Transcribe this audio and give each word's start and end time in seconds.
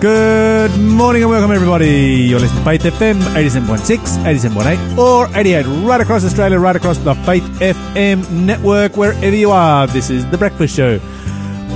Good 0.00 0.78
morning 0.78 1.22
and 1.22 1.30
welcome 1.30 1.50
everybody. 1.50 1.88
You're 2.28 2.38
listening 2.38 2.62
to 2.62 2.78
Faith 2.78 2.82
FM 2.82 3.16
87.6, 3.34 3.98
87.8 4.22 4.96
or 4.96 5.26
88 5.36 5.66
right 5.84 6.00
across 6.00 6.24
Australia, 6.24 6.56
right 6.60 6.76
across 6.76 6.98
the 6.98 7.14
Faith 7.26 7.42
FM 7.58 8.30
network, 8.30 8.96
wherever 8.96 9.34
you 9.34 9.50
are. 9.50 9.88
This 9.88 10.08
is 10.08 10.24
The 10.30 10.38
Breakfast 10.38 10.76
Show. 10.76 11.00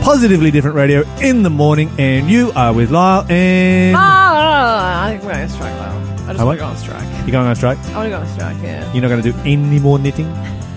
Positively 0.05 0.53
different 0.53 0.77
radio 0.77 1.03
in 1.21 1.43
the 1.43 1.51
morning 1.51 1.91
and 1.99 2.31
you 2.31 2.53
are 2.55 2.73
with 2.73 2.93
Lyle 2.93 3.27
and... 3.29 3.97
Ah, 3.97 4.01
ah, 4.01 4.37
ah, 4.37 5.03
ah. 5.03 5.05
I 5.07 5.11
think 5.11 5.23
we're 5.25 5.33
going 5.33 5.43
on 5.43 5.49
strike, 5.49 5.75
Lyle. 5.79 5.99
I 6.29 6.33
just 6.33 6.41
Oh, 6.41 6.47
want 6.47 6.59
to 6.59 6.65
go 6.65 6.69
on 6.69 6.77
strike. 6.77 7.09
You're 7.27 7.33
going 7.33 7.47
on 7.49 7.57
strike? 7.57 7.79
I 7.79 7.95
want 7.97 8.07
to 8.07 8.11
go 8.11 8.19
on 8.19 8.27
strike, 8.29 8.57
yeah. 8.63 8.93
You're 8.93 9.03
not 9.03 9.09
going 9.09 9.23
to 9.23 9.33
do 9.33 9.39
any 9.45 9.81
more 9.81 9.99
knitting? 9.99 10.27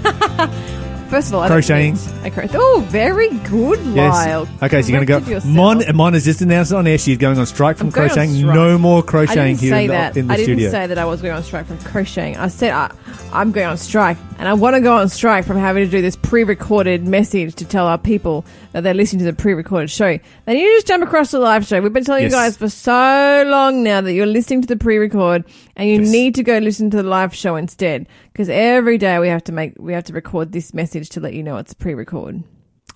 First 1.10 1.28
of 1.30 1.36
all, 1.36 1.42
I 1.42 1.48
Crocheting. 1.48 1.98
I 2.24 2.30
cro- 2.30 2.48
Oh, 2.54 2.86
very 2.90 3.30
good, 3.48 3.86
Lyle. 3.88 4.48
Okay, 4.64 4.82
so 4.82 4.90
you're 4.90 5.06
going 5.06 5.24
to 5.24 5.40
go... 5.40 5.46
Mon, 5.48 5.84
Mon 5.96 6.14
has 6.14 6.26
just 6.26 6.42
announced 6.42 6.74
on 6.74 6.88
air. 6.88 6.98
She's 6.98 7.18
going 7.18 7.38
on 7.38 7.46
strike 7.46 7.78
from 7.78 7.88
I'm 7.88 7.94
crocheting. 7.94 8.34
strike. 8.36 8.56
No 8.56 8.78
more 8.78 9.04
crocheting 9.04 9.58
here 9.58 9.76
in 9.76 9.88
the, 9.88 9.94
that. 9.94 10.18
in 10.18 10.28
the 10.28 10.34
I 10.34 10.38
didn't 10.38 10.56
studio. 10.56 10.72
say 10.72 10.88
that 10.88 10.98
I 10.98 11.06
was 11.06 11.22
going 11.22 11.34
on 11.36 11.44
strike 11.44 11.68
from 11.68 11.78
crocheting. 11.80 12.38
I 12.38 12.48
said 12.48 12.72
I, 12.72 12.92
I'm 13.32 13.52
going 13.52 13.68
on 13.68 13.78
strike, 13.78 14.18
and 14.46 14.52
I 14.52 14.54
want 14.54 14.76
to 14.76 14.80
go 14.82 14.96
on 14.98 15.10
strike 15.10 15.44
from 15.44 15.58
having 15.58 15.86
to 15.86 15.90
do 15.90 16.04
this 16.04 16.16
pre-recorded 16.16 17.08
message 17.08 17.56
to 17.56 17.66
tell 17.66 17.88
our 17.88 17.98
people 17.98 18.46
that 18.74 18.82
they're 18.82 18.94
listening 18.94 19.26
to 19.26 19.26
the 19.26 19.34
pre-recorded 19.34 19.90
show. 19.90 20.20
Then 20.46 20.58
you 20.58 20.68
just 20.76 20.86
jump 20.86 21.04
across 21.04 21.32
to 21.32 21.38
the 21.38 21.44
live 21.44 21.66
show. 21.66 21.82
We've 21.82 21.92
been 21.92 22.04
telling 22.04 22.22
Yes. 22.22 22.32
you 22.32 22.38
guys 22.38 22.56
for 22.58 22.70
so 22.70 23.44
long 23.48 23.82
now 23.84 24.02
that 24.02 24.14
you're 24.14 24.28
listening 24.28 24.62
to 24.62 24.68
the 24.68 24.78
pre-record, 24.78 25.46
and 25.76 25.90
you 25.90 26.02
Yes. 26.02 26.12
need 26.12 26.36
to 26.36 26.44
go 26.44 26.60
listen 26.60 26.92
to 26.92 26.98
the 26.98 27.04
live 27.04 27.34
show 27.34 27.56
instead. 27.56 28.08
Because 28.32 28.48
every 28.48 29.00
day 29.00 29.18
we 29.18 29.30
have 29.30 29.44
to 29.46 29.52
make 29.52 29.74
we 29.80 29.94
have 29.94 30.04
to 30.04 30.14
record 30.14 30.52
this 30.52 30.76
message 30.76 31.10
to 31.10 31.20
let 31.20 31.34
you 31.34 31.42
know 31.42 31.58
it's 31.58 31.74
pre-record. 31.74 32.44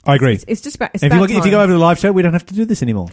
I 0.05 0.15
agree. 0.15 0.33
It's, 0.35 0.45
it's 0.47 0.61
just 0.61 0.75
about. 0.75 0.91
It's 0.93 1.03
if, 1.03 1.11
you, 1.11 1.17
about 1.17 1.29
look- 1.29 1.37
if 1.39 1.45
you 1.45 1.51
go 1.51 1.57
over 1.61 1.67
to 1.67 1.73
the 1.73 1.79
live 1.79 1.97
show, 1.97 2.11
we 2.11 2.21
don't 2.21 2.33
have 2.33 2.45
to 2.45 2.53
do 2.53 2.63
this 2.65 2.83
anymore. 2.83 3.09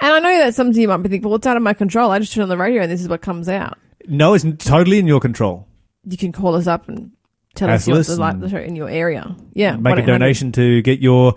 and 0.00 0.12
I 0.12 0.18
know 0.20 0.38
that 0.44 0.54
some 0.54 0.68
of 0.68 0.76
you 0.76 0.88
might 0.88 0.98
be 0.98 1.08
thinking, 1.08 1.26
well, 1.26 1.36
it's 1.36 1.46
out 1.46 1.56
of 1.56 1.62
my 1.62 1.72
control. 1.72 2.10
I 2.10 2.18
just 2.18 2.34
turn 2.34 2.42
on 2.42 2.48
the 2.50 2.58
radio 2.58 2.82
and 2.82 2.92
this 2.92 3.00
is 3.00 3.08
what 3.08 3.22
comes 3.22 3.48
out. 3.48 3.78
No, 4.06 4.34
it's 4.34 4.44
totally 4.58 4.98
in 4.98 5.06
your 5.06 5.20
control. 5.20 5.66
you 6.04 6.18
can 6.18 6.32
call 6.32 6.54
us 6.54 6.66
up 6.66 6.86
and 6.88 7.10
tell 7.58 7.70
us 7.70 7.88
us 7.88 8.06
the, 8.06 8.36
the 8.40 8.48
show 8.48 8.56
in 8.58 8.76
your 8.76 8.88
area. 8.88 9.34
Yeah, 9.54 9.76
Make 9.76 9.98
a 9.98 10.06
donation 10.06 10.52
to 10.52 10.80
get 10.82 11.00
your 11.00 11.34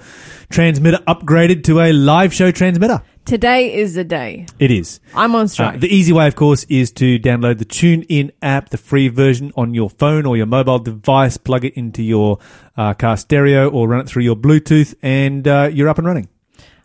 transmitter 0.50 0.98
upgraded 1.08 1.64
to 1.66 1.80
a 1.82 1.92
live 1.92 2.34
show 2.34 2.52
transmitter. 2.52 3.02
Today 3.26 3.74
is 3.76 3.94
the 3.94 4.04
day. 4.04 4.48
It 4.58 4.72
is. 4.72 5.00
I'm 5.16 5.36
on 5.36 5.44
Uh, 5.46 5.48
strike. 5.48 5.80
the 5.80 5.94
easy 5.96 6.12
way, 6.12 6.28
of 6.28 6.36
course, 6.36 6.64
is 6.70 6.92
to 6.94 7.20
download 7.20 7.60
the 7.60 7.66
TuneIn 7.66 8.32
app, 8.42 8.70
the 8.70 8.78
free 8.78 9.10
version 9.10 9.52
on 9.56 9.74
your 9.76 9.90
phone 9.92 10.26
or 10.26 10.36
your 10.38 10.48
mobile 10.48 10.80
device, 10.80 11.38
plug 11.38 11.64
it 11.66 11.74
into 11.76 12.02
your 12.02 12.40
uh, 12.78 12.94
car 12.96 13.18
stereo 13.18 13.70
or 13.70 13.88
run 13.88 14.00
it 14.02 14.08
through 14.08 14.24
your 14.24 14.36
Bluetooth, 14.36 14.96
and 15.04 15.48
uh, 15.48 15.70
you're 15.72 15.88
up 15.90 16.00
and 16.00 16.08
running. 16.08 16.30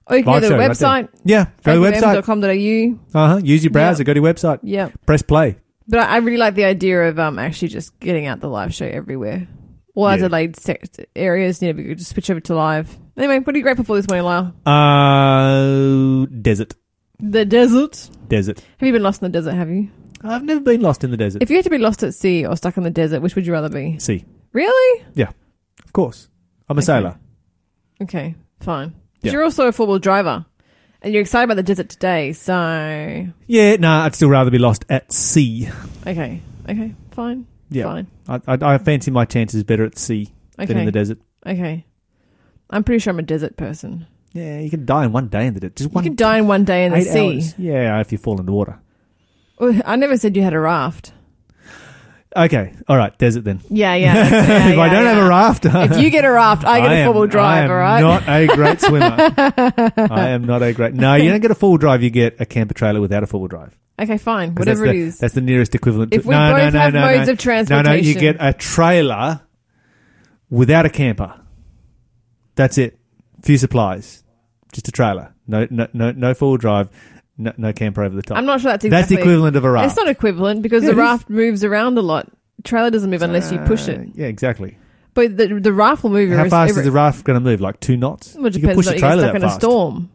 or 0.09 0.19
you 0.19 0.25
can 0.25 0.33
Live 0.34 0.43
go 0.43 0.48
to 0.48 0.55
the 0.55 0.55
show 0.55 0.59
right 0.93 1.05
website. 1.05 1.09
Yeah, 1.25 1.47
go 1.65 1.75
to 1.75 1.81
the 1.81 1.87
website. 1.87 2.23
faithfm.com.au. 2.23 3.19
Uh-huh. 3.25 3.41
Use 3.43 3.65
your 3.65 3.71
browser, 3.73 4.03
Yeah. 4.03 4.05
go 4.06 4.15
to 4.15 4.21
your 4.21 4.33
website, 4.34 4.59
Yeah. 4.62 4.89
press 5.06 5.23
play. 5.23 5.56
But 5.89 6.01
I 6.01 6.15
I 6.15 6.17
really 6.19 6.37
like 6.39 6.55
the 6.55 6.65
idea 6.65 7.09
of 7.09 7.19
um 7.19 7.39
actually 7.39 7.69
just 7.69 7.98
getting 8.01 8.27
out 8.27 8.41
the 8.41 8.48
live 8.48 8.75
show 8.75 8.87
everywhere. 8.87 9.47
All 9.95 10.09
Yeah. 10.09 10.15
Adelaide 10.25 10.56
se- 10.56 10.81
areas, 11.15 11.62
you 11.62 11.73
know, 11.73 11.77
we 11.78 11.84
could 11.89 11.98
just 11.98 12.11
switch 12.12 12.28
over 12.31 12.41
to 12.41 12.55
live. 12.55 12.97
Anyway, 13.17 13.39
what 13.39 13.55
are 13.55 13.59
you 13.59 13.62
grateful 13.62 13.84
for 13.84 13.97
this 13.97 14.06
morning, 14.09 14.27
Lyle? 14.27 14.53
Uh, 14.67 16.27
desert. 16.43 16.75
The 17.19 17.45
desert. 17.47 18.11
Desert. 18.28 18.61
Have 18.78 18.87
you 18.87 18.93
been 18.93 19.03
lost 19.03 19.23
in 19.23 19.31
the 19.33 19.39
desert, 19.39 19.55
have 19.55 19.70
you? 19.70 19.89
I've 20.23 20.45
never 20.45 20.61
been 20.61 20.83
lost 20.83 21.03
in 21.05 21.11
the 21.11 21.17
desert. 21.17 21.43
If 21.43 21.48
you 21.51 21.56
had 21.56 21.65
to 21.65 21.70
be 21.70 21.78
lost 21.78 22.03
at 22.03 22.15
sea 22.15 22.45
or 22.47 22.56
stuck 22.56 22.77
in 22.77 22.83
the 22.83 22.91
desert, 22.91 23.21
which 23.23 23.34
would 23.37 23.47
you 23.47 23.53
rather 23.55 23.69
be? 23.71 23.98
Sea. 23.98 24.25
Really? 24.53 25.05
Yeah. 25.15 25.31
Of 25.84 25.93
course. 25.95 26.28
I'm 26.69 26.77
a 26.77 26.81
Okay. 26.81 26.84
sailor. 26.87 27.17
Okay, 28.03 28.34
fine. 28.61 28.89
But 29.23 29.27
Yeah. 29.28 29.33
you're 29.33 29.45
also 29.45 29.67
a 29.67 29.73
four 29.73 29.87
wheel 29.87 29.98
driver. 29.98 30.45
And 31.07 31.15
you're 31.15 31.21
excited 31.23 31.45
about 31.45 31.55
the 31.55 31.62
desert 31.62 31.89
today, 31.89 32.33
so 32.33 33.29
Yeah, 33.47 33.77
nah, 33.77 34.05
I'd 34.07 34.17
still 34.17 34.28
rather 34.28 34.50
be 34.50 34.59
lost 34.59 34.84
at 34.89 35.12
sea. 35.12 35.69
okay, 36.05 36.41
okay, 36.69 36.94
fine, 37.12 37.47
Yeah. 37.71 37.84
fine, 37.84 38.06
I, 38.27 38.41
I, 38.49 38.75
I 38.75 38.78
fancy 38.78 39.12
my 39.12 39.25
chances 39.25 39.62
better 39.62 39.84
at 39.84 39.97
sea 39.97 40.33
than 40.59 40.77
in 40.78 40.84
the 40.84 40.91
desert. 40.91 41.19
okay. 41.47 41.87
I'm 42.71 42.83
pretty 42.83 42.99
sure 42.99 43.12
I'm 43.12 43.21
a 43.21 43.22
desert 43.22 43.56
person. 43.56 44.09
Yeah, 44.33 44.59
you 44.59 44.69
can 44.69 44.84
die 44.84 45.05
in 45.05 45.12
one 45.12 45.28
day 45.28 45.47
in 45.47 45.55
the 45.55 45.61
desert. 45.61 45.77
Just 45.77 45.91
You 45.91 45.95
one 45.95 46.03
can 46.03 46.16
die 46.16 46.39
in 46.39 46.49
one 46.49 46.65
day 46.65 46.84
in 46.87 46.91
the 46.91 46.99
eight 46.99 47.05
sea. 47.05 47.34
hours. 47.37 47.55
Yeah, 47.56 48.00
if 48.00 48.11
you 48.11 48.19
fall 48.19 48.41
in 48.41 48.47
the 48.47 48.50
water. 48.53 48.81
Oh, 49.61 49.81
I 49.87 49.95
never 49.95 50.16
said 50.19 50.37
you 50.37 50.43
had 50.43 50.55
a 50.55 50.59
raft. 50.59 51.12
Okay, 52.34 52.75
all 52.88 52.97
right, 52.97 53.16
desert 53.19 53.44
then. 53.44 53.60
Yeah, 53.70 53.94
yeah. 53.94 54.14
yeah, 54.14 54.69
if 54.69 54.78
I 54.78 54.88
don't 54.88 55.04
have 55.04 55.25
a 55.25 55.28
raft, 55.28 55.64
if 55.66 55.98
you 56.00 56.10
get 56.10 56.25
a 56.25 56.31
raft, 56.31 56.64
I 56.64 56.81
get 56.81 56.92
a 56.92 56.94
am- 56.97 57.12
four 57.12 57.20
wheel 57.22 57.31
drive. 57.31 57.62
I 57.62 57.64
am 57.64 57.70
all 57.70 57.76
right. 57.76 58.00
Not 58.00 58.28
a 58.28 58.47
great 58.47 58.81
swimmer. 58.82 59.16
I 60.12 60.28
am 60.31 60.44
not 60.44 60.62
a 60.62 60.72
great. 60.72 60.94
No, 60.94 61.15
you 61.15 61.31
don't 61.31 61.41
get 61.41 61.50
a 61.50 61.54
four 61.54 61.70
wheel 61.70 61.78
drive. 61.78 62.03
You 62.03 62.10
get 62.10 62.41
a 62.41 62.47
camper 62.47 62.75
trailer 62.75 63.00
without 63.00 63.22
a 63.22 63.26
four 63.26 63.41
wheel 63.41 63.48
drive. 63.48 63.78
okay, 63.98 64.19
fine, 64.19 64.54
Whatever 64.54 64.86
that's 64.86 64.91
it 64.91 64.98
the, 64.98 65.06
is. 65.06 65.19
That's 65.19 65.34
the 65.34 65.41
nearest 65.41 65.75
equivalent. 65.75 66.12
If 66.12 66.22
to, 66.22 66.28
we 66.28 66.34
no, 66.34 66.53
both 66.53 66.75
no, 66.75 66.81
have 66.81 66.92
no, 66.94 67.00
modes 67.00 67.28
of 67.28 67.38
transportation, 67.38 67.84
No, 67.84 67.91
no, 67.92 67.97
you 67.97 68.15
get 68.15 68.36
a 68.41 68.53
trailer 68.53 69.41
without 70.50 70.84
a 70.84 70.91
camper. 70.91 71.41
That's 72.54 72.76
it. 72.76 72.98
Few 73.42 73.56
supplies, 73.56 74.25
just 74.72 74.88
a 74.88 74.92
trailer. 74.92 75.34
No, 75.47 75.66
no, 75.70 75.86
no, 75.92 76.10
no 76.10 76.34
four 76.34 76.50
wheel 76.50 76.59
drive. 76.59 76.91
No, 77.38 77.52
no 77.58 77.72
camper 77.72 78.02
over 78.02 78.16
the 78.16 78.22
top. 78.22 78.38
I'm 78.38 78.47
not 78.47 78.60
sure 78.60 78.70
that's 78.72 78.82
That's 78.82 78.92
exactly. 79.10 79.16
the 79.16 79.22
equivalent 79.22 79.56
of 79.56 79.64
a 79.64 79.70
raft. 79.70 79.86
It's 79.88 79.97
not 79.97 80.08
equivalent 80.08 80.62
because 80.62 80.82
Yeah, 80.82 80.91
the 80.92 80.97
it 80.97 81.02
is. 81.02 81.06
raft 81.08 81.30
moves 81.30 81.64
around 81.64 81.98
a 81.98 82.02
lot. 82.02 82.30
Trailer 82.64 82.91
doesn't 82.91 83.10
move 83.10 83.22
unless 83.22 83.52
you 83.52 83.58
push 83.60 83.88
it. 83.88 84.08
Yeah, 84.14 84.26
exactly. 84.26 84.78
But 85.14 85.36
the 85.36 85.47
the 85.60 85.72
raft 85.72 86.02
will 86.02 86.10
move. 86.10 86.30
How 86.30 86.38
every- 86.38 86.50
fast 86.50 86.70
every- 86.70 86.80
is 86.80 86.86
the 86.86 86.92
raft 86.92 87.24
going 87.24 87.34
to 87.36 87.41
move? 87.41 87.60
Like 87.60 87.78
two 87.80 87.97
knots? 87.97 88.34
Well, 88.34 88.47
it 88.47 88.54
you 88.54 88.60
can 88.60 88.69
depends 88.70 88.78
push 88.78 88.86
on 88.88 88.92
a 88.92 88.97
you 88.97 89.00
get 89.00 89.06
trailer 89.06 89.22
stuck 89.22 89.32
that 89.32 89.36
in 89.38 89.44
a 89.44 89.48
fast. 89.48 89.60
storm. 89.60 90.10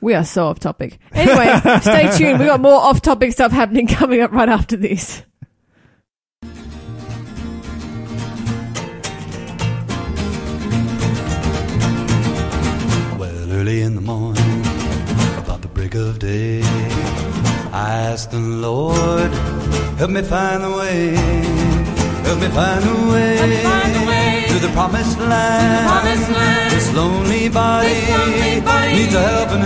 We 0.00 0.14
are 0.14 0.24
so 0.24 0.46
off 0.46 0.58
topic. 0.60 0.98
Anyway, 1.12 1.78
stay 1.80 2.10
tuned. 2.18 2.38
We 2.40 2.46
got 2.46 2.60
more 2.60 2.74
off 2.80 3.00
topic 3.00 3.32
stuff 3.32 3.50
happening 3.52 3.86
coming 3.88 4.20
up 4.20 4.32
right 4.32 4.48
after 4.48 4.76
this. 4.76 5.22
Well, 13.18 13.50
early 13.52 13.80
in 13.82 13.94
the 13.94 14.00
morning, 14.02 14.20
about 14.20 14.35
the 14.35 14.35
break 15.88 16.02
of 16.02 16.18
day, 16.18 16.62
I 17.72 18.10
asked 18.10 18.30
the 18.30 18.38
Lord, 18.38 19.30
help 19.98 20.10
me 20.10 20.22
find 20.22 20.64
the 20.64 20.70
way, 20.70 21.14
help 22.26 22.40
me 22.40 22.48
find 22.48 22.82
the 22.82 23.12
way, 23.12 23.62
find 23.62 23.94
the 23.94 24.06
way 24.06 24.44
to 24.48 24.58
the 24.66 24.72
promised 24.72 25.18
land. 25.18 25.86
promised 25.88 26.30
land. 26.30 26.70
This 26.72 26.94
lonely 26.94 27.48
body, 27.48 27.88
This 27.88 28.08
lonely 28.10 28.60
body 28.60 28.92
needs 28.96 29.14
a 29.14 29.22
helping 29.22 29.62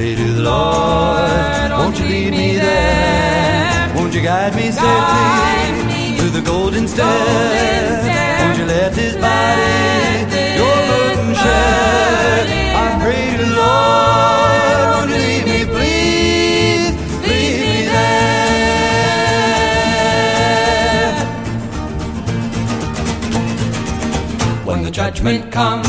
pray 0.00 0.14
to 0.14 0.32
the 0.32 0.42
Lord, 0.42 1.70
won't 1.78 1.98
you 1.98 2.06
lead 2.06 2.30
me 2.30 2.56
there? 2.56 3.94
Won't 3.94 4.14
you 4.14 4.22
guide 4.22 4.54
me 4.56 4.70
safely 4.70 6.16
to 6.20 6.30
the 6.36 6.40
golden 6.40 6.88
stair? 6.88 7.06
golden 7.06 8.00
stair. 8.04 8.38
Won't 8.40 8.58
you 8.60 8.64
let 8.64 8.92
this 8.94 9.14
body 9.24 10.18
your 10.60 10.78
burden 10.90 11.34
share? 11.42 12.44
I 12.82 12.86
pray 13.02 13.24
to 13.40 13.44
the 13.44 13.56
Lord, 13.62 14.82
won't 14.92 15.10
you 15.12 15.18
lead 15.26 15.44
me, 15.52 15.60
please, 15.74 16.86
lead 17.28 17.56
me 17.64 17.76
there? 17.94 18.24
When 24.64 24.80
the 24.82 24.90
judgment 24.90 25.52
comes, 25.52 25.88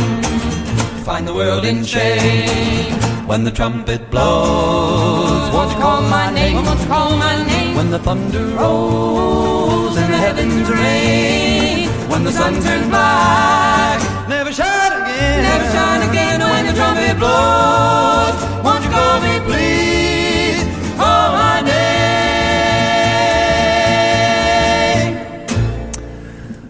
find 1.06 1.24
the 1.26 1.34
world 1.34 1.64
in 1.64 1.86
shame. 1.86 3.11
When 3.32 3.46
the 3.46 3.52
trumpet 3.52 4.12
blows, 4.12 5.54
won't 5.54 5.72
you 5.72 5.78
call 5.78 6.02
my 6.02 6.34
name? 6.34 6.66
Won't 6.66 6.82
you 6.82 6.86
call 6.88 7.16
my 7.16 7.42
name? 7.48 7.78
When 7.78 7.90
the 7.90 8.00
thunder 8.00 8.46
rolls 8.58 9.96
and 9.96 10.14
the 10.14 10.18
heavens 10.18 10.70
rain, 10.70 11.88
when 12.10 12.26
the 12.26 12.34
sun 12.34 12.56
turns 12.62 12.88
black, 12.90 14.02
never 14.28 14.52
shine 14.52 14.92
again, 15.02 15.44
Never 15.44 15.64
shine 15.72 16.10
again 16.10 16.42
When 16.42 16.66
the 16.66 16.74
trumpet 16.74 17.18
blows, 17.20 18.36
won't 18.66 18.84
you 18.84 18.90
call 18.90 19.22
me, 19.22 19.40
please, 19.48 20.66
call 20.98 21.32
my 21.32 21.62
name? 21.62 21.72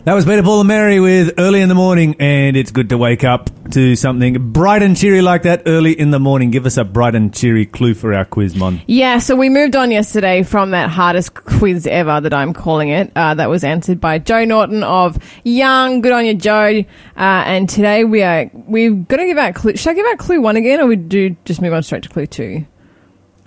That 0.03 0.13
was 0.13 0.25
Peter 0.25 0.43
Paul 0.43 0.59
and 0.59 0.67
Mary 0.67 0.99
with 0.99 1.33
Early 1.39 1.61
in 1.61 1.69
the 1.69 1.75
Morning, 1.75 2.15
and 2.19 2.55
it's 2.55 2.69
good 2.69 2.89
to 2.89 2.99
wake 2.99 3.23
up 3.23 3.49
to 3.71 3.95
something 3.95 4.51
bright 4.51 4.83
and 4.83 4.95
cheery 4.95 5.21
like 5.21 5.43
that 5.43 5.63
early 5.65 5.91
in 5.97 6.11
the 6.11 6.19
morning. 6.19 6.51
Give 6.51 6.65
us 6.65 6.77
a 6.77 6.83
bright 6.83 7.15
and 7.15 7.33
cheery 7.33 7.65
clue 7.65 7.93
for 7.93 8.13
our 8.13 8.25
quiz, 8.25 8.55
Mon. 8.55 8.81
Yeah, 8.87 9.17
so 9.19 9.35
we 9.35 9.49
moved 9.49 9.75
on 9.75 9.91
yesterday 9.91 10.43
from 10.43 10.71
that 10.71 10.89
hardest 10.89 11.33
quiz 11.33 11.87
ever 11.87 12.21
that 12.21 12.33
I'm 12.33 12.53
calling 12.53 12.89
it. 12.89 13.11
Uh, 13.15 13.33
that 13.33 13.49
was 13.49 13.63
answered 13.63 13.99
by 13.99 14.19
Joe 14.19 14.45
Norton 14.45 14.83
of 14.83 15.17
Young. 15.43 16.01
Good 16.01 16.11
on 16.11 16.25
you, 16.25 16.33
Joe. 16.35 16.83
Uh, 17.17 17.43
and 17.45 17.67
today 17.67 18.03
we 18.03 18.21
are 18.23 18.49
we're 18.53 18.91
going 18.91 19.19
to 19.19 19.25
give 19.25 19.37
out 19.37 19.55
clue. 19.55 19.75
Should 19.75 19.89
I 19.89 19.93
give 19.95 20.05
out 20.05 20.17
clue 20.19 20.41
one 20.41 20.55
again, 20.57 20.79
or 20.79 20.87
we 20.87 20.95
do 20.95 21.35
just 21.45 21.61
move 21.61 21.73
on 21.73 21.83
straight 21.83 22.03
to 22.03 22.09
clue 22.09 22.27
two? 22.27 22.65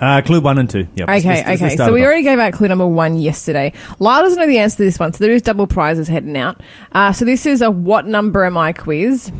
Uh, 0.00 0.20
clue 0.22 0.40
one 0.40 0.58
and 0.58 0.68
two. 0.68 0.88
Yep. 0.96 1.08
Okay, 1.08 1.12
Let's- 1.12 1.24
let's- 1.24 1.48
let's 1.48 1.62
okay. 1.62 1.76
So 1.76 1.92
we 1.92 2.00
off. 2.02 2.06
already 2.06 2.24
gave 2.24 2.38
out 2.38 2.52
clue 2.52 2.66
number 2.68 2.86
one 2.86 3.16
yesterday. 3.16 3.72
Lyle 4.00 4.22
doesn't 4.22 4.38
know 4.38 4.46
the 4.46 4.58
answer 4.58 4.78
to 4.78 4.82
this 4.84 4.98
one, 4.98 5.12
so 5.12 5.22
there 5.22 5.32
is 5.32 5.40
double 5.40 5.68
prizes 5.68 6.08
heading 6.08 6.36
out. 6.36 6.60
Uh, 6.92 7.12
so 7.12 7.24
this 7.24 7.46
is 7.46 7.62
a 7.62 7.70
what 7.70 8.04
number 8.06 8.44
am 8.44 8.58
I 8.58 8.72
quiz. 8.72 9.30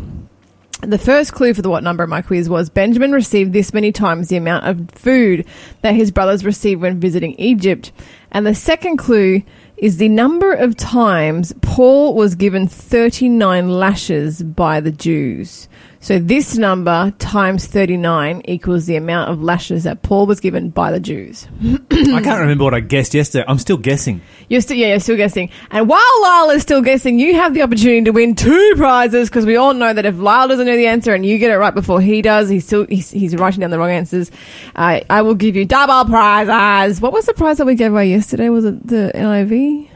The 0.87 0.99
first 0.99 1.33
clue 1.33 1.55
for 1.55 1.63
the 1.63 1.71
what 1.71 1.83
number 1.83 2.03
am 2.03 2.11
my 2.11 2.21
quiz 2.21 2.49
was 2.49 2.69
Benjamin 2.69 3.13
received 3.13 3.55
this 3.55 3.73
many 3.73 3.91
times 3.91 4.29
the 4.29 4.37
amount 4.37 4.67
of 4.67 4.91
food 4.91 5.47
that 5.81 5.95
his 5.95 6.11
brothers 6.11 6.45
received 6.45 6.83
when 6.83 7.01
visiting 7.01 7.35
Egypt. 7.39 7.91
And 8.31 8.47
the 8.47 8.55
second 8.55 8.99
clue 8.99 9.43
is 9.79 9.97
the 9.97 10.11
number 10.11 10.53
of 10.53 10.77
times 10.77 11.55
Paul 11.63 12.15
was 12.15 12.35
given 12.35 12.69
39 12.69 13.71
lashes 13.71 14.43
by 14.43 14.81
the 14.81 14.93
Jews. 14.93 15.69
So 16.05 16.19
this 16.19 16.59
number 16.59 17.15
times 17.19 17.67
39 17.67 18.43
equals 18.45 18.85
the 18.85 18.97
amount 18.97 19.31
of 19.31 19.43
lashes 19.43 19.85
that 19.85 20.03
Paul 20.03 20.27
was 20.27 20.39
given 20.39 20.69
by 20.69 20.93
the 20.93 21.01
Jews. 21.01 21.49
I 21.62 22.21
can't 22.21 22.41
remember 22.41 22.65
what 22.65 22.75
I 22.75 22.81
guessed 22.81 23.15
yesterday. 23.15 23.47
I'm 23.49 23.59
still 23.59 23.79
guessing. 23.79 24.21
You're 24.51 24.61
still, 24.61 24.77
yeah, 24.77 24.89
you're 24.89 25.01
still 25.01 25.17
guessing. 25.17 25.49
And 25.71 25.89
while 25.89 26.03
Lyle 26.21 26.51
is 26.51 26.61
still 26.61 26.83
guessing, 26.83 27.19
you 27.19 27.37
have 27.37 27.55
the 27.55 27.62
opportunity 27.62 28.03
to 28.05 28.11
win 28.11 28.35
two 28.35 28.75
prizes 28.77 29.31
because 29.31 29.47
we 29.47 29.56
all 29.56 29.73
know 29.73 29.95
that 29.95 30.05
if 30.05 30.19
Lyle 30.19 30.47
doesn't 30.47 30.67
know 30.67 30.77
the 30.77 30.89
answer 30.89 31.15
and 31.15 31.25
you 31.25 31.39
get 31.39 31.51
it 31.51 31.56
right 31.56 31.75
before 31.75 32.03
he 32.03 32.21
does, 32.21 32.50
he's 32.50 32.67
still 32.67 32.85
he's, 32.87 33.11
he's 33.11 33.35
writing 33.35 33.61
down 33.61 33.71
the 33.71 33.79
wrong 33.79 33.89
answers. 33.89 34.31
Uh, 34.77 35.00
I 35.09 35.23
will 35.23 35.35
give 35.35 35.57
you 35.57 35.65
double 35.65 36.05
prizes. 36.11 37.00
What 37.00 37.15
was 37.15 37.25
the 37.25 37.33
prize 37.33 37.57
that 37.57 37.65
we 37.65 37.77
gave 37.77 37.93
away 37.93 38.11
yesterday? 38.11 38.50
Was 38.50 38.67
it 38.67 38.87
the 38.87 39.11
NIV? 39.15 39.89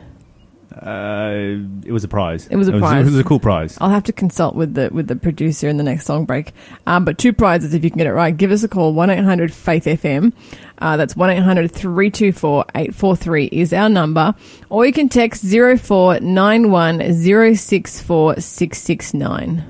Uh, 0.78 1.58
it 1.84 1.92
was 1.92 2.04
a 2.04 2.08
prize. 2.08 2.46
It 2.46 2.56
was 2.56 2.68
a 2.68 2.72
prize. 2.72 2.82
It 2.82 3.02
prize. 3.02 3.04
was 3.06 3.18
a 3.18 3.24
cool 3.24 3.40
prize. 3.40 3.76
I'll 3.80 3.90
have 3.90 4.04
to 4.04 4.12
consult 4.12 4.54
with 4.54 4.74
the 4.74 4.90
with 4.92 5.08
the 5.08 5.16
producer 5.16 5.68
in 5.68 5.76
the 5.76 5.82
next 5.82 6.06
song 6.06 6.24
break. 6.24 6.52
Um, 6.86 7.04
but 7.04 7.18
two 7.18 7.32
prizes 7.32 7.74
if 7.74 7.82
you 7.84 7.90
can 7.90 7.98
get 7.98 8.06
it 8.06 8.12
right. 8.12 8.36
Give 8.36 8.50
us 8.50 8.62
a 8.62 8.68
call 8.68 8.92
one 8.92 9.10
eight 9.10 9.24
hundred 9.24 9.52
Faith 9.52 9.84
FM. 9.84 10.32
Uh, 10.80 10.96
that's 10.96 11.16
one 11.16 11.28
324 11.28 12.64
843 12.74 13.46
is 13.46 13.72
our 13.72 13.88
number, 13.88 14.34
or 14.68 14.86
you 14.86 14.92
can 14.92 15.08
text 15.08 15.44
zero 15.44 15.76
four 15.76 16.20
nine 16.20 16.70
one 16.70 17.12
zero 17.12 17.54
six 17.54 18.00
four 18.00 18.40
six 18.40 18.78
six 18.78 19.12
nine. 19.12 19.64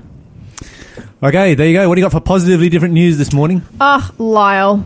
Okay, 1.21 1.55
there 1.55 1.67
you 1.67 1.73
go. 1.73 1.89
What 1.89 1.95
do 1.95 2.01
you 2.01 2.05
got 2.05 2.11
for 2.11 2.21
positively 2.21 2.69
different 2.69 2.93
news 2.93 3.17
this 3.17 3.33
morning? 3.33 3.61
Ah, 3.81 4.13
Lyle, 4.19 4.85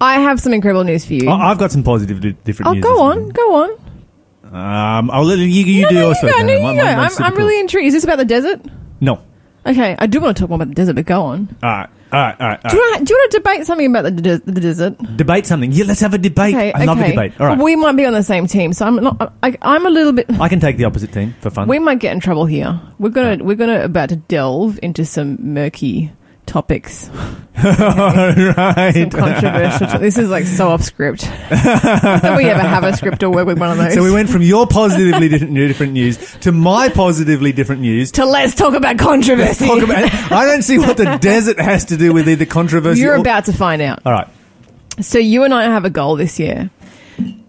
I 0.00 0.20
have 0.20 0.40
some 0.40 0.52
incredible 0.54 0.84
news 0.84 1.04
for 1.04 1.14
you. 1.14 1.28
Oh, 1.28 1.32
I've 1.32 1.58
got 1.58 1.72
some 1.72 1.82
positively 1.82 2.32
different 2.44 2.68
oh, 2.68 2.72
news. 2.74 2.82
go 2.82 3.00
on, 3.02 3.16
morning. 3.16 3.28
go 3.30 3.54
on. 3.54 3.85
Um, 4.52 5.10
I'll 5.10 5.24
let 5.24 5.38
you, 5.38 5.44
you 5.46 5.82
no, 5.82 5.88
do 5.88 5.94
no, 5.94 6.00
yours 6.08 6.16
you 6.22 6.28
first. 6.28 6.38
go, 6.38 6.46
then. 6.46 6.46
no, 6.46 6.62
Mine- 6.62 6.74
you 6.76 6.80
go. 6.80 6.86
mine- 6.86 6.96
mine's 6.98 7.20
I'm, 7.20 7.26
I'm 7.26 7.34
really 7.36 7.60
intrigued. 7.60 7.86
Is 7.88 7.94
this 7.94 8.04
about 8.04 8.18
the 8.18 8.24
desert? 8.24 8.60
No. 9.00 9.22
Okay, 9.66 9.96
I 9.98 10.06
do 10.06 10.20
want 10.20 10.36
to 10.36 10.40
talk 10.40 10.48
more 10.48 10.56
about 10.56 10.68
the 10.68 10.74
desert, 10.74 10.94
but 10.94 11.06
go 11.06 11.22
on. 11.22 11.48
All 11.62 11.68
right. 11.70 11.88
All 12.12 12.20
right. 12.20 12.40
All 12.40 12.48
right. 12.48 12.60
All 12.64 12.70
Do 12.70 12.76
right. 12.78 12.84
you, 12.84 12.90
want 12.92 12.98
to, 13.00 13.04
do 13.04 13.14
you 13.14 13.18
want 13.18 13.30
to 13.32 13.38
debate 13.38 13.66
something 13.66 13.86
about 13.86 14.02
the, 14.04 14.10
de- 14.12 14.38
the 14.38 14.60
desert? 14.60 15.16
Debate 15.16 15.44
something. 15.44 15.72
Yeah, 15.72 15.86
let's 15.88 16.00
have 16.00 16.14
a 16.14 16.18
debate. 16.18 16.54
Okay, 16.54 16.72
I 16.72 16.84
love 16.84 17.00
a 17.00 17.08
debate. 17.08 17.32
All 17.40 17.48
right. 17.48 17.58
We 17.58 17.74
might 17.74 17.96
be 17.96 18.06
on 18.06 18.12
the 18.12 18.22
same 18.22 18.46
team, 18.46 18.72
so 18.72 18.86
I'm 18.86 18.94
not. 18.96 19.32
I, 19.42 19.58
I'm 19.62 19.84
a 19.84 19.90
little 19.90 20.12
bit. 20.12 20.26
I 20.40 20.48
can 20.48 20.60
take 20.60 20.76
the 20.76 20.84
opposite 20.84 21.12
team 21.12 21.34
for 21.40 21.50
fun. 21.50 21.66
We 21.66 21.80
might 21.80 21.98
get 21.98 22.12
in 22.12 22.20
trouble 22.20 22.46
here. 22.46 22.80
We're 23.00 23.08
gonna 23.10 23.42
we're 23.42 23.56
gonna 23.56 23.82
about 23.82 24.10
to 24.10 24.16
delve 24.16 24.78
into 24.84 25.04
some 25.04 25.36
murky 25.52 26.12
topics, 26.46 27.08
right. 27.64 28.92
some 28.94 29.10
controversial. 29.10 29.86
to- 29.88 29.98
this 29.98 30.16
is 30.18 30.30
like 30.30 30.46
so 30.46 30.68
off 30.68 30.82
script. 30.82 31.26
Not 31.50 32.36
we 32.36 32.44
ever 32.46 32.60
have 32.60 32.84
a 32.84 32.96
script 32.96 33.22
or 33.22 33.30
work 33.30 33.46
with 33.46 33.58
one 33.58 33.70
of 33.72 33.78
those. 33.78 33.94
So 33.94 34.02
we 34.02 34.10
went 34.10 34.30
from 34.30 34.42
your 34.42 34.66
positively 34.66 35.28
different, 35.28 35.54
different 35.54 35.92
news 35.92 36.18
to 36.38 36.52
my 36.52 36.88
positively 36.88 37.52
different 37.52 37.82
news. 37.82 38.12
to 38.12 38.24
let's 38.24 38.54
talk 38.54 38.74
about 38.74 38.98
controversy. 38.98 39.66
Talk 39.66 39.82
about, 39.82 40.32
I 40.32 40.46
don't 40.46 40.62
see 40.62 40.78
what 40.78 40.96
the 40.96 41.16
desert 41.20 41.58
has 41.60 41.86
to 41.86 41.96
do 41.96 42.12
with 42.12 42.28
either 42.28 42.46
controversy. 42.46 43.00
You're 43.00 43.14
or, 43.14 43.20
about 43.20 43.46
to 43.46 43.52
find 43.52 43.82
out. 43.82 44.00
All 44.06 44.12
right. 44.12 44.28
So 45.00 45.18
you 45.18 45.44
and 45.44 45.52
I 45.52 45.64
have 45.64 45.84
a 45.84 45.90
goal 45.90 46.16
this 46.16 46.38
year, 46.38 46.70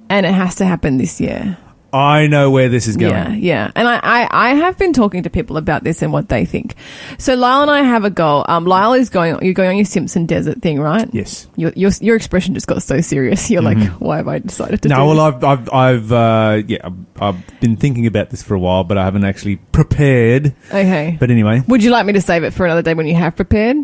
and 0.10 0.26
it 0.26 0.34
has 0.34 0.56
to 0.56 0.66
happen 0.66 0.98
this 0.98 1.22
year. 1.22 1.58
I 1.94 2.28
know 2.28 2.52
where 2.52 2.68
this 2.70 2.86
is 2.88 2.98
going. 2.98 3.14
Yeah, 3.14 3.30
yeah. 3.34 3.72
And 3.76 3.88
I, 3.88 4.00
I, 4.04 4.28
I 4.30 4.56
have 4.56 4.78
been 4.78 4.92
talking 4.94 5.24
to 5.24 5.30
people 5.30 5.56
about 5.58 5.84
this 5.84 6.02
and 6.02 6.12
what 6.12 6.28
they 6.30 6.44
think. 6.46 6.76
So 7.18 7.34
Lyle 7.36 7.62
and 7.62 7.72
I 7.72 7.82
have 7.82 8.04
a 8.04 8.10
goal. 8.10 8.46
Um, 8.48 8.66
Lyle 8.66 8.94
is 8.94 9.10
going, 9.10 9.38
you're 9.42 9.54
going 9.54 9.70
on 9.70 9.78
your 9.78 9.86
Simpson 9.86 10.26
Desert 10.26 10.62
thing, 10.62 10.80
right? 10.82 11.10
Yes. 11.14 11.48
Your, 11.56 11.72
your, 11.76 11.92
your 12.02 12.16
expression 12.18 12.54
just 12.54 12.68
got 12.68 12.84
so 12.84 13.00
serious. 13.02 13.50
You're 13.58 13.62
like, 13.62 13.78
why 14.00 14.18
have 14.18 14.28
I 14.28 14.40
decided 14.40 14.82
to 14.82 14.90
Mm-hmm. 14.90 14.98
No, 15.00 15.08
well? 15.08 15.20
I've, 15.22 15.44
I've, 15.44 15.74
I've, 15.74 16.12
uh, 16.12 16.62
yeah, 16.68 16.80
I've, 16.84 17.22
I've 17.22 17.60
been 17.62 17.78
thinking 17.78 18.06
about 18.06 18.30
this 18.32 18.44
for 18.44 18.54
a 18.54 18.60
while, 18.60 18.84
but 18.84 18.98
I 18.98 19.06
haven't 19.06 19.24
actually 19.24 19.56
prepared. 19.56 20.54
Okay. 20.68 21.18
But 21.20 21.32
anyway, 21.32 21.62
Would 21.68 21.84
you 21.84 21.92
like 21.92 22.06
me 22.06 22.14
to 22.14 22.22
save 22.22 22.44
it 22.44 22.54
for 22.54 22.66
another 22.66 22.82
day 22.82 22.94
when 22.94 23.08
you 23.08 23.16
have 23.16 23.36
prepared? 23.36 23.78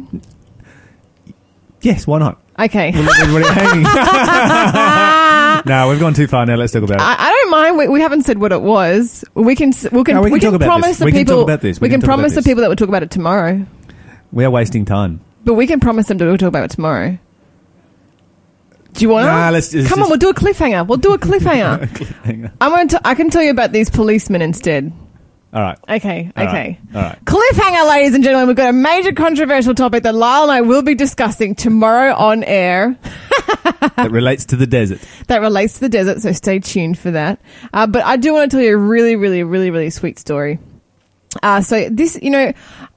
yes, 1.82 2.06
why 2.08 2.20
not? 2.20 2.42
Okay. 2.60 2.92
We'll 2.92 3.10
everybody 3.20 3.46
hanging. 3.48 3.84
no, 5.66 5.90
we've 5.90 6.00
gone 6.00 6.14
too 6.14 6.28
far 6.28 6.46
now. 6.46 6.56
Let's 6.56 6.72
talk 6.72 6.84
about 6.84 6.98
it. 6.98 7.02
I, 7.02 7.16
I 7.18 7.33
mind. 7.54 7.78
We, 7.78 7.88
we 7.88 8.02
haven't 8.02 8.24
said 8.24 8.40
what 8.40 8.52
it 8.52 8.62
was. 8.62 9.24
We 9.36 9.56
can 9.56 9.72
we 9.92 10.04
can 10.04 10.16
No, 10.16 10.22
we 10.22 10.32
can 10.32 10.40
talk 10.40 10.54
about 10.56 10.66
promise 10.66 10.88
this. 10.90 10.98
the 11.00 11.06
We 11.06 11.12
can 11.12 11.22
people. 11.22 11.36
talk 11.38 11.44
about 11.44 11.62
this. 11.62 11.80
We, 11.80 11.86
We 11.86 11.90
can, 11.90 12.00
can 12.00 12.02
talk 12.02 12.08
about 12.08 12.16
promise 12.18 12.32
the 12.34 12.42
this. 12.42 12.46
people 12.48 12.62
that 12.62 12.68
we'll 12.70 12.76
talk 12.76 12.90
about 12.90 13.04
it 13.04 13.12
tomorrow. 13.12 13.66
We 14.32 14.44
are 14.46 14.50
wasting 14.52 14.86
time. 14.86 15.22
But 15.46 15.54
we 15.56 15.68
can 15.68 15.80
promise 15.80 16.08
them 16.08 16.18
that 16.18 16.26
we'll 16.26 16.38
talk 16.38 16.48
about 16.50 16.64
it 16.66 16.72
tomorrow. 16.72 17.18
Do 18.94 19.02
you 19.02 19.10
want 19.10 19.24
to? 19.26 19.32
Nah, 19.32 19.50
let's 19.50 19.70
just- 19.72 19.90
Come 19.90 20.04
on, 20.04 20.10
we'll 20.10 20.18
do 20.20 20.30
a 20.30 20.34
cliffhanger. 20.36 20.86
We'll 20.88 20.98
do 21.00 21.14
a 21.14 21.18
cliffhanger. 21.28 22.52
I'm 22.62 22.72
going 22.72 22.88
to. 22.90 23.02
I 23.08 23.16
can 23.16 23.30
tell 23.30 23.42
you 23.44 23.52
about 23.52 23.72
these 23.72 23.90
policemen 23.90 24.42
instead. 24.42 24.92
All 25.54 25.62
right. 25.62 25.78
Okay. 25.88 26.32
All 26.36 26.48
okay. 26.48 26.80
right. 26.92 26.96
All 26.96 27.02
right. 27.02 27.26
Cliffhanger, 27.26 27.88
ladies 27.88 28.16
and 28.16 28.24
gentlemen. 28.24 28.48
We've 28.48 28.58
got 28.58 28.70
a 28.70 28.74
major 28.74 29.14
controversial 29.14 29.76
topic 29.76 30.02
that 30.04 30.16
Lyle 30.16 30.44
and 30.44 30.52
I 30.52 30.62
will 30.62 30.82
be 30.82 30.96
discussing 30.96 31.54
tomorrow 31.54 32.16
on 32.16 32.44
air 32.44 32.98
that 33.96 34.10
relates 34.10 34.46
to 34.46 34.56
the 34.56 34.66
desert. 34.66 35.00
that 35.28 35.42
relates 35.42 35.76
to 35.76 35.82
the 35.82 35.90
desert. 35.90 36.22
So 36.22 36.32
stay 36.32 36.58
tuned 36.58 36.98
for 36.98 37.12
that. 37.12 37.40
Uh, 37.72 37.86
but 37.86 38.04
I 38.04 38.18
do 38.18 38.34
want 38.34 38.50
to 38.50 38.58
tell 38.58 38.64
you 38.64 38.74
a 38.74 38.78
really, 38.78 39.16
really, 39.16 39.44
really, 39.44 39.70
really 39.70 39.92
sweet 39.92 40.18
story. 40.18 40.58
Uh, 41.44 41.62
so 41.62 41.88
this, 41.88 42.18
you 42.20 42.32
know, 42.32 42.52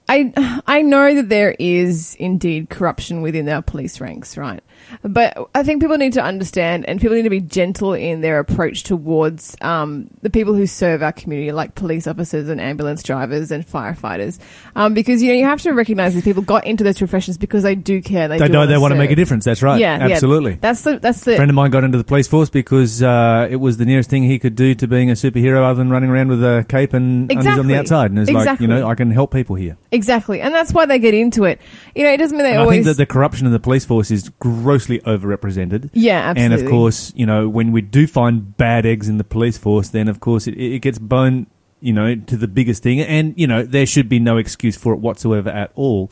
I 0.09 0.63
I 0.67 0.83
know 0.83 1.15
that 1.15 1.29
there 1.29 1.55
is 1.59 2.15
indeed 2.19 2.71
corruption 2.71 3.21
within 3.21 3.49
our 3.49 3.63
police 3.63 4.01
ranks, 4.01 4.39
right? 4.39 4.63
But 5.03 5.37
I 5.55 5.63
think 5.63 5.83
people 5.83 5.99
need 5.99 6.13
to 6.15 6.23
understand, 6.23 6.85
and 6.87 7.01
people 7.01 7.17
need 7.17 7.23
to 7.23 7.31
be 7.31 7.41
gentle 7.41 7.93
in 7.93 8.21
their 8.21 8.39
approach 8.39 8.83
towards 8.83 9.57
um, 9.61 10.09
the 10.23 10.31
people 10.31 10.55
who 10.55 10.67
serve 10.67 11.03
our 11.03 11.13
community, 11.13 11.53
like 11.53 11.75
police 11.75 12.07
officers 12.07 12.49
and 12.49 12.61
ambulance 12.61 13.03
drivers 13.03 13.51
and 13.51 13.67
firefighters, 13.67 14.39
um, 14.75 14.95
because 14.95 15.23
you 15.23 15.29
know 15.29 15.39
you 15.39 15.45
have 15.45 15.61
to 15.63 15.73
recognize 15.73 16.15
these 16.15 16.25
people 16.25 16.43
got 16.43 16.67
into 16.67 16.85
those 16.85 16.99
professions 16.99 17.39
because 17.39 17.63
they 17.63 17.75
do 17.75 18.01
care. 18.03 18.29
They, 18.29 18.39
They, 18.39 18.47
do 18.47 18.53
know 18.53 18.67
they 18.67 18.79
want 18.79 18.93
to 18.93 18.99
make 18.99 19.11
a 19.11 19.17
difference. 19.17 19.45
That's 19.45 19.63
right. 19.63 19.81
Yeah, 19.81 20.07
yeah. 20.07 20.15
Absolutely. 20.15 20.55
That's 20.55 20.83
the 20.83 20.99
that's 20.99 21.25
the 21.25 21.35
A 21.35 21.37
friend 21.37 21.51
of 21.51 21.55
mine 21.55 21.71
got 21.71 21.85
into 21.85 21.99
the 21.99 22.05
police 22.05 22.29
force 22.29 22.51
because 22.51 23.03
uh, 23.03 23.49
it 23.51 23.57
was 23.57 23.77
the 23.77 23.85
nearest 23.85 24.11
thing 24.11 24.23
he 24.23 24.39
could 24.39 24.55
do 24.55 24.75
to 24.75 24.87
being 24.87 25.11
a 25.11 25.15
superhero 25.15 25.65
other 25.65 25.79
than 25.79 25.91
running 25.91 26.11
around 26.11 26.29
with 26.29 26.43
a 26.43 26.65
cape 26.69 26.95
and 26.95 27.31
undies 27.31 27.59
on 27.59 27.67
the 27.67 27.77
outside. 27.79 28.11
And 28.11 28.21
it's 28.21 28.31
like, 28.31 28.61
you 28.61 28.67
know, 28.67 28.89
I 28.89 28.95
can 28.95 29.11
help 29.11 29.33
people 29.33 29.57
here. 29.57 29.77
exactly, 29.91 30.41
and 30.41 30.55
that's 30.55 30.73
why 30.73 30.87
they 30.87 30.99
get 30.99 31.15
into 31.15 31.45
it. 31.45 31.61
You 31.95 32.05
know, 32.05 32.11
it 32.13 32.17
doesn't 32.19 32.37
mean 32.37 32.45
they 32.45 32.51
And 32.51 32.61
I 32.61 32.63
always. 32.63 32.77
think 32.77 32.87
that 32.87 32.97
the 32.97 33.07
corruption 33.07 33.47
in 33.47 33.53
the 33.53 33.61
police 33.61 33.85
force 33.85 34.11
is 34.11 34.31
grossly 34.77 34.99
overrepresented. 35.01 35.91
yeah, 35.93 36.31
absolutely. 36.31 36.45
And 36.45 36.67
of 36.67 36.71
course, 36.71 37.13
you 37.17 37.27
know, 37.27 37.49
when 37.49 37.73
we 37.73 37.81
do 37.81 38.07
find 38.07 38.57
bad 38.57 38.87
eggs 38.87 39.09
in 39.09 39.19
the 39.19 39.25
police 39.25 39.59
force, 39.59 39.89
then 39.89 40.09
of 40.09 40.21
course 40.21 40.47
it, 40.47 40.53
it 40.53 40.81
gets 40.81 40.99
blown, 40.99 41.47
you 41.81 41.93
know, 41.93 42.15
to 42.15 42.37
the 42.37 42.49
biggest 42.49 42.83
thing. 42.83 43.01
And, 43.01 43.35
you 43.37 43.47
know, 43.47 43.63
there 43.63 43.87
should 43.87 44.09
be 44.09 44.19
no 44.19 44.37
excuse 44.37 44.77
for 44.77 44.93
it 44.93 44.99
whatsoever 44.99 45.51
at 45.51 45.73
all. 45.75 46.11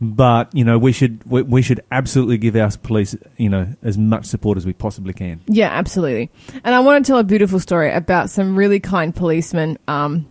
But, 0.00 0.54
you 0.54 0.64
know, 0.64 0.78
we 0.78 0.92
should, 0.92 1.24
we, 1.28 1.42
we 1.42 1.60
should 1.60 1.80
absolutely 1.90 2.38
give 2.38 2.54
our 2.54 2.70
police, 2.70 3.16
you 3.36 3.48
know, 3.48 3.66
as 3.82 3.98
much 3.98 4.26
support 4.26 4.56
as 4.56 4.64
we 4.64 4.72
possibly 4.72 5.12
can. 5.12 5.40
Yeah, 5.48 5.70
absolutely. 5.70 6.30
And 6.62 6.72
I 6.72 6.80
want 6.80 7.04
to 7.04 7.10
tell 7.10 7.18
a 7.18 7.24
beautiful 7.24 7.58
story 7.58 7.92
about 7.92 8.30
some 8.30 8.56
really 8.56 8.78
kind 8.78 9.14
policemen 9.14 9.76
um, 9.88 10.28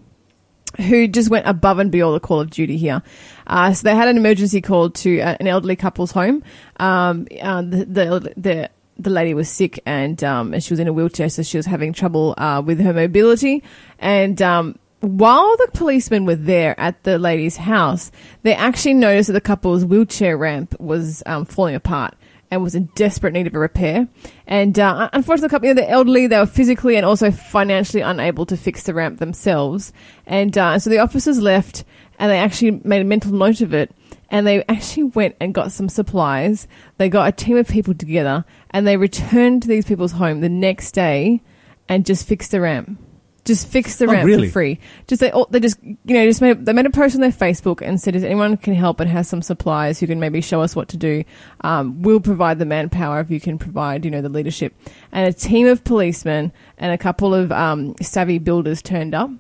who 0.78 1.08
just 1.08 1.30
went 1.30 1.48
above 1.48 1.80
and 1.80 1.92
beyond 1.92 2.16
the 2.16 2.20
call 2.20 2.42
of 2.42 2.50
duty 2.50 2.78
here. 2.78 3.02
Uh, 3.46 3.74
so 3.74 3.84
they 3.84 3.96
had 3.96 4.08
an 4.08 4.18
emergency 4.18 4.62
call 4.62 4.90
to 4.92 5.20
uh, 5.20 5.36
an 5.40 5.48
elderly 5.48 5.76
couple's 5.76 6.12
home. 6.12 6.44
Um, 6.78 7.28
uh, 7.42 7.62
the, 7.62 7.86
the 7.86 8.34
the 8.38 8.70
the 9.00 9.10
lady 9.10 9.34
was 9.34 9.50
sick 9.50 9.80
and 9.86 10.24
um, 10.24 10.54
and 10.54 10.64
she 10.64 10.74
was 10.74 10.80
in 10.80 10.88
a 10.88 10.94
wheelchair, 10.94 11.30
so 11.30 11.44
she 11.44 11.58
was 11.58 11.66
having 11.66 11.94
trouble 11.94 12.34
uh, 12.38 12.62
with 12.66 12.80
her 12.80 12.94
mobility. 12.94 13.64
And 14.00 14.42
um, 14.42 14.80
while 15.02 15.56
the 15.58 15.70
policemen 15.74 16.26
were 16.26 16.36
there 16.36 16.80
at 16.80 17.04
the 17.04 17.20
lady's 17.20 17.58
house, 17.58 18.12
they 18.44 18.56
actually 18.56 18.96
noticed 18.96 19.28
that 19.28 19.34
the 19.34 19.42
couple's 19.42 19.86
wheelchair 19.86 20.38
ramp 20.38 20.80
was 20.80 21.22
um, 21.26 21.46
falling 21.46 21.76
apart 21.76 22.16
and 22.50 22.64
was 22.64 22.76
in 22.76 22.90
desperate 22.96 23.34
need 23.34 23.48
of 23.48 23.56
a 23.56 23.60
repair. 23.60 24.08
And 24.46 24.78
uh, 24.80 25.10
unfortunately, 25.14 25.48
the 25.48 25.50
couple, 25.50 25.68
know, 25.70 25.74
the 25.74 25.90
elderly, 25.90 26.28
they 26.28 26.38
were 26.38 26.46
physically 26.46 26.96
and 26.96 27.06
also 27.06 27.32
financially 27.32 28.02
unable 28.02 28.46
to 28.46 28.58
fix 28.58 28.84
the 28.84 28.94
ramp 28.94 29.20
themselves. 29.20 29.92
And 30.26 30.58
uh, 30.58 30.80
so 30.80 30.90
the 30.90 31.00
officers 31.00 31.42
left 31.42 31.84
and 32.20 32.32
they 32.32 32.40
actually 32.40 32.82
made 32.84 33.02
a 33.02 33.06
mental 33.06 33.32
note 33.32 33.62
of 33.62 33.74
it. 33.74 33.94
And 34.30 34.46
they 34.46 34.64
actually 34.66 35.04
went 35.04 35.36
and 35.40 35.54
got 35.54 35.72
some 35.72 35.88
supplies. 35.88 36.68
They 36.98 37.10
got 37.10 37.30
a 37.30 37.32
team 37.32 37.58
of 37.58 37.68
people 37.68 37.94
together 37.94 38.46
and 38.72 38.86
they 38.86 38.98
returned 38.98 39.62
to 39.62 39.68
these 39.68 39.86
people's 39.86 40.14
home 40.14 40.42
the 40.42 40.50
next 40.50 40.92
day 40.92 41.42
and 41.88 42.06
just 42.06 42.28
fixed 42.28 42.52
the 42.52 42.62
ramp. 42.62 43.00
Just 43.48 43.68
fix 43.68 43.96
the 43.96 44.06
Oh, 44.06 44.12
ramp 44.12 44.26
really? 44.28 44.48
for 44.50 44.54
free. 44.54 44.80
Just 45.08 45.22
they, 45.22 45.32
all- 45.32 45.48
they 45.50 45.60
just 45.60 45.82
you 45.84 45.98
know 46.06 46.24
just 46.26 46.42
made 46.42 46.64
they 46.66 46.74
made 46.74 46.86
a 46.86 46.92
post 46.92 47.16
on 47.16 47.22
their 47.22 47.32
Facebook 47.32 47.82
and 47.82 48.00
said 48.00 48.16
if 48.16 48.24
anyone 48.24 48.58
can 48.58 48.76
help 48.76 49.00
and 49.00 49.10
has 49.10 49.28
some 49.28 49.42
suppliers 49.42 50.00
who 50.00 50.06
can 50.06 50.20
maybe 50.20 50.42
show 50.42 50.62
us 50.62 50.76
what 50.76 50.90
to 50.90 50.98
do, 50.98 51.24
um, 51.62 52.02
we'll 52.04 52.20
provide 52.20 52.60
the 52.60 52.66
manpower 52.66 53.20
if 53.22 53.32
you 53.32 53.40
can 53.40 53.58
provide 53.58 54.06
you 54.06 54.12
know 54.12 54.22
the 54.22 54.30
leadership. 54.30 54.76
And 55.12 55.28
a 55.28 55.34
team 55.34 55.66
of 55.66 55.84
policemen 55.84 56.52
and 56.78 56.92
a 56.92 56.98
couple 57.00 57.34
of 57.34 57.52
um, 57.52 57.96
savvy 58.02 58.38
builders 58.38 58.84
turned 58.84 59.16
up 59.16 59.32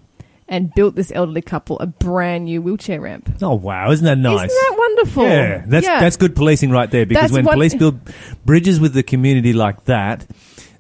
and 0.50 0.74
built 0.76 0.96
this 0.96 1.12
elderly 1.14 1.42
couple 1.42 1.78
a 1.80 1.86
brand 1.86 2.46
new 2.46 2.62
wheelchair 2.62 3.02
ramp. 3.02 3.30
Oh 3.42 3.54
wow, 3.56 3.92
isn't 3.92 4.06
that 4.06 4.18
nice? 4.18 4.50
Isn't 4.50 4.70
that 4.70 4.76
wonderful? 4.80 5.24
Yeah, 5.24 5.66
that's 5.68 5.86
that's 5.86 6.16
good 6.16 6.36
policing 6.38 6.72
right 6.72 6.90
there. 6.90 7.06
Because 7.06 7.24
That's 7.24 7.34
when 7.34 7.44
what- 7.46 7.54
police 7.56 7.76
build 7.76 8.00
bridges 8.46 8.80
with 8.80 8.94
the 8.94 9.04
community 9.04 9.52
like 9.52 9.84
that, 9.86 10.26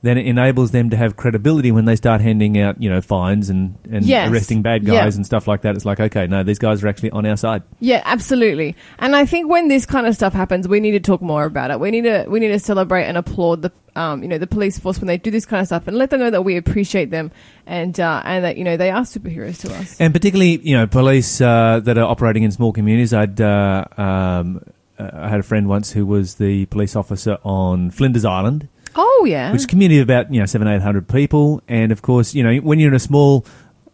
then 0.07 0.17
it 0.17 0.25
enables 0.25 0.71
them 0.71 0.89
to 0.89 0.97
have 0.97 1.15
credibility 1.17 1.71
when 1.71 1.85
they 1.85 1.95
start 1.95 2.21
handing 2.21 2.57
out, 2.57 2.81
you 2.81 2.89
know, 2.89 3.01
fines 3.01 3.49
and, 3.49 3.75
and 3.91 4.05
Yes. 4.05 4.31
arresting 4.31 4.61
bad 4.61 4.85
guys 4.85 4.93
Yeah. 5.13 5.17
and 5.17 5.25
stuff 5.25 5.47
like 5.47 5.61
that. 5.61 5.75
It's 5.75 5.85
like, 5.85 5.99
okay, 5.99 6.25
no, 6.27 6.43
these 6.43 6.59
guys 6.59 6.83
are 6.83 6.87
actually 6.87 7.11
on 7.11 7.25
our 7.25 7.37
side. 7.37 7.63
Yeah, 7.79 8.01
absolutely. 8.05 8.75
And 8.99 9.15
I 9.15 9.25
think 9.25 9.49
when 9.49 9.67
this 9.67 9.85
kind 9.85 10.07
of 10.07 10.15
stuff 10.15 10.33
happens, 10.33 10.67
we 10.67 10.79
need 10.79 10.91
to 10.91 10.99
talk 10.99 11.21
more 11.21 11.45
about 11.45 11.71
it. 11.71 11.79
We 11.79 11.91
need 11.91 12.03
to 12.03 12.25
we 12.27 12.39
need 12.39 12.49
to 12.49 12.59
celebrate 12.59 13.05
and 13.05 13.17
applaud 13.17 13.61
the 13.61 13.71
um, 13.95 14.21
you 14.21 14.29
know 14.29 14.37
the 14.37 14.45
police 14.47 14.77
force 14.77 14.99
when 14.99 15.07
they 15.07 15.17
do 15.17 15.31
this 15.31 15.45
kind 15.45 15.59
of 15.61 15.65
stuff 15.67 15.87
and 15.87 15.97
let 15.97 16.11
them 16.11 16.19
know 16.19 16.29
that 16.29 16.43
we 16.43 16.55
appreciate 16.55 17.09
them 17.09 17.31
and 17.65 17.99
uh, 17.99 18.21
and 18.25 18.45
that 18.45 18.55
you 18.57 18.63
know 18.63 18.77
they 18.77 18.91
are 18.91 19.01
superheroes 19.01 19.59
to 19.61 19.73
us. 19.75 19.99
And 19.99 20.13
particularly, 20.13 20.57
you 20.61 20.77
know, 20.77 20.85
police 20.87 21.41
uh, 21.41 21.79
that 21.83 21.97
are 21.97 22.05
operating 22.05 22.43
in 22.43 22.51
small 22.51 22.71
communities. 22.71 23.13
I'd 23.13 23.41
uh, 23.41 23.85
um, 23.97 24.61
uh, 24.99 25.09
I 25.13 25.29
had 25.29 25.39
a 25.39 25.43
friend 25.43 25.67
once 25.67 25.91
who 25.91 26.05
was 26.05 26.35
the 26.35 26.65
police 26.67 26.95
officer 26.95 27.37
on 27.43 27.91
Flinders 27.91 28.25
Island, 28.25 28.67
Oh 28.97 29.25
yeah, 29.25 29.51
which 29.51 29.59
is 29.59 29.65
a 29.65 29.67
community 29.67 29.99
of 29.99 30.03
about 30.09 30.33
you 30.33 30.39
know 30.39 30.45
seven 30.45 30.67
eight 30.67 30.81
hundred 30.81 31.07
people. 31.07 31.61
And 31.67 31.91
of 31.91 32.01
course, 32.01 32.33
you 32.33 32.43
know, 32.43 32.57
when 32.57 32.79
you're 32.79 32.89
in 32.89 32.95
a 32.95 32.99
small 32.99 33.45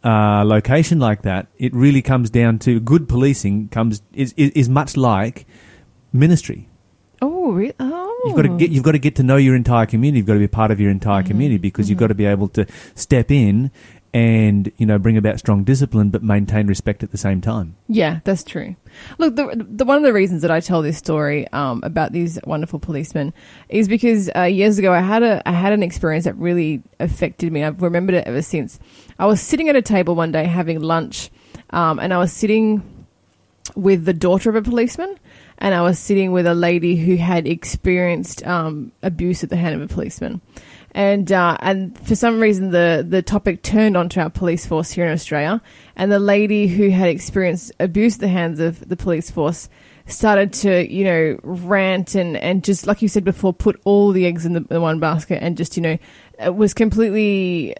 uh, 0.03 0.43
location 0.45 1.00
like 1.00 1.24
that, 1.24 1.48
it 1.57 1.74
really 1.74 2.01
comes 2.01 2.29
down 2.29 2.60
to 2.60 2.79
good 2.79 3.10
policing. 3.10 3.69
Comes 3.69 4.01
is 4.13 4.33
is, 4.38 4.51
is 4.51 4.69
much 4.69 4.95
like 4.95 5.45
ministry. 6.13 6.69
oh 7.22 7.51
really? 7.51 7.74
oh 7.79 8.22
You've 8.25 8.36
got 8.38 8.43
to 8.43 8.57
get 8.57 8.72
you've 8.72 8.83
got 8.83 8.93
to 8.93 9.00
get 9.00 9.15
to 9.17 9.24
know 9.24 9.36
your 9.36 9.55
entire 9.55 9.86
community. 9.86 10.19
You've 10.19 10.27
got 10.27 10.33
to 10.36 10.39
be 10.39 10.48
part 10.48 10.72
of 10.72 10.79
your 10.79 10.89
entire 10.89 11.24
community 11.24 11.57
because 11.57 11.89
you've 11.89 12.00
got 12.00 12.07
to 12.07 12.15
be 12.15 12.25
able 12.25 12.48
to 12.50 12.65
step 12.95 13.29
in 13.31 13.72
and 14.13 14.72
you 14.77 14.86
know 14.86 15.00
bring 15.00 15.17
about 15.17 15.39
strong 15.39 15.63
discipline, 15.63 16.10
but 16.10 16.22
maintain 16.22 16.67
respect 16.67 17.01
at 17.01 17.12
the 17.12 17.17
same 17.17 17.41
time. 17.41 17.75
Yeah, 17.88 18.20
that's 18.24 18.43
true. 18.43 18.75
Look, 19.17 19.36
the, 19.36 19.65
the 19.67 19.86
one 19.86 19.98
of 19.98 20.03
the 20.03 20.13
reasons 20.13 20.43
that 20.43 20.51
I 20.51 20.60
tell 20.60 20.82
this 20.82 20.98
story 20.98 21.48
um, 21.51 21.82
about 21.84 22.12
these 22.12 22.39
wonderful 22.46 22.79
policemen 22.79 23.34
is 23.70 23.88
because 23.88 24.29
uh, 24.36 24.43
years 24.43 24.77
ago 24.77 24.93
I 24.93 25.01
had 25.01 25.24
a 25.24 25.48
I 25.48 25.51
had 25.51 25.74
an 25.74 25.82
experience 25.82 26.25
that 26.25 26.36
really 26.36 26.84
affected 27.00 27.51
me. 27.51 27.63
I've 27.63 27.82
remembered 27.82 28.15
it 28.15 28.27
ever 28.27 28.41
since. 28.41 28.79
I 29.17 29.25
was 29.25 29.41
sitting 29.41 29.70
at 29.70 29.75
a 29.75 29.82
table 29.82 30.15
one 30.15 30.32
day 30.32 30.46
having 30.46 30.79
lunch, 30.79 31.32
um, 31.72 32.00
and 32.00 32.13
I 32.13 32.17
was 32.17 32.32
sitting 32.32 32.84
with 33.75 34.05
the 34.05 34.13
daughter 34.13 34.50
of 34.50 34.55
a 34.55 34.62
policeman, 34.62 35.17
and 35.58 35.74
I 35.74 35.82
was 35.82 35.98
sitting 35.98 36.32
with 36.32 36.46
a 36.46 36.53
lady 36.53 36.98
who 36.98 37.15
had 37.15 37.48
experienced 37.48 38.46
um, 38.46 38.91
abuse 39.01 39.43
at 39.43 39.50
the 39.50 39.55
hand 39.55 39.74
of 39.74 39.82
a 39.82 39.91
policeman. 39.91 40.41
And 40.96 41.32
uh, 41.32 41.58
and 41.60 41.98
for 42.08 42.16
some 42.16 42.40
reason 42.40 42.70
the 42.70 43.04
the 43.08 43.24
topic 43.24 43.64
turned 43.64 43.98
onto 43.98 44.20
our 44.20 44.30
police 44.30 44.66
force 44.66 44.92
here 44.92 45.06
in 45.06 45.12
Australia, 45.12 45.60
and 45.96 46.12
the 46.12 46.20
lady 46.20 46.68
who 46.68 46.90
had 46.90 47.10
experienced 47.10 47.72
abuse 47.80 48.16
at 48.16 48.22
the 48.22 48.28
hands 48.28 48.60
of 48.60 48.88
the 48.88 48.96
police 48.96 49.32
force 49.32 49.70
started 50.06 50.54
to 50.54 50.92
you 50.92 51.04
know 51.04 51.40
rant 51.44 52.14
and 52.14 52.38
and 52.38 52.64
just 52.64 52.86
like 52.86 53.02
you 53.02 53.08
said 53.08 53.24
before, 53.24 53.54
put 53.54 53.82
all 53.86 54.12
the 54.12 54.28
eggs 54.28 54.46
in 54.46 54.54
the, 54.54 54.60
the 54.60 54.80
one 54.80 55.00
basket, 55.00 55.42
and 55.42 55.58
just 55.58 55.76
you 55.76 55.82
know 55.82 55.98
it 56.40 56.56
was 56.56 56.76
completely 56.76 57.76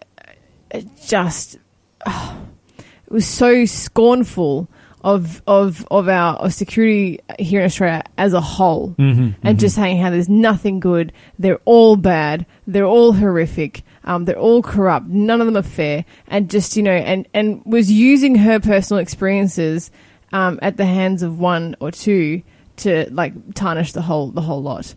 uh, 0.72 0.80
just 1.06 1.56
it 2.06 3.10
was 3.10 3.26
so 3.26 3.64
scornful 3.64 4.68
of 5.04 5.42
of 5.46 5.86
of 5.90 6.08
our 6.08 6.36
of 6.36 6.54
security 6.54 7.20
here 7.38 7.60
in 7.60 7.66
Australia 7.66 8.02
as 8.16 8.32
a 8.32 8.40
whole, 8.40 8.94
and 9.42 9.60
just 9.60 9.76
saying 9.76 9.98
how 9.98 10.08
there's 10.10 10.30
nothing 10.30 10.80
good. 10.80 11.12
They're 11.38 11.60
all 11.66 11.96
bad. 11.96 12.46
They're 12.66 12.86
all 12.86 13.12
horrific. 13.12 13.82
Um, 14.04 14.24
they're 14.24 14.38
all 14.38 14.62
corrupt. 14.62 15.06
None 15.06 15.40
of 15.40 15.46
them 15.46 15.56
are 15.58 15.62
fair. 15.62 16.06
And 16.26 16.50
just 16.50 16.76
you 16.76 16.82
know, 16.82 16.92
and 16.92 17.28
and 17.34 17.62
was 17.66 17.92
using 17.92 18.34
her 18.36 18.58
personal 18.58 19.00
experiences 19.00 19.90
um, 20.32 20.58
at 20.62 20.78
the 20.78 20.86
hands 20.86 21.22
of 21.22 21.38
one 21.38 21.76
or 21.80 21.90
two 21.90 22.42
to 22.76 23.06
like 23.10 23.54
tarnish 23.54 23.92
the 23.92 24.02
whole 24.02 24.30
the 24.30 24.40
whole 24.40 24.62
lot. 24.62 24.94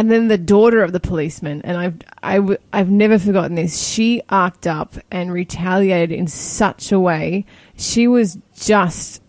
And 0.00 0.10
then 0.10 0.28
the 0.28 0.38
daughter 0.38 0.82
of 0.82 0.92
the 0.92 0.98
policeman, 0.98 1.60
and 1.60 1.76
I've 1.76 1.94
I 2.22 2.36
w- 2.36 2.56
I've 2.72 2.88
never 2.88 3.18
forgotten 3.18 3.54
this. 3.54 3.86
She 3.86 4.22
arced 4.30 4.66
up 4.66 4.94
and 5.10 5.30
retaliated 5.30 6.10
in 6.18 6.26
such 6.26 6.90
a 6.90 6.98
way. 6.98 7.44
She 7.76 8.08
was 8.08 8.38
just, 8.54 9.22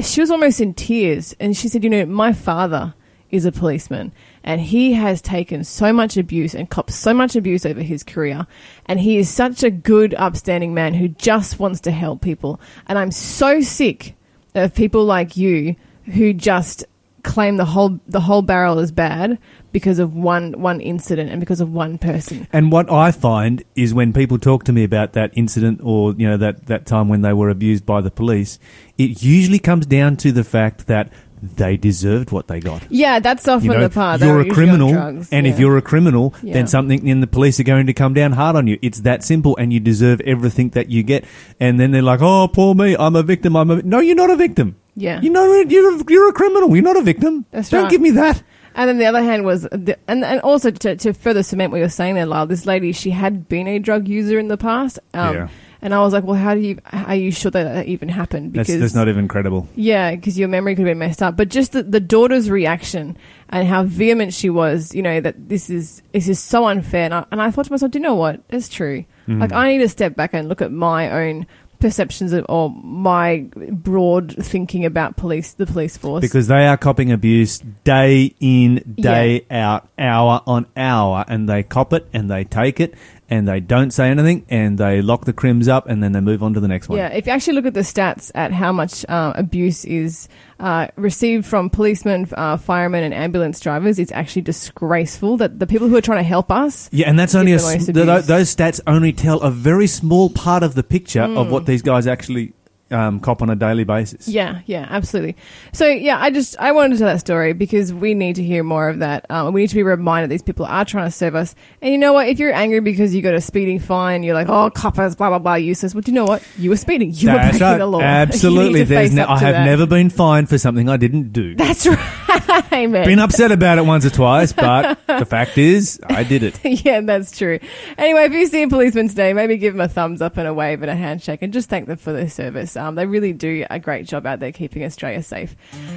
she 0.00 0.20
was 0.20 0.30
almost 0.30 0.60
in 0.60 0.74
tears, 0.74 1.34
and 1.40 1.56
she 1.56 1.66
said, 1.66 1.82
"You 1.82 1.90
know, 1.90 2.06
my 2.06 2.32
father 2.32 2.94
is 3.30 3.46
a 3.46 3.50
policeman, 3.50 4.12
and 4.44 4.60
he 4.60 4.92
has 4.92 5.20
taken 5.20 5.64
so 5.64 5.92
much 5.92 6.16
abuse 6.16 6.54
and 6.54 6.70
copped 6.70 6.92
so 6.92 7.12
much 7.12 7.34
abuse 7.34 7.66
over 7.66 7.82
his 7.82 8.04
career, 8.04 8.46
and 8.84 9.00
he 9.00 9.18
is 9.18 9.28
such 9.28 9.64
a 9.64 9.72
good, 9.72 10.14
upstanding 10.14 10.72
man 10.72 10.94
who 10.94 11.08
just 11.08 11.58
wants 11.58 11.80
to 11.80 11.90
help 11.90 12.20
people. 12.20 12.60
And 12.86 12.96
I'm 12.96 13.10
so 13.10 13.60
sick 13.60 14.14
of 14.54 14.72
people 14.72 15.04
like 15.04 15.36
you 15.36 15.74
who 16.04 16.32
just 16.32 16.84
claim 17.26 17.56
the 17.58 17.64
whole 17.64 17.98
the 18.06 18.20
whole 18.20 18.40
barrel 18.40 18.78
is 18.78 18.90
bad 18.92 19.38
because 19.72 19.98
of 19.98 20.14
one 20.14 20.52
one 20.70 20.80
incident 20.80 21.28
and 21.30 21.40
because 21.40 21.60
of 21.60 21.70
one 21.70 21.98
person. 21.98 22.46
And 22.52 22.70
what 22.72 22.90
I 22.90 23.10
find 23.10 23.62
is 23.74 23.92
when 23.92 24.12
people 24.12 24.38
talk 24.38 24.64
to 24.64 24.72
me 24.72 24.84
about 24.84 25.12
that 25.14 25.32
incident 25.34 25.80
or 25.82 26.14
you 26.16 26.26
know 26.28 26.36
that 26.38 26.66
that 26.66 26.86
time 26.86 27.08
when 27.08 27.20
they 27.22 27.32
were 27.34 27.50
abused 27.50 27.84
by 27.84 28.00
the 28.00 28.10
police, 28.10 28.58
it 28.96 29.22
usually 29.22 29.58
comes 29.58 29.84
down 29.86 30.16
to 30.18 30.32
the 30.32 30.44
fact 30.44 30.86
that 30.86 31.12
they 31.42 31.76
deserved 31.76 32.30
what 32.30 32.46
they 32.48 32.60
got. 32.60 32.82
Yeah, 32.88 33.18
that's 33.18 33.46
often 33.46 33.66
You 33.66 33.76
know, 33.76 33.88
the 33.88 33.90
part. 33.90 34.20
You're 34.22 34.40
a 34.40 34.48
criminal, 34.48 34.90
drugs, 34.90 35.28
and 35.30 35.46
if 35.46 35.58
you're 35.58 35.76
a 35.76 35.82
criminal, 35.82 36.32
Yeah. 36.42 36.54
then 36.54 36.66
something 36.66 37.06
in 37.06 37.20
the 37.20 37.26
police 37.26 37.60
are 37.60 37.64
going 37.74 37.86
to 37.88 37.92
come 37.92 38.14
down 38.14 38.32
hard 38.32 38.56
on 38.56 38.66
you. 38.66 38.78
It's 38.80 39.00
that 39.00 39.22
simple, 39.22 39.54
and 39.58 39.72
you 39.72 39.78
deserve 39.80 40.20
everything 40.22 40.70
that 40.70 40.88
you 40.90 41.02
get. 41.02 41.24
And 41.60 41.78
then 41.78 41.90
they're 41.90 42.08
like, 42.14 42.22
"Oh, 42.22 42.48
poor 42.48 42.74
me, 42.74 42.96
I'm 42.98 43.16
a 43.16 43.22
victim. 43.22 43.54
I'm 43.56 43.70
a 43.70 43.82
no. 43.82 43.98
You're 44.00 44.16
not 44.16 44.30
a 44.30 44.36
victim. 44.36 44.76
Yeah, 44.96 45.20
You 45.20 45.30
know, 45.30 45.60
you're 45.62 46.02
you're 46.08 46.28
a 46.28 46.32
criminal. 46.32 46.74
You're 46.74 46.82
not 46.82 46.96
a 46.96 47.02
victim. 47.02 47.44
That's 47.50 47.68
Don't 47.70 47.84
right. 47.84 47.90
give 47.90 48.00
me 48.00 48.10
that. 48.12 48.42
And 48.74 48.88
then 48.90 48.98
the 48.98 49.06
other 49.06 49.22
hand 49.22 49.44
was, 49.44 49.62
the, 49.62 49.96
and 50.06 50.22
and 50.24 50.40
also 50.42 50.70
to, 50.70 50.96
to 50.96 51.12
further 51.14 51.42
cement 51.42 51.70
what 51.72 51.78
you're 51.78 51.88
saying 51.88 52.14
there, 52.16 52.26
Lyle. 52.26 52.46
This 52.46 52.66
lady, 52.66 52.92
she 52.92 53.10
had 53.10 53.48
been 53.48 53.66
a 53.66 53.78
drug 53.78 54.06
user 54.08 54.38
in 54.38 54.48
the 54.48 54.56
past. 54.58 54.98
Um, 55.14 55.34
Yeah. 55.34 55.48
And 55.82 55.94
I 55.94 56.00
was 56.00 56.12
like, 56.14 56.24
well, 56.24 56.34
how 56.36 56.54
do 56.54 56.60
you? 56.60 56.78
Are 56.90 57.14
you 57.14 57.30
sure 57.30 57.50
that 57.50 57.62
that 57.62 57.86
even 57.86 58.08
happened? 58.08 58.54
That's, 58.54 58.74
that's 58.74 58.94
not 58.94 59.08
even 59.08 59.28
credible. 59.28 59.68
Yeah, 59.76 60.14
because 60.16 60.38
your 60.38 60.48
memory 60.48 60.74
could 60.74 60.86
have 60.86 60.90
been 60.90 60.98
messed 60.98 61.22
up. 61.22 61.36
But 61.36 61.48
just 61.48 61.72
the, 61.72 61.82
the 61.82 62.00
daughter's 62.00 62.50
reaction 62.50 63.16
and 63.50 63.68
how 63.68 63.84
vehement 63.84 64.32
she 64.32 64.50
was, 64.50 64.94
you 64.94 65.02
know, 65.02 65.20
that 65.20 65.48
this 65.48 65.68
is 65.70 66.02
this 66.12 66.28
is 66.28 66.40
so 66.40 66.66
unfair. 66.66 67.04
And 67.04 67.14
I, 67.14 67.24
and 67.30 67.42
I 67.42 67.50
thought 67.50 67.66
to 67.66 67.70
myself, 67.72 67.92
do 67.92 67.98
you 67.98 68.02
know 68.02 68.14
what? 68.14 68.40
It's 68.48 68.68
true. 68.68 69.04
Mm. 69.28 69.38
Like 69.40 69.52
I 69.52 69.68
need 69.68 69.78
to 69.78 69.88
step 69.88 70.16
back 70.16 70.32
and 70.32 70.48
look 70.48 70.62
at 70.62 70.72
my 70.72 71.10
own 71.10 71.46
perceptions 71.78 72.32
of, 72.32 72.46
or 72.48 72.70
my 72.70 73.48
broad 73.70 74.34
thinking 74.44 74.84
about 74.84 75.16
police, 75.16 75.52
the 75.54 75.66
police 75.66 75.96
force. 75.96 76.20
Because 76.20 76.46
they 76.48 76.66
are 76.66 76.76
copping 76.76 77.12
abuse 77.12 77.58
day 77.84 78.34
in, 78.40 78.96
day 78.98 79.46
out, 79.50 79.88
hour 79.98 80.42
on 80.46 80.66
hour, 80.76 81.24
and 81.28 81.48
they 81.48 81.62
cop 81.62 81.92
it 81.92 82.08
and 82.12 82.30
they 82.30 82.44
take 82.44 82.80
it 82.80 82.94
and 83.28 83.48
they 83.48 83.58
don't 83.60 83.90
say 83.90 84.08
anything 84.08 84.46
and 84.48 84.78
they 84.78 85.02
lock 85.02 85.24
the 85.24 85.32
crims 85.32 85.66
up 85.68 85.88
and 85.88 86.02
then 86.02 86.12
they 86.12 86.20
move 86.20 86.42
on 86.42 86.54
to 86.54 86.60
the 86.60 86.68
next 86.68 86.88
one. 86.88 86.98
Yeah, 86.98 87.08
if 87.08 87.26
you 87.26 87.32
actually 87.32 87.54
look 87.54 87.66
at 87.66 87.74
the 87.74 87.80
stats 87.80 88.30
at 88.34 88.52
how 88.52 88.72
much 88.72 89.04
uh, 89.08 89.32
abuse 89.34 89.84
is 89.84 90.28
uh, 90.60 90.86
received 90.96 91.44
from 91.44 91.68
policemen, 91.68 92.28
uh, 92.32 92.56
firemen, 92.56 93.02
and 93.04 93.12
ambulance 93.12 93.58
drivers, 93.60 93.98
it's 93.98 94.12
actually 94.12 94.42
disgraceful 94.42 95.36
that 95.38 95.58
the 95.58 95.66
people 95.66 95.88
who 95.88 95.96
are 95.96 96.00
trying 96.00 96.18
to 96.18 96.28
help 96.28 96.50
us. 96.52 96.88
Yeah, 96.92 97.08
and 97.08 97.18
that's 97.18 97.34
only 97.34 97.52
a, 97.52 97.58
the 97.58 97.62
most 97.64 97.74
s- 97.76 97.86
th- 97.86 98.24
those 98.26 98.54
stats 98.54 98.80
only 98.86 99.12
tell 99.12 99.40
a 99.40 99.50
very 99.50 99.86
small 99.86 100.30
part 100.30 100.62
of 100.62 100.74
the 100.74 100.82
picture 100.82 101.22
of 101.22 101.50
what 101.50 101.66
these 101.66 101.82
guys 101.82 102.06
actually 102.06 102.52
um, 102.90 103.20
cop 103.20 103.42
on 103.42 103.50
a 103.50 103.56
daily 103.56 103.84
basis. 103.84 104.28
Yeah, 104.28 104.60
yeah, 104.66 104.86
absolutely. 104.88 105.36
So 105.72 105.86
yeah, 105.86 106.20
I 106.20 106.30
just 106.30 106.56
I 106.58 106.72
wanted 106.72 106.94
to 106.94 106.98
tell 106.98 107.08
that 107.08 107.20
story 107.20 107.52
because 107.52 107.92
we 107.92 108.14
need 108.14 108.36
to 108.36 108.42
hear 108.42 108.62
more 108.62 108.88
of 108.88 109.00
that. 109.00 109.26
Um, 109.30 109.52
we 109.52 109.62
need 109.62 109.70
to 109.70 109.74
be 109.74 109.82
reminded 109.82 110.30
these 110.30 110.42
people 110.42 110.66
are 110.66 110.84
trying 110.84 111.06
to 111.06 111.10
serve 111.10 111.34
us. 111.34 111.54
And 111.82 111.92
you 111.92 111.98
know 111.98 112.12
what? 112.12 112.28
If 112.28 112.38
you're 112.38 112.52
angry 112.52 112.80
because 112.80 113.14
you 113.14 113.22
got 113.22 113.34
a 113.34 113.40
speeding 113.40 113.80
fine, 113.80 114.22
you're 114.22 114.34
like, 114.34 114.48
oh, 114.48 114.70
coppers, 114.70 115.16
blah 115.16 115.30
blah 115.30 115.38
blah, 115.38 115.54
useless. 115.54 115.94
But 115.94 116.04
do 116.04 116.12
you 116.12 116.14
know 116.14 116.24
what? 116.24 116.42
You 116.56 116.70
were 116.70 116.76
speeding. 116.76 117.12
You 117.12 117.32
were 117.32 117.38
breaking 117.38 117.60
right. 117.60 117.78
the 117.78 117.86
law. 117.86 118.00
Absolutely. 118.00 118.66
You 118.66 118.72
need 118.72 118.88
to 118.88 118.94
There's 118.94 119.14
ne- 119.14 119.22
I 119.22 119.38
have 119.38 119.54
that. 119.54 119.64
never 119.64 119.86
been 119.86 120.10
fined 120.10 120.48
for 120.48 120.58
something 120.58 120.88
I 120.88 120.96
didn't 120.96 121.32
do. 121.32 121.54
That's 121.54 121.86
right, 122.72 122.86
man. 122.86 123.06
Been 123.06 123.18
upset 123.18 123.52
about 123.52 123.78
it 123.78 123.86
once 123.86 124.04
or 124.04 124.10
twice, 124.10 124.52
but 124.52 124.98
the 125.06 125.24
fact 125.24 125.58
is, 125.58 126.00
I 126.04 126.24
did 126.24 126.42
it. 126.42 126.58
yeah, 126.84 127.00
that's 127.00 127.36
true. 127.36 127.58
Anyway, 127.96 128.24
if 128.24 128.32
you 128.32 128.46
see 128.46 128.62
a 128.62 128.68
policeman 128.68 129.08
today, 129.08 129.32
maybe 129.32 129.56
give 129.56 129.74
him 129.74 129.80
a 129.80 129.88
thumbs 129.88 130.20
up 130.20 130.36
and 130.36 130.46
a 130.46 130.54
wave 130.54 130.82
and 130.82 130.90
a 130.90 130.96
handshake 130.96 131.42
and 131.42 131.52
just 131.52 131.68
thank 131.68 131.86
them 131.86 131.96
for 131.96 132.12
their 132.12 132.28
service. 132.28 132.75
Um, 132.76 132.94
they 132.94 133.06
really 133.06 133.32
do 133.32 133.66
a 133.70 133.78
great 133.78 134.06
job 134.06 134.26
out 134.26 134.40
there 134.40 134.52
keeping 134.52 134.84
Australia 134.84 135.22
safe. 135.22 135.56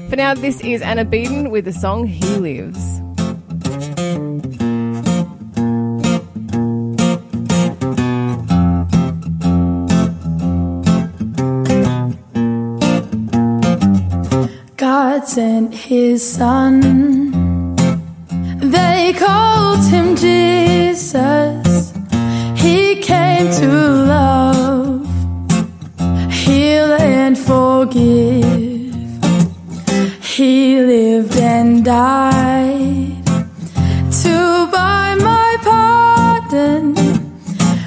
For 0.09 0.15
now, 0.15 0.33
this 0.33 0.61
is 0.61 0.81
Anna 0.81 1.05
Beaton 1.05 1.49
with 1.49 1.65
the 1.65 1.73
song 1.73 2.07
He 2.07 2.25
Lives. 2.37 3.01
God 14.77 15.27
sent 15.27 15.73
his 15.73 16.25
son. 16.25 17.75
They 18.59 19.13
called 19.17 19.85
him 19.87 20.15
Jesus. 20.15 21.93
He 22.55 23.01
came 23.01 23.51
to 23.51 23.67
love. 23.67 24.58
Forgive. 27.89 28.93
He 30.23 30.79
lived 30.79 31.35
and 31.37 31.83
died 31.83 33.25
to 34.23 34.67
buy 34.71 35.15
my 35.15 35.57
pardon. 35.61 36.97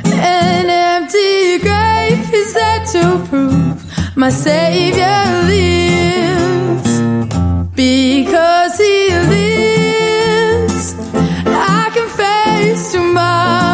An 0.07 0.69
empty 0.69 1.59
grave 1.59 2.35
is 2.35 2.55
there 2.55 2.85
to 2.95 3.25
prove 3.29 4.17
my 4.17 4.31
Savior 4.31 5.25
lives. 5.53 7.01
Because 7.75 8.79
He 8.79 9.09
lives, 9.35 10.95
I 11.47 11.91
can 11.95 12.09
face 12.09 12.93
tomorrow. 12.93 13.72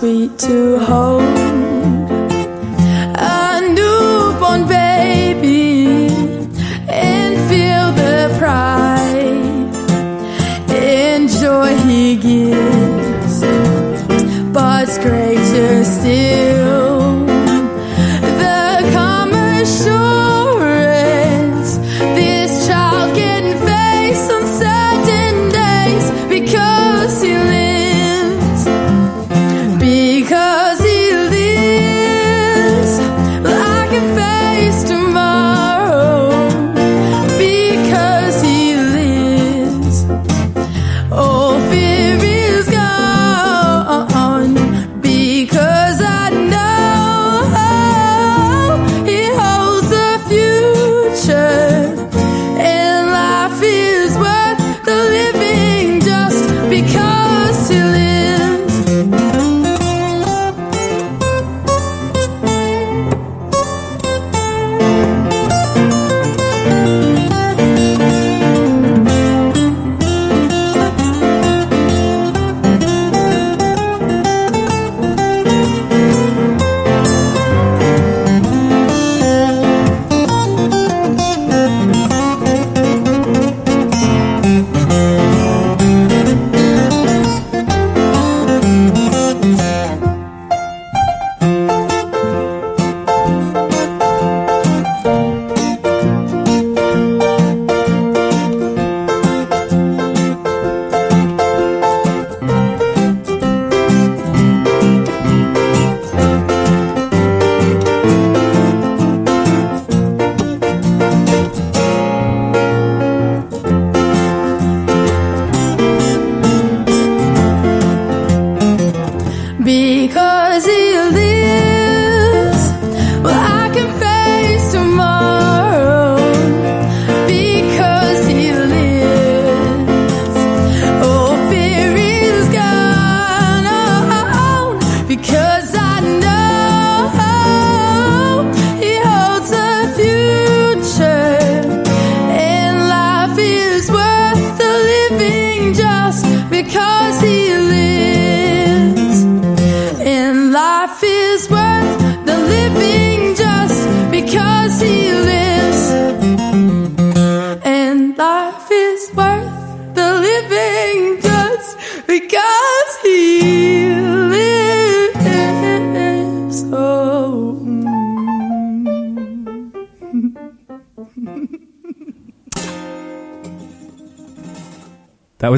Sweet 0.00 0.38
to 0.38 0.78
hold 0.78 1.49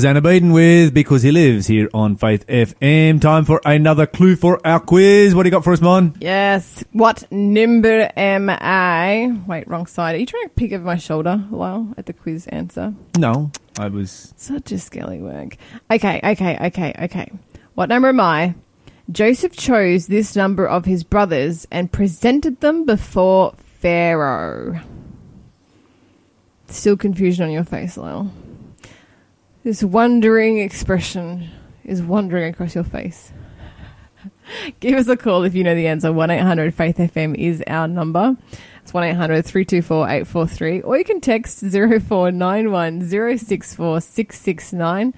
was 0.03 0.07
Anna 0.07 0.21
Baden 0.21 0.53
with 0.53 0.93
Because 0.93 1.23
He 1.23 1.31
Lives 1.31 1.69
here 1.69 1.89
on 1.95 2.17
Faith 2.17 2.45
FM. 2.49 3.21
Time 3.21 3.45
for 3.45 3.61
another 3.65 4.05
clue 4.05 4.35
for 4.35 4.61
our 4.67 4.81
quiz. 4.81 5.33
What 5.33 5.45
do 5.45 5.47
you 5.47 5.53
got 5.53 5.63
for 5.63 5.73
us, 5.73 5.81
Mon? 5.81 6.17
Yes. 6.21 6.83
What 6.91 7.31
number 7.31 8.11
am 8.17 8.51
I? 8.51 9.33
Wait, 9.47 9.69
wrong 9.69 9.87
side. 9.87 10.17
Are 10.17 10.19
you 10.19 10.27
trying 10.27 10.49
to 10.49 10.55
pick 10.57 10.73
over 10.73 10.83
my 10.83 10.97
shoulder, 10.97 11.45
Lyle, 11.53 11.95
at 11.97 12.07
the 12.07 12.13
quiz 12.13 12.49
answer? 12.49 12.95
No, 13.17 13.53
I 13.79 13.87
was. 13.87 14.35
Such 14.37 14.73
a 14.73 14.81
skelly 14.81 15.21
work. 15.21 15.57
Okay, 15.89 16.21
okay, 16.25 16.59
okay, 16.67 16.95
okay. 17.03 17.31
What 17.75 17.89
number 17.89 18.09
am 18.09 18.19
I? 18.19 18.57
Joseph 19.13 19.57
chose 19.57 20.09
this 20.09 20.35
number 20.35 20.67
of 20.67 20.85
his 20.85 21.05
brothers 21.05 21.65
and 21.71 21.93
presented 21.93 22.59
them 22.61 22.87
before 22.87 23.55
Pharaoh. 23.57 24.81
Still 26.67 26.97
confusion 26.97 27.45
on 27.45 27.53
your 27.53 27.63
face, 27.63 27.97
Lyle. 27.97 28.33
This 29.65 29.85
wondering 29.85 30.59
expression 30.59 31.49
is 31.85 32.03
wandering 32.03 32.53
across 32.53 32.75
your 32.75 32.83
face. 32.83 33.33
Give 34.81 34.99
us 34.99 35.07
a 35.07 35.17
call 35.17 35.45
if 35.45 35.55
you 35.55 35.63
know 35.63 35.77
the 35.77 35.87
answer. 35.87 36.13
1 36.13 36.31
800 36.31 36.75
Faith 36.75 36.97
FM 36.97 37.37
is 37.37 37.63
our 37.69 37.87
number. 37.87 38.37
It's 38.83 38.93
1 38.93 39.05
800 39.05 39.45
324 39.45 40.05
843. 40.09 40.81
Or 40.81 40.99
you 40.99 41.05
can 41.05 41.21
text 41.21 41.61
0491 41.61 43.09
064 43.09 44.01
669. 44.01 45.15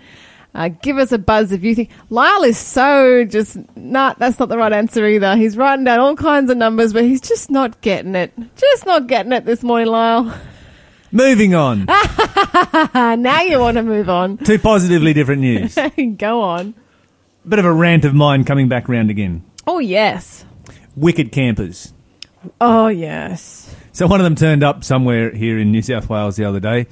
Uh, 0.54 0.68
give 0.68 0.98
us 0.98 1.10
a 1.10 1.18
buzz 1.18 1.50
if 1.50 1.64
you 1.64 1.74
think 1.74 1.90
Lyle 2.10 2.44
is 2.44 2.58
so 2.58 3.24
just 3.24 3.56
not. 3.76 4.18
That's 4.18 4.38
not 4.38 4.50
the 4.50 4.58
right 4.58 4.74
answer 4.74 5.06
either. 5.06 5.36
He's 5.36 5.56
writing 5.56 5.86
down 5.86 6.00
all 6.00 6.16
kinds 6.16 6.50
of 6.50 6.58
numbers, 6.58 6.92
but 6.92 7.02
he's 7.02 7.22
just 7.22 7.50
not 7.50 7.80
getting 7.80 8.14
it. 8.14 8.32
Just 8.56 8.84
not 8.84 9.06
getting 9.06 9.32
it 9.32 9.46
this 9.46 9.62
morning, 9.62 9.88
Lyle. 9.88 10.38
Moving 11.14 11.54
on 11.54 11.84
now 12.94 13.40
you 13.42 13.60
want 13.60 13.76
to 13.76 13.84
move 13.84 14.08
on. 14.10 14.36
to 14.38 14.58
positively 14.58 15.12
different 15.12 15.42
news. 15.42 15.78
Go 16.16 16.42
on. 16.42 16.74
bit 17.48 17.60
of 17.60 17.64
a 17.64 17.72
rant 17.72 18.04
of 18.04 18.14
mine 18.14 18.42
coming 18.42 18.68
back 18.68 18.88
round 18.88 19.10
again. 19.10 19.44
Oh 19.66 19.78
yes. 19.78 20.44
Wicked 20.96 21.30
campers. 21.30 21.92
Oh 22.60 22.88
yes. 22.88 23.74
So 23.92 24.08
one 24.08 24.18
of 24.20 24.24
them 24.24 24.34
turned 24.34 24.64
up 24.64 24.82
somewhere 24.82 25.30
here 25.30 25.56
in 25.56 25.70
New 25.70 25.82
South 25.82 26.08
Wales 26.10 26.34
the 26.34 26.44
other 26.46 26.58
day, 26.58 26.88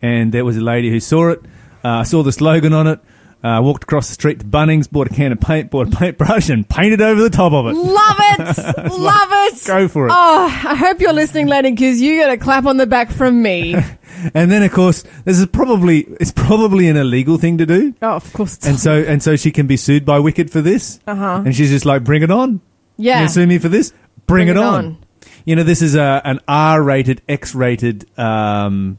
and 0.00 0.32
there 0.32 0.44
was 0.44 0.56
a 0.56 0.62
lady 0.62 0.88
who 0.88 0.98
saw 0.98 1.28
it, 1.32 1.42
uh, 1.84 2.02
saw 2.02 2.22
the 2.22 2.32
slogan 2.32 2.72
on 2.72 2.86
it, 2.86 2.98
uh, 3.46 3.62
walked 3.62 3.84
across 3.84 4.08
the 4.08 4.14
street 4.14 4.40
to 4.40 4.44
Bunnings, 4.44 4.90
bought 4.90 5.06
a 5.10 5.14
can 5.14 5.30
of 5.32 5.40
paint, 5.40 5.70
bought 5.70 5.92
a 5.92 5.96
paintbrush, 5.96 6.48
and 6.48 6.68
painted 6.68 7.00
over 7.00 7.22
the 7.22 7.30
top 7.30 7.52
of 7.52 7.66
it. 7.66 7.74
Love 7.74 8.16
it. 8.18 8.38
Love 8.92 9.28
it. 9.30 9.64
Go 9.66 9.86
for 9.88 10.08
it. 10.08 10.12
Oh, 10.14 10.46
I 10.46 10.74
hope 10.74 11.00
you're 11.00 11.12
listening, 11.12 11.46
lady, 11.46 11.70
because 11.70 12.00
you 12.00 12.16
get 12.16 12.30
a 12.30 12.36
clap 12.36 12.64
on 12.66 12.76
the 12.76 12.86
back 12.86 13.10
from 13.10 13.42
me. 13.42 13.76
And 14.32 14.50
then, 14.50 14.62
of 14.62 14.72
course, 14.72 15.04
this 15.26 15.38
is 15.38 15.46
probably 15.46 15.98
it's 16.18 16.32
probably 16.32 16.88
an 16.88 16.96
illegal 16.96 17.36
thing 17.36 17.58
to 17.58 17.66
do, 17.66 17.94
oh, 18.00 18.12
of 18.14 18.32
course. 18.32 18.56
It's 18.56 18.66
and 18.66 18.80
so 18.80 19.02
and 19.02 19.22
so 19.22 19.36
she 19.36 19.50
can 19.52 19.66
be 19.66 19.76
sued 19.76 20.06
by 20.06 20.18
Wicked 20.20 20.50
for 20.50 20.62
this. 20.62 21.00
Uh-huh. 21.06 21.42
And 21.44 21.54
she's 21.54 21.68
just 21.68 21.84
like, 21.84 22.02
bring 22.02 22.22
it 22.22 22.30
on. 22.30 22.62
yeah. 22.96 23.22
You 23.22 23.28
sue 23.28 23.46
me 23.46 23.58
for 23.58 23.68
this? 23.68 23.90
Bring, 24.26 24.46
Bring 24.46 24.48
it, 24.48 24.50
it 24.52 24.56
on. 24.56 24.74
on. 24.86 24.98
You 25.44 25.54
know, 25.54 25.64
this 25.64 25.82
is 25.82 25.94
a, 25.96 26.22
an 26.24 26.40
R-rated, 26.48 27.20
X-rated 27.28 28.18
um, 28.18 28.98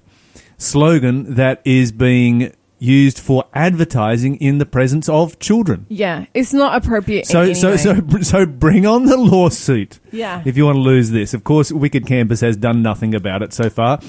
slogan 0.59 1.33
that 1.35 1.61
is 1.65 1.91
being 1.91 2.53
used 2.79 3.19
for 3.19 3.45
advertising 3.53 4.35
in 4.35 4.57
the 4.59 4.65
presence 4.65 5.09
of 5.09 5.39
children. 5.39 5.85
Yeah, 5.89 6.25
it's 6.33 6.53
not 6.53 6.75
appropriate. 6.83 7.25
So, 7.25 7.53
so, 7.53 7.75
so, 7.75 7.99
so, 8.21 8.45
bring 8.45 8.85
on 8.85 9.05
the 9.05 9.17
lawsuit. 9.17 9.99
Yeah. 10.11 10.43
If 10.45 10.57
you 10.57 10.65
want 10.65 10.75
to 10.75 10.81
lose 10.81 11.11
this, 11.11 11.33
of 11.33 11.43
course, 11.43 11.71
Wicked 11.71 12.05
Campers 12.05 12.41
has 12.41 12.57
done 12.57 12.81
nothing 12.81 13.15
about 13.15 13.41
it 13.41 13.53
so 13.53 13.69
far. 13.69 13.99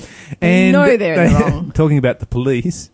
And 0.40 0.72
know 0.72 0.96
they're 0.96 1.24
in 1.24 1.33
the 1.33 1.38
wrong. 1.38 1.72
talking 1.74 1.98
about 1.98 2.20
the 2.20 2.26
police, 2.26 2.90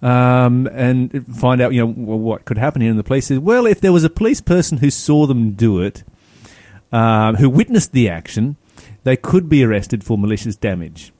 um, 0.00 0.66
and 0.72 1.26
find 1.36 1.60
out, 1.60 1.72
you 1.72 1.80
know, 1.80 1.92
what 1.92 2.44
could 2.44 2.58
happen 2.58 2.80
here. 2.82 2.90
And 2.90 2.98
the 2.98 3.04
police 3.04 3.26
says, 3.26 3.38
well, 3.38 3.66
if 3.66 3.80
there 3.80 3.92
was 3.92 4.04
a 4.04 4.10
police 4.10 4.40
person 4.40 4.78
who 4.78 4.90
saw 4.90 5.26
them 5.26 5.52
do 5.52 5.80
it, 5.80 6.04
um, 6.92 7.36
who 7.36 7.48
witnessed 7.48 7.92
the 7.92 8.08
action, 8.08 8.56
they 9.04 9.16
could 9.16 9.48
be 9.48 9.64
arrested 9.64 10.04
for 10.04 10.16
malicious 10.16 10.56
damage. 10.56 11.12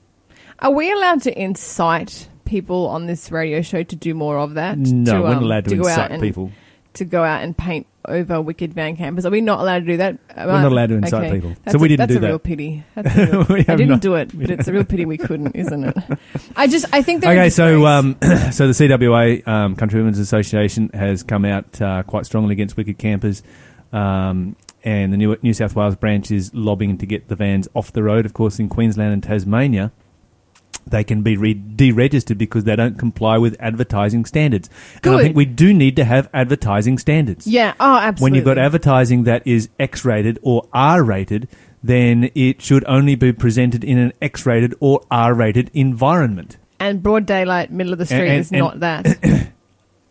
Are 0.59 0.71
we 0.71 0.91
allowed 0.91 1.21
to 1.23 1.41
incite 1.41 2.29
people 2.53 2.85
on 2.87 3.07
this 3.07 3.31
radio 3.31 3.63
show 3.63 3.81
to 3.81 3.95
do 3.95 4.13
more 4.13 4.37
of 4.37 4.53
that? 4.53 4.77
No, 4.77 5.13
to, 5.13 5.21
we're 5.21 5.27
not 5.29 5.37
um, 5.37 5.43
allowed 5.43 5.65
to, 5.65 5.75
go 5.75 5.87
out 5.87 5.89
incite 5.89 6.11
and, 6.11 6.21
people. 6.21 6.51
to 6.93 7.03
go 7.05 7.23
out 7.23 7.41
and 7.41 7.57
paint 7.57 7.87
over 8.05 8.39
wicked 8.39 8.75
van 8.75 8.95
campers. 8.95 9.25
Are 9.25 9.31
we 9.31 9.41
not 9.41 9.59
allowed 9.59 9.79
to 9.79 9.85
do 9.85 9.97
that? 9.97 10.19
We're 10.37 10.45
not 10.45 10.71
allowed 10.71 10.89
to 10.89 10.95
incite 10.95 11.31
people. 11.31 11.55
That's 11.63 11.71
So 11.71 11.79
we 11.79 11.87
a, 11.87 11.89
didn't 11.89 11.97
that's 11.99 12.11
do 12.11 12.17
a 12.17 12.21
that. 12.21 12.27
real 12.27 12.37
pity. 12.39 12.83
That's 12.95 13.15
a 13.15 13.25
real, 13.25 13.45
pity. 13.45 13.53
We 13.53 13.59
I 13.61 13.75
didn't 13.75 13.87
not- 13.89 14.01
do 14.01 14.13
it, 14.15 14.37
but 14.37 14.51
it's 14.51 14.67
a 14.67 14.73
real 14.73 14.83
pity 14.83 15.05
we 15.05 15.17
couldn't, 15.27 15.55
isn't 15.55 15.83
it? 15.83 15.97
I 16.55 16.67
just, 16.67 16.85
I 16.93 17.01
think 17.01 17.21
they're 17.21 17.31
Okay, 17.31 17.49
so 17.49 17.87
um, 17.87 18.17
so 18.51 18.67
the 18.67 18.73
CWA 18.73 19.47
um, 19.47 19.75
Country 19.75 19.99
Women's 19.99 20.19
Association 20.19 20.89
has 20.93 21.23
come 21.23 21.43
out 21.45 21.81
uh, 21.81 22.03
quite 22.03 22.27
strongly 22.27 22.51
against 22.53 22.77
wicked 22.77 22.99
campers, 22.99 23.41
um, 23.91 24.55
and 24.83 25.11
the 25.11 25.17
New, 25.17 25.35
New 25.41 25.53
South 25.53 25.75
Wales 25.75 25.95
branch 25.95 26.29
is 26.29 26.53
lobbying 26.53 26.97
to 26.99 27.05
get 27.07 27.29
the 27.29 27.35
vans 27.35 27.67
off 27.73 27.91
the 27.93 28.03
road. 28.03 28.25
Of 28.27 28.33
course, 28.33 28.59
in 28.59 28.69
Queensland 28.69 29.13
and 29.13 29.23
Tasmania, 29.23 29.91
they 30.85 31.03
can 31.03 31.21
be 31.21 31.37
re- 31.37 31.55
deregistered 31.55 32.37
because 32.37 32.63
they 32.65 32.75
don't 32.75 32.97
comply 32.99 33.37
with 33.37 33.55
advertising 33.59 34.25
standards. 34.25 34.69
And 35.03 35.15
I 35.15 35.21
think 35.23 35.35
we 35.35 35.45
do 35.45 35.73
need 35.73 35.95
to 35.95 36.03
have 36.05 36.29
advertising 36.33 36.97
standards. 36.97 37.47
yeah, 37.47 37.73
oh, 37.79 37.95
absolutely. 37.97 38.23
When 38.23 38.35
you've 38.35 38.45
got 38.45 38.57
advertising 38.57 39.23
that 39.23 39.45
is 39.47 39.69
X-rated 39.79 40.39
or 40.41 40.67
R-rated, 40.73 41.47
then 41.83 42.29
it 42.35 42.61
should 42.61 42.83
only 42.87 43.15
be 43.15 43.33
presented 43.33 43.83
in 43.83 43.97
an 43.97 44.13
X-rated 44.21 44.73
or 44.79 45.01
R-rated 45.11 45.71
environment. 45.73 46.57
and 46.79 47.01
broad 47.01 47.25
daylight, 47.25 47.71
middle 47.71 47.93
of 47.93 47.99
the 47.99 48.05
street 48.05 48.27
and- 48.29 48.39
is 48.41 48.51
and- 48.51 48.59
not 48.59 48.79
that. 48.81 49.49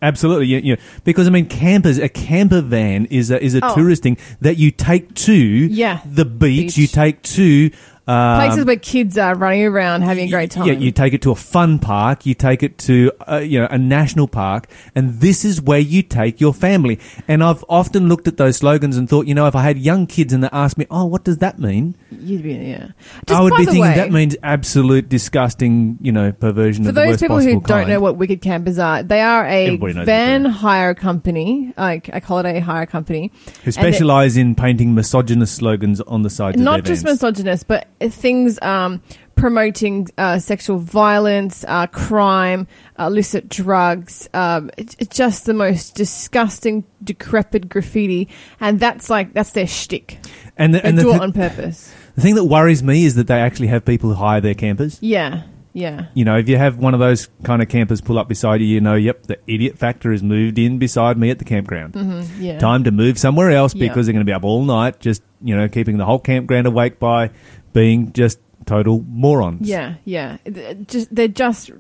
Absolutely, 0.03 0.47
you, 0.47 0.59
you, 0.59 0.77
because 1.05 1.29
I 1.29 1.31
mean, 1.31 1.47
campers. 1.47 1.97
A 1.99 2.09
camper 2.09 2.61
van 2.61 3.05
is 3.07 3.31
a 3.31 3.41
is 3.41 3.55
a 3.55 3.61
Oh. 3.65 3.73
tourist 3.77 4.03
thing 4.03 4.17
that 4.41 4.57
you 4.57 4.73
take 4.73 5.15
to 5.15 5.33
Yeah. 5.33 6.01
the 6.05 6.25
beach. 6.25 6.75
Beach. 6.75 6.77
You 6.79 6.87
take 6.89 7.23
to 7.23 7.71
um, 8.07 8.41
Places 8.41 8.65
where 8.65 8.77
kids 8.77 9.17
are 9.17 9.37
running 9.37 9.65
around 9.65 10.03
having 10.03 10.27
a 10.27 10.31
great 10.31 10.51
time. 10.51 10.67
Yeah, 10.67 10.73
you 10.75 10.91
take 10.91 11.13
it 11.15 11.23
to 11.23 11.31
a 11.31 11.37
fun 11.37 11.79
park. 11.79 12.27
You 12.27 12.35
take 12.35 12.65
it 12.65 12.77
to 12.79 13.13
uh, 13.31 13.37
you 13.37 13.61
know 13.61 13.69
a 13.71 13.79
national 13.79 14.27
park, 14.27 14.69
and 14.95 15.21
this 15.21 15.45
is 15.45 15.63
where 15.63 15.79
you 15.79 16.03
take 16.03 16.41
your 16.41 16.53
family. 16.53 16.99
And 17.29 17.45
I've 17.45 17.65
often 17.69 18.09
looked 18.09 18.27
at 18.27 18.39
those 18.39 18.57
slogans 18.57 18.97
and 18.97 19.09
thought, 19.09 19.27
you 19.27 19.35
know, 19.35 19.47
if 19.47 19.55
I 19.55 19.63
had 19.63 19.79
young 19.79 20.09
kids 20.09 20.33
and 20.33 20.43
they 20.43 20.49
asked 20.53 20.79
me, 20.79 20.87
"Oh, 20.91 21.05
what 21.05 21.23
does 21.23 21.39
that 21.39 21.61
mean?" 21.61 21.95
You'd 22.11 22.43
be, 22.43 22.55
yeah. 22.55 22.89
Just 23.27 23.39
I 23.39 23.43
would 23.43 23.55
be 23.57 23.67
thinking 23.67 23.83
way, 23.83 23.95
that 23.95 24.11
means 24.11 24.37
absolute, 24.43 25.09
disgusting, 25.09 25.99
you 26.01 26.11
know, 26.11 26.33
perversion 26.33 26.85
For 26.85 26.91
of 26.91 26.95
the 26.97 27.03
those 27.03 27.21
people 27.21 27.39
who 27.39 27.53
don't 27.53 27.63
kind. 27.63 27.89
know 27.89 28.01
what 28.01 28.17
Wicked 28.17 28.43
Campers 28.43 28.79
are, 28.79 29.03
they 29.03 29.21
are 29.21 29.47
a 29.47 29.77
van 29.77 30.45
hire 30.45 30.95
company, 30.95 31.73
like 31.77 32.09
a 32.09 32.21
holiday 32.21 32.59
hire 32.59 32.87
company. 32.87 33.31
who 33.65 33.71
specialise 33.71 34.37
in 34.37 34.55
painting 34.55 34.95
misogynist 34.95 35.55
slogans 35.55 36.01
on 36.01 36.23
the 36.23 36.31
sides 36.31 36.57
of 36.57 36.63
Not 36.63 36.85
just 36.85 37.05
misogynist, 37.05 37.69
but 37.69 37.87
things 38.11 38.59
um, 38.63 39.03
promoting 39.35 40.09
uh, 40.19 40.39
sexual 40.39 40.79
violence, 40.79 41.65
uh, 41.67 41.87
crime, 41.89 42.67
illicit 42.99 43.49
drugs, 43.49 44.29
um, 44.35 44.71
it's 44.77 44.95
just 45.09 45.47
the 45.47 45.55
most 45.55 45.95
disgusting, 45.95 46.85
decrepit 47.03 47.69
graffiti, 47.69 48.29
and 48.61 48.79
that's 48.81 49.11
like 49.11 49.33
that's 49.33 49.53
their 49.53 49.67
shtick. 49.67 50.19
and 50.57 50.75
the, 50.75 50.81
They 50.81 50.89
and 50.89 50.99
the, 50.99 51.03
do 51.03 51.15
it 51.15 51.21
on 51.21 51.33
purpose. 51.33 51.93
the 52.15 52.21
thing 52.23 52.35
that 52.37 52.45
worries 52.45 52.83
me 52.83 53.05
is 53.05 53.15
that 53.17 53.27
they 53.27 53.41
actually 53.41 53.69
have 53.69 53.85
people 53.85 54.11
who 54.11 54.15
hire 54.17 54.41
their 54.41 54.55
campers. 54.55 54.99
Yeah, 55.01 55.43
yeah. 55.73 56.07
You 56.15 56.25
know, 56.27 56.37
if 56.37 56.49
you 56.49 56.59
have 56.59 56.77
one 56.77 56.93
of 56.95 57.01
those 57.01 57.29
kind 57.45 57.63
of 57.63 57.69
campers 57.69 58.01
pull 58.03 58.19
up 58.19 58.29
beside 58.29 58.61
you, 58.61 58.67
you 58.67 58.81
know, 58.81 58.95
yep, 58.95 59.23
the 59.25 59.39
idiot 59.47 59.79
factor 59.79 60.13
has 60.13 60.23
moved 60.23 60.59
in 60.59 60.79
beside 60.79 61.17
me 61.17 61.31
at 61.31 61.39
the 61.39 61.45
campground. 61.47 61.95
Mm-hmm, 61.95 62.43
Yeah. 62.43 62.59
Time 62.59 62.85
to 62.85 62.91
move 62.91 63.19
somewhere 63.19 63.51
else 63.51 63.73
because 63.73 64.07
they're 64.07 64.13
going 64.13 64.25
to 64.25 64.29
be 64.31 64.35
up 64.35 64.45
all 64.45 64.63
night, 64.65 65.01
just 65.01 65.23
you 65.43 65.57
know, 65.57 65.69
keeping 65.69 65.97
the 65.97 66.05
whole 66.05 66.19
campground 66.21 66.67
awake 66.69 66.99
by 67.01 67.31
being 67.73 68.13
just 68.13 68.39
total 68.67 69.05
morons. 69.09 69.69
Yeah, 69.69 69.95
yeah. 70.05 70.39
Just 70.87 71.15
they're 71.15 71.29
just 71.29 71.71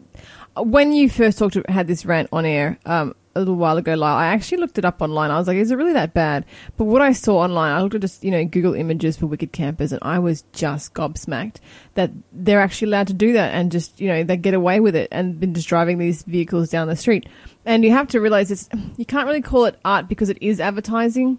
when 0.56 0.92
you 0.92 1.08
first 1.08 1.38
talked 1.38 1.56
had 1.68 1.86
this 1.86 2.04
rant 2.04 2.28
on 2.32 2.44
air 2.44 2.78
um, 2.84 3.14
a 3.34 3.38
little 3.38 3.54
while 3.56 3.78
ago, 3.78 3.94
Lyle, 3.94 4.14
I 4.16 4.26
actually 4.26 4.58
looked 4.58 4.76
it 4.76 4.84
up 4.84 5.00
online. 5.00 5.30
I 5.30 5.38
was 5.38 5.48
like, 5.48 5.56
is 5.56 5.70
it 5.70 5.76
really 5.76 5.94
that 5.94 6.12
bad? 6.12 6.44
But 6.76 6.84
what 6.84 7.00
I 7.00 7.12
saw 7.14 7.38
online, 7.38 7.72
I 7.72 7.80
looked 7.80 7.94
at 7.94 8.02
just 8.02 8.22
you 8.22 8.30
know 8.30 8.44
Google 8.44 8.74
images 8.74 9.16
for 9.16 9.26
wicked 9.26 9.52
campers, 9.52 9.92
and 9.92 10.00
I 10.02 10.18
was 10.18 10.42
just 10.52 10.92
gobsmacked 10.94 11.56
that 11.94 12.10
they're 12.32 12.60
actually 12.60 12.88
allowed 12.88 13.06
to 13.06 13.14
do 13.14 13.32
that 13.32 13.54
and 13.54 13.72
just 13.72 14.00
you 14.00 14.08
know 14.08 14.22
they 14.24 14.36
get 14.36 14.54
away 14.54 14.80
with 14.80 14.94
it 14.94 15.08
and 15.10 15.40
been 15.40 15.54
just 15.54 15.68
driving 15.68 15.98
these 15.98 16.22
vehicles 16.24 16.68
down 16.68 16.88
the 16.88 16.96
street. 16.96 17.26
And 17.64 17.84
you 17.84 17.92
have 17.92 18.08
to 18.08 18.20
realize 18.20 18.50
it's 18.50 18.68
you 18.96 19.06
can't 19.06 19.26
really 19.26 19.40
call 19.42 19.64
it 19.66 19.78
art 19.84 20.08
because 20.08 20.28
it 20.28 20.38
is 20.42 20.60
advertising. 20.60 21.38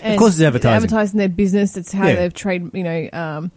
And 0.00 0.18
course 0.18 0.34
it's 0.34 0.42
advertising. 0.42 0.76
Advertising 0.84 1.18
their 1.18 1.28
business. 1.28 1.76
It's 1.76 1.92
how 1.92 2.06
Yeah. 2.06 2.14
they've 2.16 2.34
trade, 2.34 2.70
you 2.74 2.82
know, 2.84 3.08
um, 3.12 3.50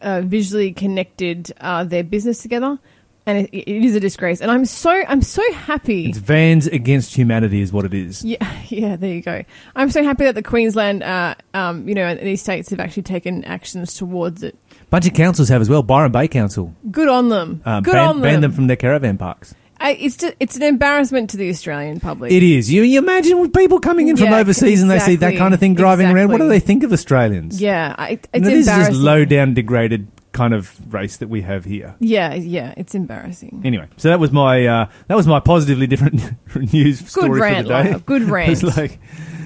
uh, 0.00 0.20
visually 0.22 0.72
connected 0.72 1.52
uh, 1.60 1.84
their 1.84 2.04
business 2.04 2.42
together, 2.42 2.78
and 3.26 3.38
it, 3.38 3.50
it 3.54 3.84
is 3.84 3.94
a 3.94 4.00
disgrace. 4.00 4.40
And 4.40 4.50
I'm 4.50 4.64
so 4.64 4.90
I'm 4.90 5.22
so 5.22 5.42
happy. 5.52 6.06
It's 6.08 6.18
vans 6.18 6.66
against 6.66 7.14
humanity, 7.14 7.60
is 7.60 7.72
what 7.72 7.84
it 7.84 7.94
is. 7.94 8.24
Yeah, 8.24 8.56
yeah. 8.68 8.96
There 8.96 9.12
you 9.14 9.22
go. 9.22 9.42
I'm 9.74 9.90
so 9.90 10.02
happy 10.04 10.24
that 10.24 10.34
the 10.34 10.42
Queensland, 10.42 11.02
uh, 11.02 11.34
um, 11.54 11.88
you 11.88 11.94
know, 11.94 12.06
and 12.06 12.20
these 12.20 12.42
states 12.42 12.70
have 12.70 12.80
actually 12.80 13.02
taken 13.04 13.44
actions 13.44 13.94
towards 13.94 14.42
it. 14.42 14.56
bunch 14.90 15.06
of 15.06 15.14
councils 15.14 15.48
have 15.48 15.60
as 15.60 15.68
well. 15.68 15.82
Byron 15.82 16.12
Bay 16.12 16.28
Council 16.28 16.74
Good 16.90 17.08
on 17.08 17.28
them. 17.28 17.62
um, 17.64 17.82
Good 17.82 17.92
ban- 17.94 18.08
on 18.08 18.14
them. 18.16 18.22
banned 18.22 18.42
them 18.44 18.52
from 18.52 18.66
their 18.68 18.76
caravan 18.76 19.18
parks. 19.18 19.54
I, 19.78 19.92
it's 19.92 20.16
just, 20.16 20.34
it's 20.40 20.56
an 20.56 20.62
embarrassment 20.62 21.30
to 21.30 21.36
the 21.36 21.48
Australian 21.50 22.00
public. 22.00 22.32
It 22.32 22.42
is. 22.42 22.72
You, 22.72 22.82
you 22.82 22.98
imagine 22.98 23.38
with 23.40 23.52
people 23.52 23.78
coming 23.78 24.08
in 24.08 24.16
from 24.16 24.26
Yeah, 24.26 24.38
overseas 24.38 24.80
and 24.82 24.90
they 24.90 24.98
see 24.98 25.16
that 25.16 25.26
exactly. 25.26 25.38
kind 25.38 25.54
of 25.54 25.60
thing 25.60 25.74
driving 25.74 26.06
around. 26.06 26.28
What 26.30 26.38
do 26.38 26.44
Exactly. 26.44 26.58
they 26.58 26.60
think 26.66 26.82
of 26.84 26.92
Australians? 26.92 27.60
Yeah, 27.60 27.94
I, 27.98 28.12
it's 28.12 28.28
is 28.48 28.66
embarrassing. 28.68 28.92
just 28.92 28.92
low 29.04 29.24
down, 29.24 29.54
degraded 29.54 30.08
kind 30.36 30.54
of 30.54 30.92
race 30.92 31.16
that 31.16 31.28
we 31.28 31.42
have 31.42 31.64
here. 31.64 31.96
Yeah, 31.98 32.34
yeah, 32.34 32.74
it's 32.76 32.94
embarrassing. 32.94 33.62
Anyway, 33.64 33.88
so 33.96 34.08
that 34.10 34.20
was 34.20 34.30
my 34.30 34.66
uh, 34.66 34.88
that 35.08 35.16
was 35.16 35.26
my 35.26 35.40
positively 35.40 35.86
different 35.86 36.22
news 36.72 37.00
Good 37.00 37.08
story 37.10 37.40
rant, 37.40 37.56
for 37.66 37.72
the 37.74 37.82
day. 37.82 37.90
Lyle. 37.90 37.98
Good 38.00 38.22
rant. 38.30 38.52
It's 38.52 38.62
like 38.62 38.98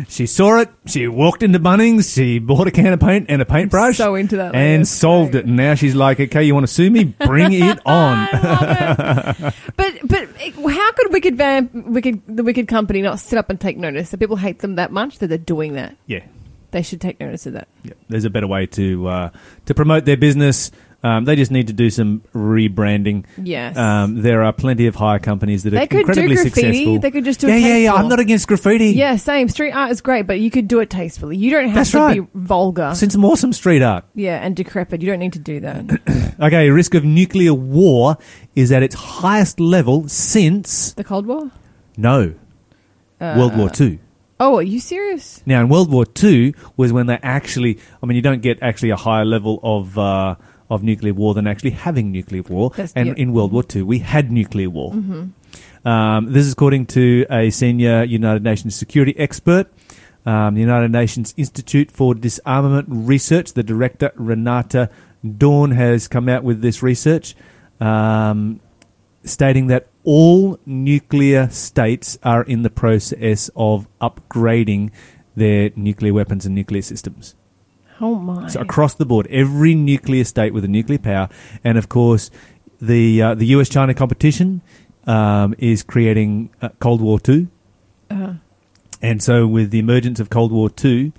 she 0.09 0.27
saw 0.27 0.59
it, 0.61 0.69
she 0.87 1.07
walked 1.09 1.43
into 1.43 1.59
Bunnings, 1.61 2.13
she 2.15 2.39
bought 2.39 2.67
a 2.67 2.71
can 2.71 2.93
of 2.93 3.01
paint 3.01 3.27
and 3.29 3.41
a 3.41 3.45
paintbrush, 3.45 3.97
so 3.99 4.15
into 4.17 4.37
that. 4.37 4.55
and 4.55 4.87
solved 4.89 5.35
it. 5.35 5.47
And 5.47 5.57
now 5.57 5.75
she's 5.75 5.95
like, 5.95 6.19
"Okay, 6.21 6.43
you 6.43 6.55
want 6.55 6.65
to 6.67 6.73
sue 6.73 6.91
me? 6.91 7.05
Bring 7.05 7.53
it 7.53 7.79
on." 7.87 8.29
It. 8.33 9.55
but 9.77 9.95
but 10.05 10.29
how 10.73 10.93
could 10.93 11.13
Wicked 11.13 11.37
Van, 11.37 11.71
Wicked 11.93 12.23
the 12.27 12.43
Wicked 12.43 12.67
Company 12.69 13.03
not 13.03 13.21
sit 13.21 13.39
up 13.39 13.51
and 13.51 13.61
take 13.61 13.77
notice? 13.77 14.11
That 14.11 14.19
people 14.19 14.37
hate 14.37 14.59
them 14.61 14.75
that 14.77 14.91
much 14.93 15.19
that 15.19 15.29
they're 15.29 15.39
doing 15.39 15.75
that. 15.75 15.97
yeah, 16.07 16.25
They 16.71 16.83
should 16.83 17.01
take 17.01 17.19
notice 17.21 17.47
of 17.47 17.55
that. 17.55 17.69
yeah. 17.83 17.93
There's 18.09 18.25
a 18.25 18.31
better 18.31 18.47
way 18.47 18.67
to 18.67 19.09
uh, 19.09 19.31
to 19.67 19.75
promote 19.75 20.05
their 20.05 20.17
business. 20.17 20.71
Um, 21.03 21.25
they 21.25 21.35
just 21.35 21.51
need 21.51 21.67
to 21.69 21.73
do 21.73 21.89
some 21.89 22.23
rebranding. 22.35 23.25
Yes. 23.43 23.75
Um, 23.75 24.21
there 24.21 24.43
are 24.45 24.53
plenty 24.53 24.87
of 24.87 24.95
hire 24.97 25.19
companies 25.19 25.63
that 25.63 25.73
are 25.73 25.77
they 25.79 25.87
could 25.87 25.97
do 25.97 26.01
incredibly 26.01 26.35
graffiti. 26.37 26.51
successful. 26.61 26.99
They 26.99 27.11
could 27.11 27.25
just 27.25 27.41
do 27.41 27.49
yeah, 27.49 27.55
it 27.55 27.61
yeah, 27.63 27.77
yeah. 27.77 27.95
I'm 27.95 28.09
not 28.09 28.21
against 28.21 28.47
graffiti. 28.47 28.89
Yeah, 28.93 29.17
same. 29.17 29.49
Street 29.49 29.71
art 29.73 29.91
is 29.93 30.03
great, 30.03 30.27
but 30.27 30.41
you 30.41 30.51
could 30.51 30.69
do 30.69 30.79
it 30.81 30.91
tastefully. 30.91 31.39
You 31.39 31.53
don't 31.53 31.69
have 31.69 31.75
That's 31.75 31.91
to 31.93 31.99
right. 31.99 32.21
be 32.21 32.27
vulgar. 32.35 32.95
Seen 32.95 33.09
some 33.09 33.25
awesome 33.25 33.55
street 33.55 33.81
art. 33.81 34.05
yeah, 34.15 34.45
and 34.45 34.55
decrepit. 34.55 35.01
You 35.01 35.09
don't 35.09 35.21
need 35.21 35.33
to 35.35 35.39
do 35.39 35.61
that. 35.61 36.27
Okay, 36.41 36.71
risk 36.71 36.95
of 36.95 37.05
nuclear 37.05 37.53
war 37.53 38.17
is 38.57 38.73
at 38.73 38.83
its 38.83 38.95
highest 38.95 39.61
level 39.61 40.09
since 40.09 40.93
the 40.95 41.05
Cold 41.05 41.27
War. 41.27 41.51
no 41.99 42.35
Uh, 43.21 43.35
World 43.39 43.57
War 43.59 43.69
Two. 43.69 43.99
Oh, 44.41 44.57
are 44.57 44.63
you 44.63 44.81
serious? 44.81 45.43
Now, 45.45 45.61
in 45.61 45.69
World 45.69 45.93
War 45.93 46.07
II 46.23 46.55
was 46.77 46.93
when 46.93 47.07
they 47.07 47.19
actually, 47.23 47.79
I 48.03 48.07
mean, 48.07 48.17
you 48.17 48.23
don't 48.23 48.41
get 48.41 48.63
actually 48.63 48.91
a 48.91 48.97
higher 48.97 49.25
level 49.27 49.61
of 49.63 49.99
uh, 49.99 50.37
of 50.71 50.83
nuclear 50.83 51.13
war 51.13 51.35
than 51.35 51.47
actually 51.47 51.71
having 51.73 52.11
nuclear 52.11 52.43
war. 52.43 52.71
That's- 52.71 52.93
and 52.97 53.09
yeah. 53.09 53.15
in 53.17 53.33
World 53.33 53.53
War 53.53 53.65
II, 53.75 53.83
we 53.83 53.99
had 53.99 54.33
nuclear 54.33 54.71
war. 54.71 54.93
Um, 55.85 56.33
this 56.33 56.47
is 56.47 56.53
according 56.53 56.87
to 56.87 57.27
a 57.31 57.51
senior 57.51 58.05
United 58.05 58.43
Nations 58.43 58.75
security 58.75 59.15
expert. 59.19 59.67
Um, 60.27 60.55
the 60.55 60.61
United 60.61 60.93
Nations 60.93 61.33
Institute 61.37 61.91
for 61.91 62.15
Disarmament 62.15 62.87
Research, 62.89 63.55
the 63.55 63.63
director 63.63 64.13
Renata 64.17 64.91
Dwan 65.25 65.75
has 65.75 66.09
come 66.09 66.29
out 66.29 66.45
with 66.45 66.61
this 66.61 66.83
research, 66.83 67.35
um, 67.81 68.61
stating 69.25 69.67
that 69.69 69.89
all 70.05 70.59
nuclear 70.67 71.49
states 71.51 72.19
are 72.23 72.43
in 72.43 72.63
the 72.63 72.71
process 72.71 73.51
of 73.55 73.87
upgrading 74.01 74.91
their 75.37 75.71
nuclear 75.77 76.13
weapons 76.15 76.47
and 76.47 76.55
nuclear 76.55 76.83
systems. 76.83 77.35
Oh 78.01 78.15
my! 78.15 78.49
So 78.49 78.61
across 78.61 78.95
the 78.95 79.05
board, 79.05 79.27
every 79.29 79.75
nuclear 79.75 80.25
state 80.25 80.55
with 80.55 80.65
a 80.65 80.69
nuclear 80.69 80.99
power, 80.99 81.29
and 81.63 81.77
of 81.77 81.89
course, 81.89 82.31
the 82.81 83.21
uh, 83.21 83.35
the 83.35 83.47
US 83.47 83.69
China 83.69 83.93
competition 83.93 84.63
um, 85.07 85.55
is 85.59 85.83
creating 85.83 86.51
uh, 86.63 86.71
Cold 86.81 87.01
War 87.03 87.21
two, 87.21 87.49
Uh, 88.11 88.35
and 89.03 89.23
so 89.23 89.47
with 89.47 89.71
the 89.71 89.79
emergence 89.79 90.19
of 90.19 90.31
Cold 90.31 90.51
War 90.51 90.71
two, 90.71 91.13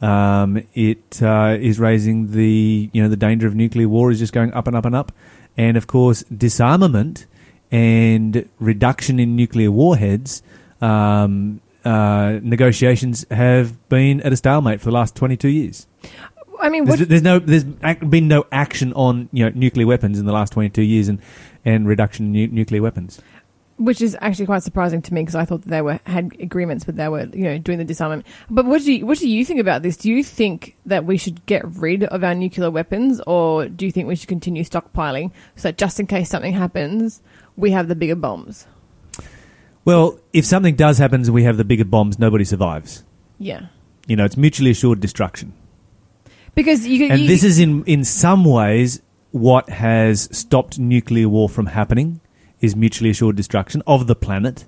um, 0.00 0.62
it 0.74 1.20
uh, 1.22 1.56
is 1.60 1.78
raising 1.78 2.30
the 2.32 2.90
you 2.92 3.02
know 3.02 3.08
the 3.08 3.16
danger 3.16 3.46
of 3.46 3.54
nuclear 3.54 3.88
war 3.88 4.10
is 4.10 4.18
just 4.18 4.32
going 4.32 4.52
up 4.54 4.66
and 4.66 4.76
up 4.76 4.86
and 4.86 4.94
up, 4.94 5.12
and 5.56 5.76
of 5.76 5.86
course 5.86 6.22
disarmament 6.24 7.26
and 7.70 8.48
reduction 8.58 9.18
in 9.20 9.36
nuclear 9.36 9.70
warheads. 9.70 10.42
Um, 10.80 11.60
uh, 11.84 12.38
negotiations 12.42 13.24
have 13.30 13.88
been 13.88 14.20
at 14.22 14.32
a 14.32 14.36
stalemate 14.36 14.80
for 14.80 14.86
the 14.86 14.92
last 14.92 15.16
22 15.16 15.48
years. 15.48 15.86
I 16.60 16.68
mean, 16.68 16.84
There's, 16.84 17.06
there's 17.06 17.22
no, 17.22 17.38
there's 17.38 17.64
been 17.64 18.28
no 18.28 18.44
action 18.52 18.92
on 18.92 19.30
you 19.32 19.44
know 19.44 19.52
nuclear 19.54 19.86
weapons 19.86 20.18
in 20.18 20.26
the 20.26 20.32
last 20.32 20.52
22 20.52 20.82
years, 20.82 21.08
and 21.08 21.18
and 21.64 21.86
reduction 21.88 22.26
in 22.26 22.32
nu- 22.32 22.48
nuclear 22.48 22.82
weapons. 22.82 23.20
which 23.78 24.02
is 24.02 24.14
actually 24.20 24.44
quite 24.44 24.62
surprising 24.62 25.00
to 25.00 25.14
me 25.14 25.22
because 25.22 25.34
I 25.34 25.46
thought 25.46 25.62
that 25.62 25.70
they 25.70 25.80
were 25.80 25.98
had 26.04 26.36
agreements, 26.38 26.84
but 26.84 26.96
they 26.96 27.08
were 27.08 27.28
you 27.32 27.44
know 27.44 27.56
doing 27.56 27.78
the 27.78 27.84
disarmament. 27.84 28.26
But 28.50 28.66
what 28.66 28.82
do 28.82 28.92
you 28.92 29.06
what 29.06 29.16
do 29.18 29.26
you 29.26 29.42
think 29.42 29.58
about 29.58 29.82
this? 29.82 29.96
Do 29.96 30.10
you 30.10 30.22
think 30.22 30.76
that 30.84 31.06
we 31.06 31.16
should 31.16 31.46
get 31.46 31.64
rid 31.76 32.04
of 32.04 32.22
our 32.22 32.34
nuclear 32.34 32.70
weapons, 32.70 33.22
or 33.26 33.66
do 33.66 33.86
you 33.86 33.92
think 33.92 34.06
we 34.06 34.16
should 34.16 34.28
continue 34.28 34.62
stockpiling 34.62 35.30
so 35.56 35.68
that 35.68 35.78
just 35.78 35.98
in 35.98 36.06
case 36.06 36.28
something 36.28 36.52
happens, 36.52 37.22
we 37.60 37.70
have 37.70 37.88
the 37.88 37.94
bigger 37.94 38.16
bombs? 38.16 38.66
Well, 39.84 40.18
if 40.32 40.44
something 40.44 40.76
does 40.76 40.98
happen 40.98 41.20
and 41.22 41.30
we 41.30 41.44
have 41.44 41.56
the 41.56 41.64
bigger 41.64 41.84
bombs, 41.84 42.18
nobody 42.18 42.44
survives. 42.44 43.02
Yeah, 43.38 43.66
You 44.06 44.16
know, 44.16 44.24
it's 44.24 44.36
mutually 44.36 44.70
assured 44.70 45.00
destruction. 45.00 45.52
because 46.54 46.86
you 46.86 47.06
And 47.10 47.22
you, 47.22 47.26
this 47.28 47.42
is 47.44 47.58
in 47.58 47.84
in 47.84 48.04
some 48.04 48.44
ways 48.44 49.00
what 49.30 49.70
has 49.70 50.28
stopped 50.36 50.78
nuclear 50.78 51.28
war 51.28 51.48
from 51.48 51.66
happening 51.66 52.20
is 52.60 52.76
mutually 52.76 53.10
assured 53.10 53.36
destruction 53.36 53.82
of 53.86 54.06
the 54.06 54.14
planet. 54.14 54.66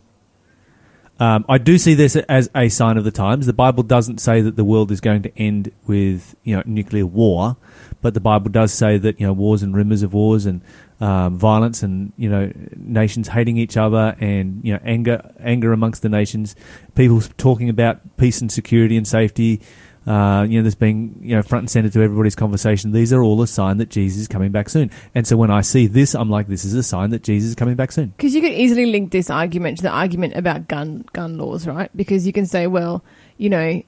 Um, 1.21 1.45
I 1.49 1.59
do 1.59 1.79
see 1.79 1.95
this 1.95 2.17
as 2.17 2.51
a 2.55 2.69
sign 2.69 2.97
of 2.97 3.05
the 3.05 3.11
times. 3.11 3.47
The 3.47 3.53
Bible 3.53 3.83
doesn't 3.83 4.19
say 4.19 4.41
that 4.41 4.57
the 4.57 4.65
world 4.65 4.91
is 4.91 5.01
going 5.01 5.23
to 5.23 5.39
end 5.39 5.71
with 5.87 6.35
you 6.43 6.57
know 6.57 6.63
nuclear 6.67 7.07
war, 7.07 7.57
but 8.01 8.15
the 8.15 8.21
Bible 8.21 8.51
does 8.51 8.73
say 8.73 8.99
that 8.99 9.21
you 9.21 9.27
know 9.27 9.33
wars 9.33 9.63
and 9.63 9.75
rumors 9.75 10.03
of 10.03 10.15
wars 10.15 10.47
and 10.47 10.63
um, 11.01 11.37
violence 11.37 11.83
and 11.83 12.13
you 12.17 12.29
know 12.29 12.53
nations 12.77 13.29
hating 13.29 13.57
each 13.57 13.77
other 13.77 14.17
and 14.21 14.65
you 14.65 14.73
know 14.73 14.81
anger 14.85 15.33
anger 15.39 15.73
amongst 15.73 16.03
the 16.03 16.09
nations, 16.09 16.57
people 16.95 17.21
talking 17.37 17.69
about 17.69 18.17
peace 18.17 18.41
and 18.41 18.51
security 18.51 18.97
and 18.97 19.07
safety. 19.07 19.61
Uh, 20.07 20.45
you 20.49 20.59
know, 20.59 20.65
this 20.65 20.75
being 20.75 21.17
you 21.21 21.37
know 21.37 21.43
front 21.43 21.63
and 21.63 21.71
center 21.71 21.89
to 21.89 22.03
everybody's 22.03 22.35
conversation. 22.35 22.91
These 22.93 23.13
are 23.13 23.23
all 23.23 23.41
a 23.43 23.47
sign 23.47 23.77
that 23.77 23.89
Jesus 23.89 24.23
is 24.23 24.29
coming 24.29 24.51
back 24.51 24.69
soon. 24.69 24.91
And 25.15 25.27
so 25.27 25.37
when 25.37 25.51
I 25.51 25.61
see 25.61 25.87
this, 25.87 26.15
I'm 26.15 26.29
like, 26.31 26.49
this 26.49 26.65
is 26.65 26.75
a 26.75 26.83
sign 26.83 27.11
that 27.11 27.23
Jesus 27.23 27.51
is 27.51 27.55
coming 27.55 27.77
back 27.77 27.93
soon. 27.93 28.09
Because 28.17 28.35
you 28.35 28.41
could 28.41 28.53
easily 28.53 28.87
link 28.87 29.13
this 29.13 29.31
argument 29.31 29.77
to 29.79 29.83
the 29.85 29.91
argument 29.91 30.35
about 30.35 30.67
gun 30.67 31.05
gun 31.13 31.39
laws, 31.39 31.67
right? 31.69 31.91
Because 31.97 32.27
you 32.27 32.33
can 32.33 32.47
say, 32.47 32.67
well, 32.67 33.05
you 33.37 33.49
know, 33.49 33.83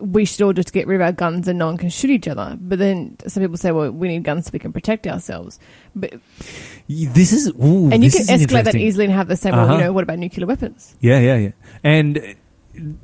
we 0.00 0.24
should 0.24 0.42
all 0.42 0.52
just 0.52 0.72
get 0.72 0.86
rid 0.86 0.96
of 0.96 1.02
our 1.02 1.12
guns 1.12 1.46
and 1.48 1.58
no 1.58 1.66
one 1.66 1.76
can 1.76 1.90
shoot 1.90 2.10
each 2.10 2.26
other. 2.28 2.56
But 2.60 2.78
then 2.78 3.16
some 3.26 3.42
people 3.42 3.56
say, 3.58 3.70
well, 3.70 3.90
we 3.90 4.08
need 4.08 4.24
guns 4.24 4.46
so 4.46 4.50
we 4.52 4.58
can 4.58 4.72
protect 4.72 5.06
ourselves. 5.06 5.58
But 5.94 6.14
This 6.88 7.32
is 7.32 7.48
ooh, 7.48 7.90
and 7.92 8.02
you 8.04 8.10
can 8.10 8.22
escalate 8.26 8.64
that 8.64 8.74
easily 8.74 9.04
and 9.06 9.14
have 9.14 9.28
the 9.28 9.36
same. 9.36 9.54
Well, 9.54 9.64
Uh-huh. 9.64 9.74
you 9.76 9.80
know, 9.80 9.92
what 9.92 10.04
about 10.04 10.18
nuclear 10.18 10.46
weapons? 10.46 10.94
Yeah, 11.00 11.20
yeah, 11.20 11.36
yeah. 11.36 11.50
And 11.84 12.16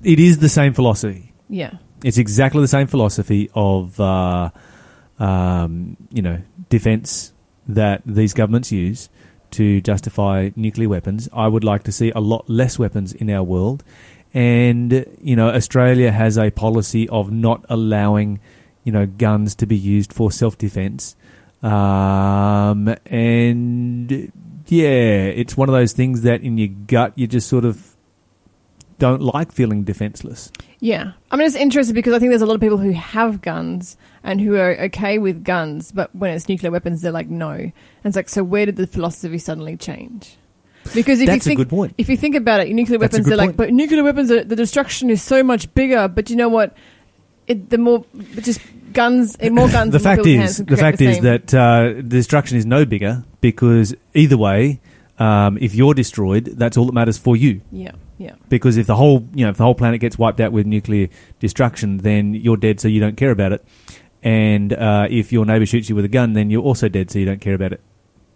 it 0.02 0.20
is 0.20 0.38
the 0.38 0.48
same 0.48 0.72
philosophy. 0.72 1.32
Yeah, 1.50 1.74
It's 2.04 2.18
exactly 2.18 2.60
the 2.60 2.68
same 2.68 2.86
philosophy 2.86 3.50
of, 3.54 3.98
uh, 3.98 4.50
um, 5.18 5.96
you 6.10 6.20
know, 6.20 6.42
defense 6.68 7.32
that 7.66 8.02
these 8.04 8.34
governments 8.34 8.70
use 8.70 9.08
to 9.52 9.80
justify 9.80 10.50
nuclear 10.54 10.90
weapons. 10.90 11.30
I 11.32 11.48
would 11.48 11.64
like 11.64 11.82
to 11.84 11.92
see 11.92 12.10
a 12.14 12.20
lot 12.20 12.44
less 12.46 12.78
weapons 12.78 13.14
in 13.14 13.30
our 13.30 13.42
world. 13.42 13.82
And, 14.34 15.06
you 15.22 15.34
know, 15.34 15.48
Australia 15.48 16.12
has 16.12 16.36
a 16.36 16.50
policy 16.50 17.08
of 17.08 17.32
not 17.32 17.64
allowing, 17.70 18.38
you 18.82 18.92
know, 18.92 19.06
guns 19.06 19.54
to 19.54 19.66
be 19.66 19.76
used 19.76 20.12
for 20.12 20.30
self 20.30 20.58
defense. 20.58 21.16
Um, 21.62 22.94
and, 23.06 24.30
yeah, 24.66 25.24
it's 25.40 25.56
one 25.56 25.70
of 25.70 25.72
those 25.72 25.94
things 25.94 26.20
that 26.20 26.42
in 26.42 26.58
your 26.58 26.68
gut 26.68 27.14
you 27.16 27.26
just 27.26 27.48
sort 27.48 27.64
of 27.64 27.93
don't 28.98 29.22
like 29.22 29.52
feeling 29.52 29.84
defenseless. 29.84 30.50
yeah. 30.80 31.12
I'm 31.30 31.40
just 31.40 31.56
interested 31.56 31.94
because 31.94 32.12
I 32.12 32.18
think 32.18 32.30
there's 32.30 32.42
a 32.42 32.46
lot 32.46 32.54
of 32.54 32.60
people 32.60 32.78
who 32.78 32.92
have 32.92 33.42
guns 33.42 33.96
and 34.22 34.40
who 34.40 34.56
are 34.56 34.76
okay 34.82 35.18
with 35.18 35.44
guns, 35.44 35.92
but 35.92 36.14
when 36.14 36.34
it's 36.34 36.48
nuclear 36.48 36.70
weapons, 36.70 37.02
they're 37.02 37.12
like 37.12 37.28
no. 37.28 37.50
And 37.50 37.72
it's 38.04 38.16
like, 38.16 38.28
so 38.28 38.44
where 38.44 38.66
did 38.66 38.76
the 38.76 38.86
philosophy 38.86 39.38
suddenly 39.38 39.76
change? 39.76 40.36
Because 40.94 41.20
if 41.20 41.26
That's 41.26 41.46
you 41.46 41.56
think. 41.56 41.94
If 41.96 42.08
you 42.08 42.16
think 42.16 42.34
about 42.34 42.60
it, 42.60 42.68
nuclear 42.72 42.98
That's 42.98 43.12
weapons, 43.14 43.26
they're 43.26 43.36
like, 43.36 43.56
but 43.56 43.72
nuclear 43.72 44.04
weapons, 44.04 44.30
are, 44.30 44.44
the 44.44 44.56
destruction 44.56 45.10
is 45.10 45.22
so 45.22 45.42
much 45.42 45.72
bigger. 45.74 46.08
But 46.08 46.30
you 46.30 46.36
know 46.36 46.48
what? 46.48 46.76
It, 47.46 47.70
the 47.70 47.78
more, 47.78 48.04
just 48.40 48.60
guns, 48.92 49.40
more 49.40 49.68
guns. 49.68 49.92
the 49.92 50.00
fact 50.00 50.26
is, 50.26 50.58
the 50.58 50.76
fact 50.76 51.00
is 51.00 51.20
that 51.20 51.54
uh, 51.54 51.94
the 51.96 52.02
destruction 52.02 52.56
is 52.56 52.66
no 52.66 52.84
bigger 52.84 53.24
because 53.40 53.94
either 54.14 54.36
way, 54.38 54.80
um, 55.18 55.58
if 55.60 55.74
you're 55.74 55.94
destroyed, 55.94 56.44
that's 56.46 56.76
all 56.76 56.86
that 56.86 56.92
matters 56.92 57.18
for 57.18 57.36
you. 57.36 57.60
yeah, 57.70 57.92
yeah, 58.18 58.34
Because 58.48 58.76
if 58.76 58.86
the 58.86 58.96
whole, 58.96 59.28
you 59.34 59.44
know, 59.44 59.50
if 59.50 59.56
the 59.56 59.64
whole 59.64 59.74
planet 59.74 60.00
gets 60.00 60.18
wiped 60.18 60.40
out 60.40 60.52
with 60.52 60.66
nuclear 60.66 61.08
destruction, 61.40 61.98
then 61.98 62.34
you're 62.34 62.56
dead, 62.56 62.80
so 62.80 62.88
you 62.88 63.00
don't 63.00 63.16
care 63.16 63.30
about 63.30 63.52
it. 63.52 63.64
And 64.22 64.72
uh, 64.72 65.06
if 65.10 65.32
your 65.32 65.44
neighbor 65.44 65.66
shoots 65.66 65.88
you 65.88 65.94
with 65.94 66.04
a 66.04 66.08
gun, 66.08 66.32
then 66.32 66.50
you're 66.50 66.62
also 66.62 66.88
dead, 66.88 67.10
so 67.10 67.18
you 67.18 67.26
don't 67.26 67.40
care 67.40 67.54
about 67.54 67.72
it. 67.72 67.80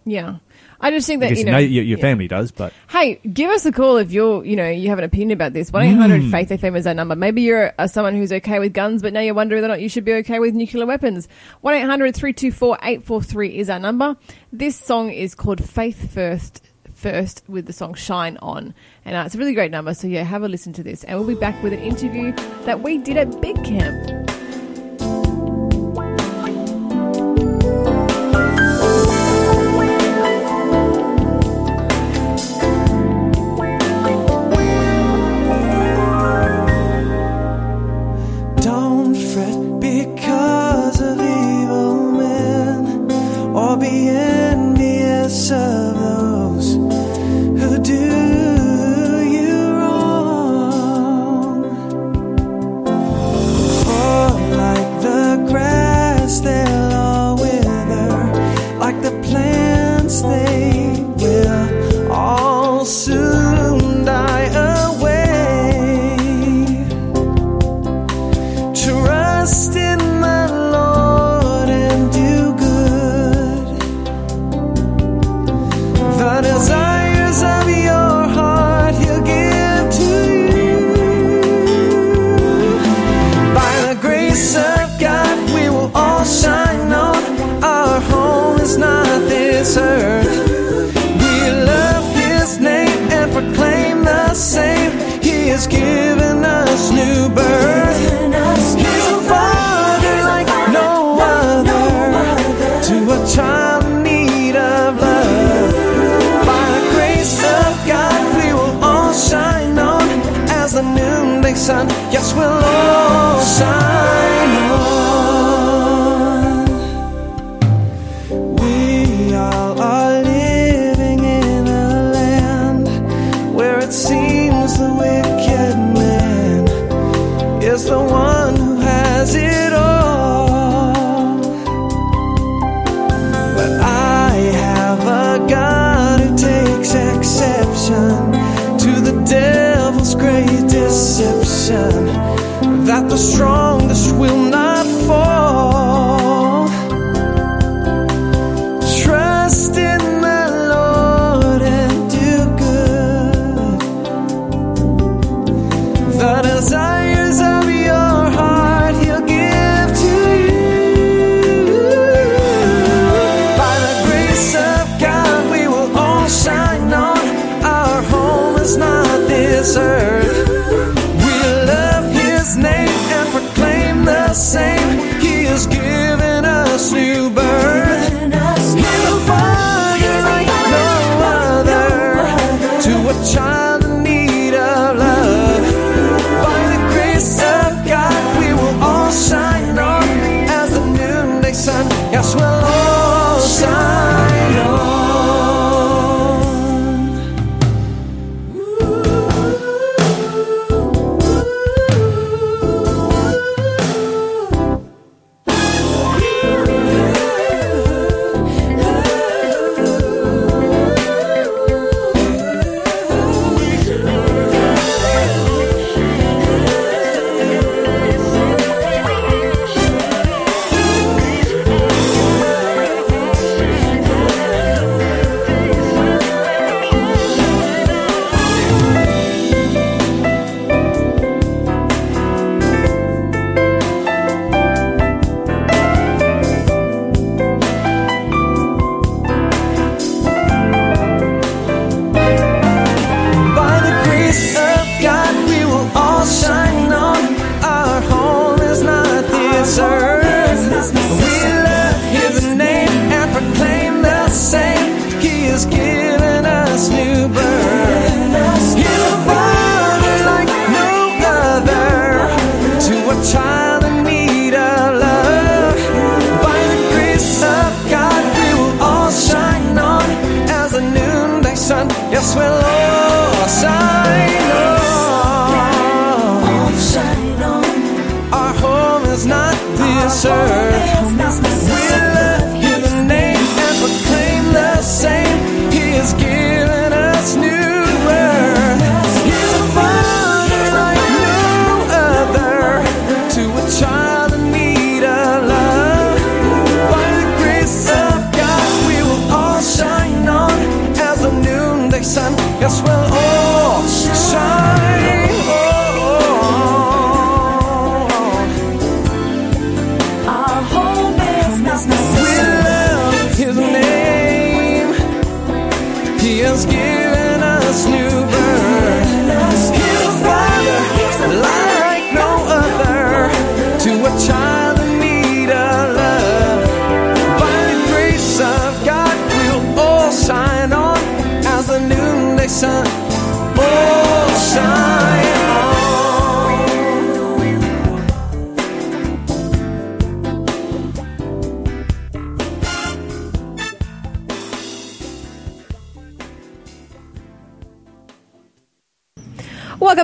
yeah. 0.05 0.37
I 0.81 0.91
just 0.91 1.07
think 1.07 1.19
that 1.19 1.31
you 1.31 1.43
your, 1.43 1.51
know 1.51 1.57
your, 1.57 1.83
your 1.83 1.97
yeah. 1.97 2.01
family 2.01 2.29
does, 2.29 2.51
but 2.51 2.71
Hey, 2.89 3.15
give 3.15 3.49
us 3.51 3.65
a 3.65 3.71
call 3.73 3.97
if 3.97 4.13
you're, 4.13 4.45
you 4.45 4.55
know, 4.55 4.69
you 4.69 4.87
have 4.87 4.97
an 4.97 5.03
opinion 5.03 5.31
about 5.31 5.51
this. 5.51 5.73
One 5.73 5.83
eight 5.83 5.93
hundred 5.93 6.21
Mm. 6.21 6.31
Faith 6.31 6.49
FM 6.51 6.77
is 6.77 6.87
our 6.87 6.93
number. 6.93 7.17
Maybe 7.17 7.41
you're 7.41 7.73
uh, 7.77 7.85
someone 7.87 8.15
who's 8.15 8.31
okay 8.31 8.59
with 8.59 8.71
guns, 8.73 9.01
but 9.01 9.11
now 9.11 9.19
you're 9.19 9.33
wondering 9.33 9.61
whether 9.61 9.73
or 9.73 9.75
not 9.75 9.81
you 9.81 9.89
should 9.89 10.05
be 10.05 10.13
okay 10.13 10.39
with 10.39 10.53
nuclear 10.55 10.85
weapons. 10.85 11.27
One 11.59 11.73
324 11.75 12.77
843 12.81 13.57
is 13.57 13.69
our 13.69 13.79
number. 13.79 14.15
This 14.53 14.77
song 14.77 15.09
is 15.11 15.35
called 15.35 15.61
Faith 15.61 16.13
First. 16.13 16.68
First 16.99 17.43
with 17.47 17.65
the 17.65 17.71
song 17.71 17.93
Shine 17.93 18.35
On. 18.41 18.73
And 19.05 19.15
uh, 19.15 19.23
it's 19.25 19.33
a 19.33 19.37
really 19.37 19.53
great 19.53 19.71
number. 19.71 19.93
So, 19.93 20.05
yeah, 20.05 20.23
have 20.23 20.43
a 20.43 20.49
listen 20.49 20.73
to 20.73 20.83
this. 20.83 21.05
And 21.05 21.17
we'll 21.17 21.29
be 21.29 21.33
back 21.33 21.63
with 21.63 21.71
an 21.71 21.79
interview 21.79 22.33
that 22.65 22.81
we 22.81 22.97
did 22.97 23.15
at 23.15 23.39
Big 23.39 23.55
Camp. 23.63 24.29
is 95.59 95.67
given. 95.67 96.08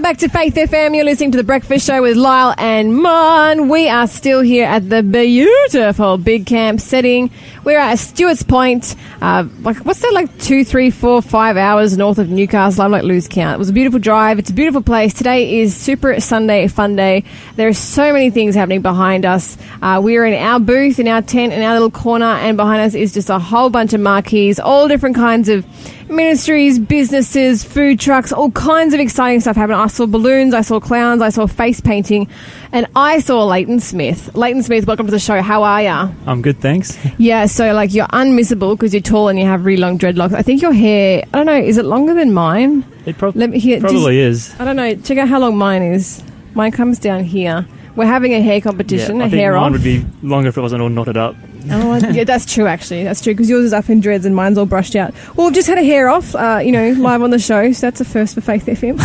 Back 0.06 0.18
to 0.18 0.30
Faith 0.30 0.54
FM. 0.54 0.96
You're 0.96 1.04
listening 1.04 1.32
to 1.32 1.40
The 1.40 1.44
Breakfast 1.44 1.88
Show 1.88 2.04
with 2.04 2.16
Lyle 2.16 2.54
and 2.60 2.96
Mon. 2.96 3.70
We 3.70 3.90
are 3.90 4.06
still 4.06 4.42
here 4.42 4.66
at 4.66 4.88
the 4.88 5.02
beautiful 5.02 6.20
Big 6.20 6.46
Camp 6.46 6.80
setting. 6.80 7.32
We're 7.64 7.80
at 7.80 7.98
Stuarts 7.98 8.44
Point. 8.44 8.96
Uh, 9.20 9.48
like, 9.62 9.78
what's 9.78 10.02
that, 10.02 10.14
like 10.14 10.38
two, 10.38 10.64
three, 10.64 10.92
four, 10.92 11.24
five 11.24 11.58
hours 11.58 11.98
north 11.98 12.20
of 12.20 12.30
Newcastle? 12.30 12.84
I'm 12.84 12.92
like 12.92 13.02
lose 13.02 13.28
count. 13.28 13.56
It 13.56 13.58
was 13.58 13.70
a 13.70 13.74
beautiful 13.74 14.00
drive. 14.00 14.38
It's 14.38 14.52
a 14.52 14.54
beautiful 14.54 14.84
place. 14.84 15.12
Today 15.12 15.62
is 15.62 15.76
Super 15.76 16.20
Sunday 16.20 16.68
Fun 16.68 16.96
Day. 16.96 17.24
There 17.56 17.68
are 17.68 17.74
so 17.74 18.14
many 18.14 18.30
things 18.30 18.54
happening 18.54 18.84
behind 18.84 19.26
us. 19.26 19.58
Uh, 19.82 20.02
we 20.04 20.18
are 20.18 20.26
in 20.26 20.36
our 20.36 20.60
booth, 20.60 21.00
in 21.00 21.08
our 21.08 21.24
tent, 21.24 21.52
in 21.52 21.64
our 21.64 21.74
little 21.74 21.90
corner, 21.90 22.26
and 22.26 22.58
behind 22.58 22.84
us 22.84 22.94
is 22.94 23.12
just 23.12 23.32
a 23.32 23.40
whole 23.40 23.72
bunch 23.72 23.92
of 23.94 24.02
marquees, 24.02 24.60
all 24.60 24.88
different 24.88 25.16
kinds 25.16 25.50
of 25.50 25.66
ministries, 26.10 26.80
businesses, 26.80 27.64
food 27.64 28.00
trucks, 28.00 28.32
all 28.32 28.52
kinds 28.52 28.94
of 28.94 29.00
exciting 29.00 29.40
stuff 29.42 29.56
happened. 29.56 29.78
I 29.80 29.88
saw 29.88 30.06
balloons, 30.06 30.54
I 30.54 30.62
saw 30.62 30.80
clowns, 30.80 31.22
I 31.22 31.30
saw 31.30 31.48
face 31.48 31.82
painting, 31.82 32.28
and 32.72 32.88
I 32.96 33.20
saw 33.20 33.44
Leighton 33.46 33.80
Smith. 33.80 34.36
Leighton 34.36 34.64
Smith, 34.64 34.86
welcome 34.88 35.06
to 35.08 35.12
the 35.12 35.20
show. 35.20 35.42
How 35.42 35.64
are 35.64 35.82
ya? 35.82 36.10
I'm 36.26 36.42
good, 36.42 36.60
thanks. 36.60 36.98
Yeah, 37.18 37.46
so 37.46 37.74
like 37.74 37.94
you're 37.94 38.08
unmissable 38.08 38.76
because 38.76 38.94
you're 38.94 39.02
tall 39.02 39.30
and 39.30 39.40
you 39.40 39.46
have 39.46 39.64
really 39.66 39.82
long 39.82 39.98
dreadlocks. 39.98 40.34
I 40.34 40.42
think 40.42 40.62
your 40.62 40.74
hair, 40.74 41.24
I 41.34 41.38
don't 41.38 41.46
know, 41.46 41.54
is 41.58 41.78
it 41.78 41.86
longer 41.86 42.14
than 42.14 42.34
mine? 42.34 42.84
It 43.06 43.18
prob- 43.18 43.36
Let 43.36 43.50
me 43.52 43.60
hear. 43.60 43.80
probably 43.80 44.20
is. 44.20 44.54
I 44.60 44.66
don't 44.66 44.76
know. 44.76 44.96
Check 44.96 45.18
out 45.18 45.30
how 45.30 45.40
long 45.40 45.58
mine 45.58 45.82
is. 45.82 46.22
Mine 46.54 46.72
comes 46.72 47.00
down 47.00 47.24
here. 47.24 47.66
We're 47.96 48.06
having 48.06 48.34
a 48.34 48.42
hair 48.42 48.60
competition, 48.60 49.18
yeah, 49.18 49.24
I 49.24 49.28
a 49.28 49.30
hair 49.30 49.54
mine 49.54 49.64
off. 49.64 49.72
would 49.72 49.84
be 49.84 50.06
longer 50.22 50.50
if 50.50 50.58
it 50.58 50.62
wasn't 50.62 50.82
all 50.82 50.90
knotted 50.90 51.16
up. 51.18 51.36
Oh, 51.70 51.98
yeah, 52.12 52.24
that's 52.24 52.52
true. 52.52 52.68
Actually, 52.68 53.04
that's 53.04 53.22
true 53.22 53.34
because 53.34 53.50
yours 53.50 53.66
is 53.66 53.74
up 53.74 53.90
in 53.90 54.00
dreads 54.00 54.26
and 54.26 54.36
mine's 54.36 54.58
all 54.58 54.66
brushed 54.66 54.96
out. 54.96 55.14
Well, 55.36 55.48
we've 55.48 55.56
just 55.56 55.68
had 55.68 55.78
a 55.78 55.84
hair 55.84 56.10
off, 56.10 56.36
uh, 56.36 56.62
you 56.64 56.72
know, 56.72 56.90
live 56.98 57.22
on 57.22 57.30
the 57.30 57.40
show, 57.40 57.72
so 57.72 57.88
that's 57.88 58.02
a 58.02 58.06
first 58.06 58.36
for 58.36 58.42
Faith 58.42 58.66
FM. 58.66 59.00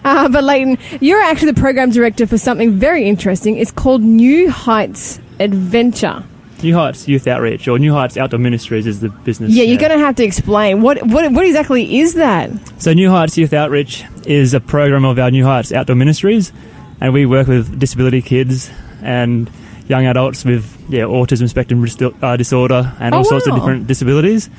uh, 0.04 0.28
but 0.28 0.44
Leighton, 0.44 0.78
you're 1.00 1.20
actually 1.20 1.52
the 1.52 1.60
program 1.60 1.90
director 1.90 2.26
for 2.26 2.38
something 2.38 2.72
very 2.72 3.08
interesting. 3.08 3.56
It's 3.56 3.72
called 3.72 4.02
New 4.02 4.50
Heights 4.50 5.20
Adventure. 5.40 6.24
New 6.62 6.74
Heights 6.74 7.06
Youth 7.06 7.26
Outreach 7.26 7.68
or 7.68 7.78
New 7.78 7.92
Heights 7.92 8.16
Outdoor 8.16 8.40
Ministries 8.40 8.86
is 8.86 9.00
the 9.00 9.10
business. 9.10 9.52
Yeah, 9.52 9.64
you're 9.64 9.78
going 9.78 9.92
to 9.92 9.98
have 9.98 10.16
to 10.16 10.24
explain 10.24 10.80
what 10.80 11.02
what 11.06 11.30
what 11.32 11.44
exactly 11.44 11.98
is 11.98 12.14
that? 12.14 12.50
So 12.80 12.92
New 12.92 13.10
Heights 13.10 13.36
Youth 13.36 13.52
Outreach 13.52 14.04
is 14.26 14.54
a 14.54 14.60
program 14.60 15.04
of 15.04 15.18
our 15.18 15.30
New 15.30 15.44
Heights 15.44 15.72
Outdoor 15.72 15.96
Ministries, 15.96 16.52
and 17.00 17.12
we 17.12 17.26
work 17.26 17.46
with 17.46 17.78
disability 17.78 18.22
kids 18.22 18.70
and 19.02 19.50
young 19.88 20.06
adults 20.06 20.44
with 20.44 20.64
yeah 20.88 21.02
autism 21.02 21.48
spectrum 21.48 21.84
uh, 22.22 22.36
disorder 22.36 22.94
and 23.00 23.14
Oh, 23.14 23.18
all 23.18 23.24
sorts 23.24 23.46
of 23.46 23.54
different 23.54 23.86
disabilities. 23.86 24.50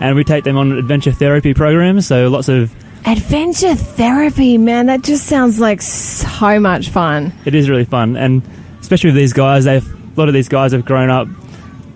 And 0.00 0.14
we 0.14 0.22
take 0.22 0.44
them 0.44 0.56
on 0.56 0.72
adventure 0.72 1.10
therapy 1.10 1.54
programs. 1.54 2.06
So 2.06 2.28
lots 2.28 2.48
of 2.48 2.72
Adventure 3.06 3.74
therapy, 3.74 4.58
man. 4.58 4.86
That 4.86 5.02
just 5.02 5.26
sounds 5.26 5.58
like 5.58 5.80
so 5.80 6.60
much 6.60 6.90
fun. 6.90 7.32
it 7.44 7.54
is 7.54 7.70
really 7.70 7.84
fun, 7.84 8.16
and 8.16 8.42
especially 8.80 9.08
with 9.10 9.16
these 9.16 9.32
guys, 9.32 9.64
they've 9.64 9.86
a 9.86 10.20
lot 10.20 10.28
of 10.28 10.34
these 10.34 10.48
guys 10.48 10.72
have 10.72 10.84
grown 10.84 11.08
up, 11.08 11.28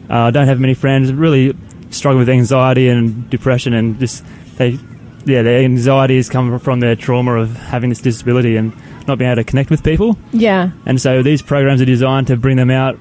uh, 0.09 0.30
don't 0.30 0.47
have 0.47 0.61
many 0.61 0.74
friends, 0.74 1.12
really 1.12 1.57
struggle 1.91 2.18
with 2.20 2.28
anxiety 2.28 2.89
and 2.89 3.28
depression, 3.30 3.74
and 3.74 3.99
just 3.99 4.24
they, 4.57 4.78
yeah, 5.26 5.43
their 5.43 5.64
anxiety 5.64 6.16
has 6.16 6.28
come 6.30 6.57
from 6.61 6.80
their 6.80 6.95
trauma 6.97 7.35
of 7.35 7.55
having 7.57 7.91
this 7.91 8.01
disability 8.01 8.57
and 8.57 8.72
not 9.07 9.18
being 9.18 9.30
able 9.30 9.42
to 9.42 9.44
connect 9.44 9.70
with 9.70 9.82
people. 9.82 10.16
Yeah. 10.32 10.70
And 10.86 11.00
so 11.00 11.22
these 11.22 11.42
programs 11.42 11.80
are 11.80 11.86
designed 11.86 12.28
to 12.28 12.36
bring 12.36 12.57
them 12.57 12.70
out, 12.70 12.98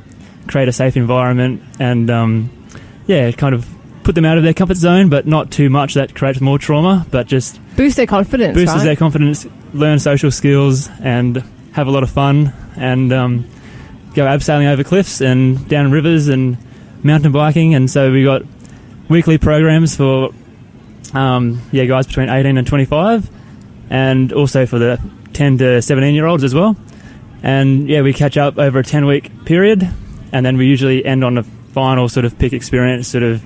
create 0.47 0.67
a 0.67 0.73
safe 0.73 0.97
environment, 0.97 1.61
and 1.79 2.09
um, 2.09 2.67
yeah, 3.07 3.31
kind 3.31 3.55
of 3.55 3.67
put 4.03 4.15
them 4.15 4.25
out 4.25 4.37
of 4.37 4.43
their 4.43 4.53
comfort 4.53 4.77
zone, 4.77 5.09
but 5.09 5.27
not 5.27 5.51
too 5.51 5.69
much 5.69 5.93
that 5.93 6.15
creates 6.15 6.41
more 6.41 6.57
trauma, 6.57 7.05
but 7.11 7.27
just 7.27 7.59
Boost 7.75 7.97
their 7.97 8.07
confidence, 8.07 8.55
boosters 8.55 8.77
right? 8.77 8.83
their 8.83 8.95
confidence, 8.95 9.45
learn 9.73 9.99
social 9.99 10.31
skills, 10.31 10.89
and 11.01 11.43
have 11.73 11.87
a 11.87 11.91
lot 11.91 12.03
of 12.03 12.09
fun, 12.09 12.53
and 12.75 13.13
um, 13.13 13.45
go 14.15 14.25
abseiling 14.25 14.67
over 14.71 14.83
cliffs 14.83 15.21
and 15.21 15.67
down 15.69 15.91
rivers 15.91 16.27
and 16.27 16.57
mountain 17.03 17.31
biking. 17.31 17.75
And 17.75 17.89
so 17.89 18.11
we 18.11 18.23
got 18.23 18.41
weekly 19.07 19.37
programs 19.37 19.95
for 19.95 20.33
um, 21.13 21.61
yeah 21.71 21.85
guys 21.85 22.07
between 22.07 22.29
18 22.29 22.57
and 22.57 22.65
25, 22.67 23.29
and 23.89 24.33
also 24.33 24.65
for 24.65 24.79
the 24.79 24.99
10 25.33 25.57
to 25.59 25.81
17 25.81 26.15
year 26.15 26.25
olds 26.25 26.43
as 26.43 26.53
well. 26.53 26.75
And 27.43 27.89
yeah, 27.89 28.01
we 28.01 28.13
catch 28.13 28.37
up 28.37 28.57
over 28.57 28.79
a 28.79 28.83
10 28.83 29.05
week 29.05 29.45
period, 29.45 29.89
and 30.31 30.45
then 30.45 30.57
we 30.57 30.67
usually 30.67 31.03
end 31.03 31.23
on 31.23 31.37
a 31.37 31.43
final 31.43 32.09
sort 32.09 32.25
of 32.25 32.37
pick 32.37 32.53
experience 32.53 33.07
sort 33.07 33.23
of 33.23 33.43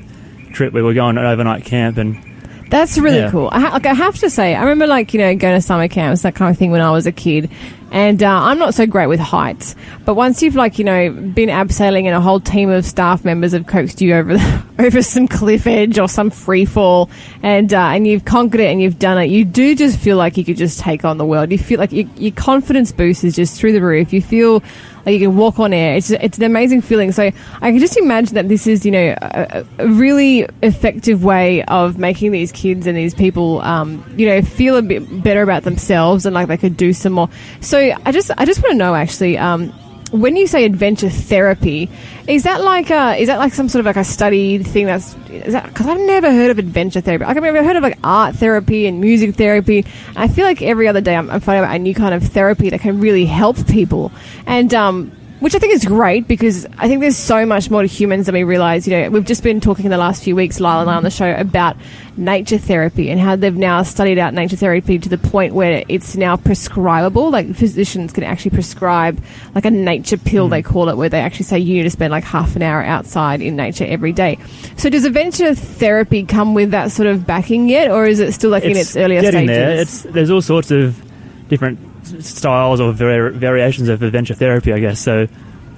trip 0.53 0.73
where 0.73 0.83
we're 0.83 0.93
going 0.93 1.17
an 1.17 1.25
overnight 1.25 1.65
camp 1.65 1.97
and 1.97 2.21
That's 2.69 2.97
really 2.97 3.17
Yeah. 3.19 3.31
cool. 3.31 3.49
I, 3.51 3.59
ha- 3.59 3.69
like, 3.73 3.85
I 3.85 3.93
have 3.93 4.17
to 4.19 4.29
say, 4.29 4.55
I 4.55 4.61
remember 4.63 4.87
like 4.87 5.13
you 5.13 5.19
know 5.19 5.35
going 5.35 5.55
to 5.55 5.61
summer 5.61 5.87
camps, 5.87 6.23
that 6.23 6.35
kind 6.35 6.51
of 6.51 6.57
thing 6.57 6.71
when 6.71 6.81
I 6.81 6.91
was 6.91 7.05
a 7.05 7.11
kid. 7.11 7.49
And 7.91 8.21
uh, 8.21 8.27
I'm 8.29 8.57
not 8.57 8.73
so 8.73 8.85
great 8.85 9.07
with 9.07 9.21
heights, 9.21 9.73
but 10.03 10.15
once 10.15 10.41
you've 10.41 10.55
like 10.55 10.79
you 10.79 10.83
know 10.83 11.09
been 11.11 11.47
abseiling 11.49 12.05
and 12.05 12.15
a 12.15 12.19
whole 12.19 12.39
team 12.41 12.69
of 12.69 12.83
staff 12.85 13.23
members 13.23 13.53
have 13.53 13.67
coaxed 13.67 14.01
you 14.01 14.15
over 14.15 14.33
the, 14.37 14.63
over 14.79 15.01
some 15.01 15.27
cliff 15.29 15.65
edge 15.67 15.97
or 15.97 16.09
some 16.09 16.29
free 16.29 16.65
fall, 16.65 17.09
and 17.41 17.73
uh, 17.73 17.77
and 17.79 18.05
you've 18.07 18.25
conquered 18.25 18.59
it 18.61 18.71
and 18.71 18.81
you've 18.81 18.99
done 18.99 19.17
it, 19.17 19.25
you 19.27 19.45
do 19.45 19.75
just 19.75 19.97
feel 19.99 20.17
like 20.17 20.35
you 20.35 20.43
could 20.43 20.57
just 20.57 20.79
take 20.79 21.05
on 21.05 21.17
the 21.17 21.25
world. 21.25 21.51
You 21.51 21.57
feel 21.57 21.79
like 21.79 21.93
your, 21.93 22.09
your 22.17 22.33
confidence 22.33 22.91
boost 22.91 23.23
is 23.23 23.35
just 23.35 23.57
through 23.57 23.71
the 23.73 23.81
roof. 23.81 24.11
You 24.11 24.21
feel 24.21 24.61
like 25.05 25.13
you 25.13 25.27
can 25.27 25.37
walk 25.37 25.59
on 25.59 25.73
air. 25.73 25.95
It's 25.95 26.11
it's 26.11 26.37
an 26.37 26.43
amazing 26.43 26.81
feeling. 26.81 27.11
So 27.11 27.23
I 27.23 27.71
can 27.71 27.79
just 27.79 27.97
imagine 27.97 28.35
that 28.35 28.49
this 28.49 28.67
is 28.67 28.85
you 28.85 28.91
know 28.91 29.15
a, 29.21 29.65
a 29.77 29.87
really 29.87 30.47
effective 30.63 31.23
way 31.23 31.63
of 31.65 31.97
making 31.97 32.31
these 32.31 32.51
kids 32.51 32.87
and 32.87 32.97
these 32.97 33.13
people 33.13 33.61
um, 33.61 34.03
you 34.17 34.27
know 34.27 34.41
feel 34.41 34.77
a 34.77 34.81
bit 34.81 35.23
better 35.23 35.41
about 35.41 35.63
themselves 35.63 36.25
and 36.25 36.33
like 36.33 36.47
they 36.47 36.57
could 36.57 36.77
do 36.77 36.93
some 36.93 37.13
more. 37.13 37.29
So 37.61 37.95
I 38.05 38.11
just 38.11 38.31
I 38.37 38.45
just 38.45 38.61
want 38.61 38.71
to 38.73 38.77
know 38.77 38.95
actually. 38.95 39.37
Um, 39.37 39.73
when 40.11 40.35
you 40.35 40.47
say 40.47 40.65
adventure 40.65 41.09
therapy, 41.09 41.89
is 42.27 42.43
that 42.43 42.61
like 42.61 42.89
a, 42.89 43.15
is 43.15 43.27
that 43.27 43.39
like 43.39 43.53
some 43.53 43.69
sort 43.69 43.81
of 43.81 43.85
like 43.85 43.97
a 43.97 44.03
studied 44.03 44.65
thing? 44.65 44.85
That's 44.85 45.13
because 45.15 45.87
I've 45.87 45.99
never 45.99 46.31
heard 46.31 46.51
of 46.51 46.59
adventure 46.59 47.01
therapy. 47.01 47.25
Like 47.25 47.37
I've 47.37 47.43
heard 47.43 47.75
of 47.75 47.83
like 47.83 47.97
art 48.03 48.35
therapy 48.35 48.85
and 48.87 49.01
music 49.01 49.35
therapy. 49.35 49.85
I 50.15 50.27
feel 50.27 50.45
like 50.45 50.61
every 50.61 50.87
other 50.87 51.01
day 51.01 51.15
I'm, 51.15 51.29
I'm 51.29 51.39
finding 51.39 51.65
out 51.65 51.75
a 51.75 51.79
new 51.79 51.95
kind 51.95 52.13
of 52.13 52.23
therapy 52.23 52.69
that 52.69 52.81
can 52.81 52.99
really 52.99 53.25
help 53.25 53.67
people, 53.67 54.11
and 54.45 54.73
um, 54.73 55.11
which 55.39 55.53
I 55.53 55.59
think 55.59 55.73
is 55.73 55.83
great 55.83 56.27
because 56.27 56.65
I 56.77 56.87
think 56.87 57.01
there's 57.01 57.17
so 57.17 57.45
much 57.45 57.69
more 57.69 57.81
to 57.81 57.87
humans 57.87 58.27
than 58.27 58.35
we 58.35 58.43
realize. 58.43 58.87
You 58.87 58.97
know, 58.97 59.09
we've 59.09 59.25
just 59.25 59.43
been 59.43 59.59
talking 59.59 59.85
in 59.85 59.91
the 59.91 59.97
last 59.97 60.23
few 60.23 60.35
weeks, 60.35 60.59
Lyle 60.59 60.81
and 60.81 60.89
I 60.89 60.95
on 60.95 61.03
the 61.03 61.11
show 61.11 61.35
about 61.35 61.75
nature 62.15 62.57
therapy 62.57 63.09
and 63.09 63.19
how 63.19 63.35
they've 63.35 63.55
now 63.55 63.83
studied 63.83 64.17
out 64.17 64.33
nature 64.33 64.55
therapy 64.55 64.97
to 64.97 65.09
the 65.09 65.17
point 65.17 65.53
where 65.53 65.83
it's 65.89 66.15
now 66.15 66.37
prescribable. 66.37 67.31
Like 67.31 67.53
physicians 67.53 68.13
can 68.13 68.23
actually 68.23 68.51
prescribe 68.51 69.21
like 69.53 69.65
a 69.65 69.71
nature 69.71 70.17
pill, 70.17 70.47
mm. 70.47 70.51
they 70.51 70.61
call 70.61 70.87
it, 70.87 70.95
where 70.95 71.09
they 71.09 71.19
actually 71.19 71.45
say 71.45 71.59
you 71.59 71.75
need 71.75 71.83
to 71.83 71.89
spend 71.89 72.11
like 72.11 72.23
half 72.23 72.55
an 72.55 72.61
hour 72.61 72.81
outside 72.81 73.41
in 73.41 73.57
nature 73.57 73.85
every 73.85 74.13
day. 74.13 74.39
So 74.77 74.89
does 74.89 75.03
adventure 75.03 75.53
therapy 75.53 76.23
come 76.23 76.53
with 76.53 76.71
that 76.71 76.91
sort 76.91 77.07
of 77.07 77.27
backing 77.27 77.67
yet, 77.67 77.91
or 77.91 78.05
is 78.05 78.21
it 78.21 78.33
still 78.33 78.51
like 78.51 78.63
in 78.63 78.77
its 78.77 78.95
earlier 78.95 79.21
getting 79.21 79.47
stages? 79.47 79.55
there. 79.57 79.81
It's 79.81 80.01
there's 80.03 80.29
all 80.29 80.41
sorts 80.41 80.71
of 80.71 81.01
different 81.49 81.77
styles 82.05 82.79
or 82.79 82.91
vari- 82.91 83.33
variations 83.37 83.89
of 83.89 84.01
adventure 84.03 84.33
therapy, 84.35 84.71
I 84.73 84.79
guess. 84.79 84.99
So, 84.99 85.27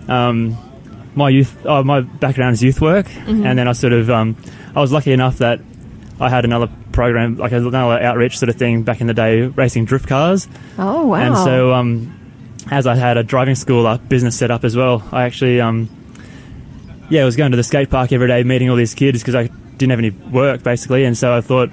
um, 0.07 0.57
my 1.15 1.29
youth, 1.29 1.55
oh, 1.65 1.83
my 1.83 2.01
background 2.01 2.53
is 2.53 2.63
youth 2.63 2.79
work, 2.81 3.07
Mm-hmm. 3.07 3.45
and 3.45 3.57
then 3.57 3.67
I 3.67 3.71
sort 3.73 3.93
of, 3.93 4.09
um, 4.09 4.35
I 4.75 4.81
was 4.81 4.91
lucky 4.91 5.11
enough 5.11 5.37
that 5.39 5.59
I 6.19 6.29
had 6.29 6.45
another 6.45 6.69
program, 6.91 7.37
like 7.37 7.51
another 7.51 7.77
outreach 8.01 8.37
sort 8.39 8.49
of 8.49 8.55
thing 8.55 8.83
back 8.83 9.01
in 9.01 9.07
the 9.07 9.13
day, 9.13 9.41
racing 9.43 9.85
drift 9.85 10.07
cars, 10.07 10.47
oh 10.77 11.07
wow! 11.07 11.15
and 11.15 11.37
so 11.37 11.73
um, 11.73 12.13
as 12.71 12.85
I 12.87 12.95
had 12.95 13.17
a 13.17 13.23
driving 13.23 13.55
school 13.55 13.85
up 13.87 14.07
business 14.09 14.37
set 14.37 14.51
up 14.51 14.63
as 14.63 14.75
well, 14.75 15.07
I 15.11 15.23
actually, 15.23 15.61
um, 15.61 15.89
yeah, 17.09 17.21
I 17.21 17.25
was 17.25 17.35
going 17.35 17.51
to 17.51 17.57
the 17.57 17.63
skate 17.63 17.89
park 17.89 18.11
every 18.11 18.27
day, 18.27 18.43
meeting 18.43 18.69
all 18.69 18.75
these 18.75 18.93
kids 18.95 19.19
because 19.21 19.35
I 19.35 19.47
didn't 19.77 19.91
have 19.91 19.99
any 19.99 20.09
work 20.09 20.63
basically, 20.63 21.03
and 21.05 21.17
so 21.17 21.33
I 21.35 21.41
thought 21.41 21.69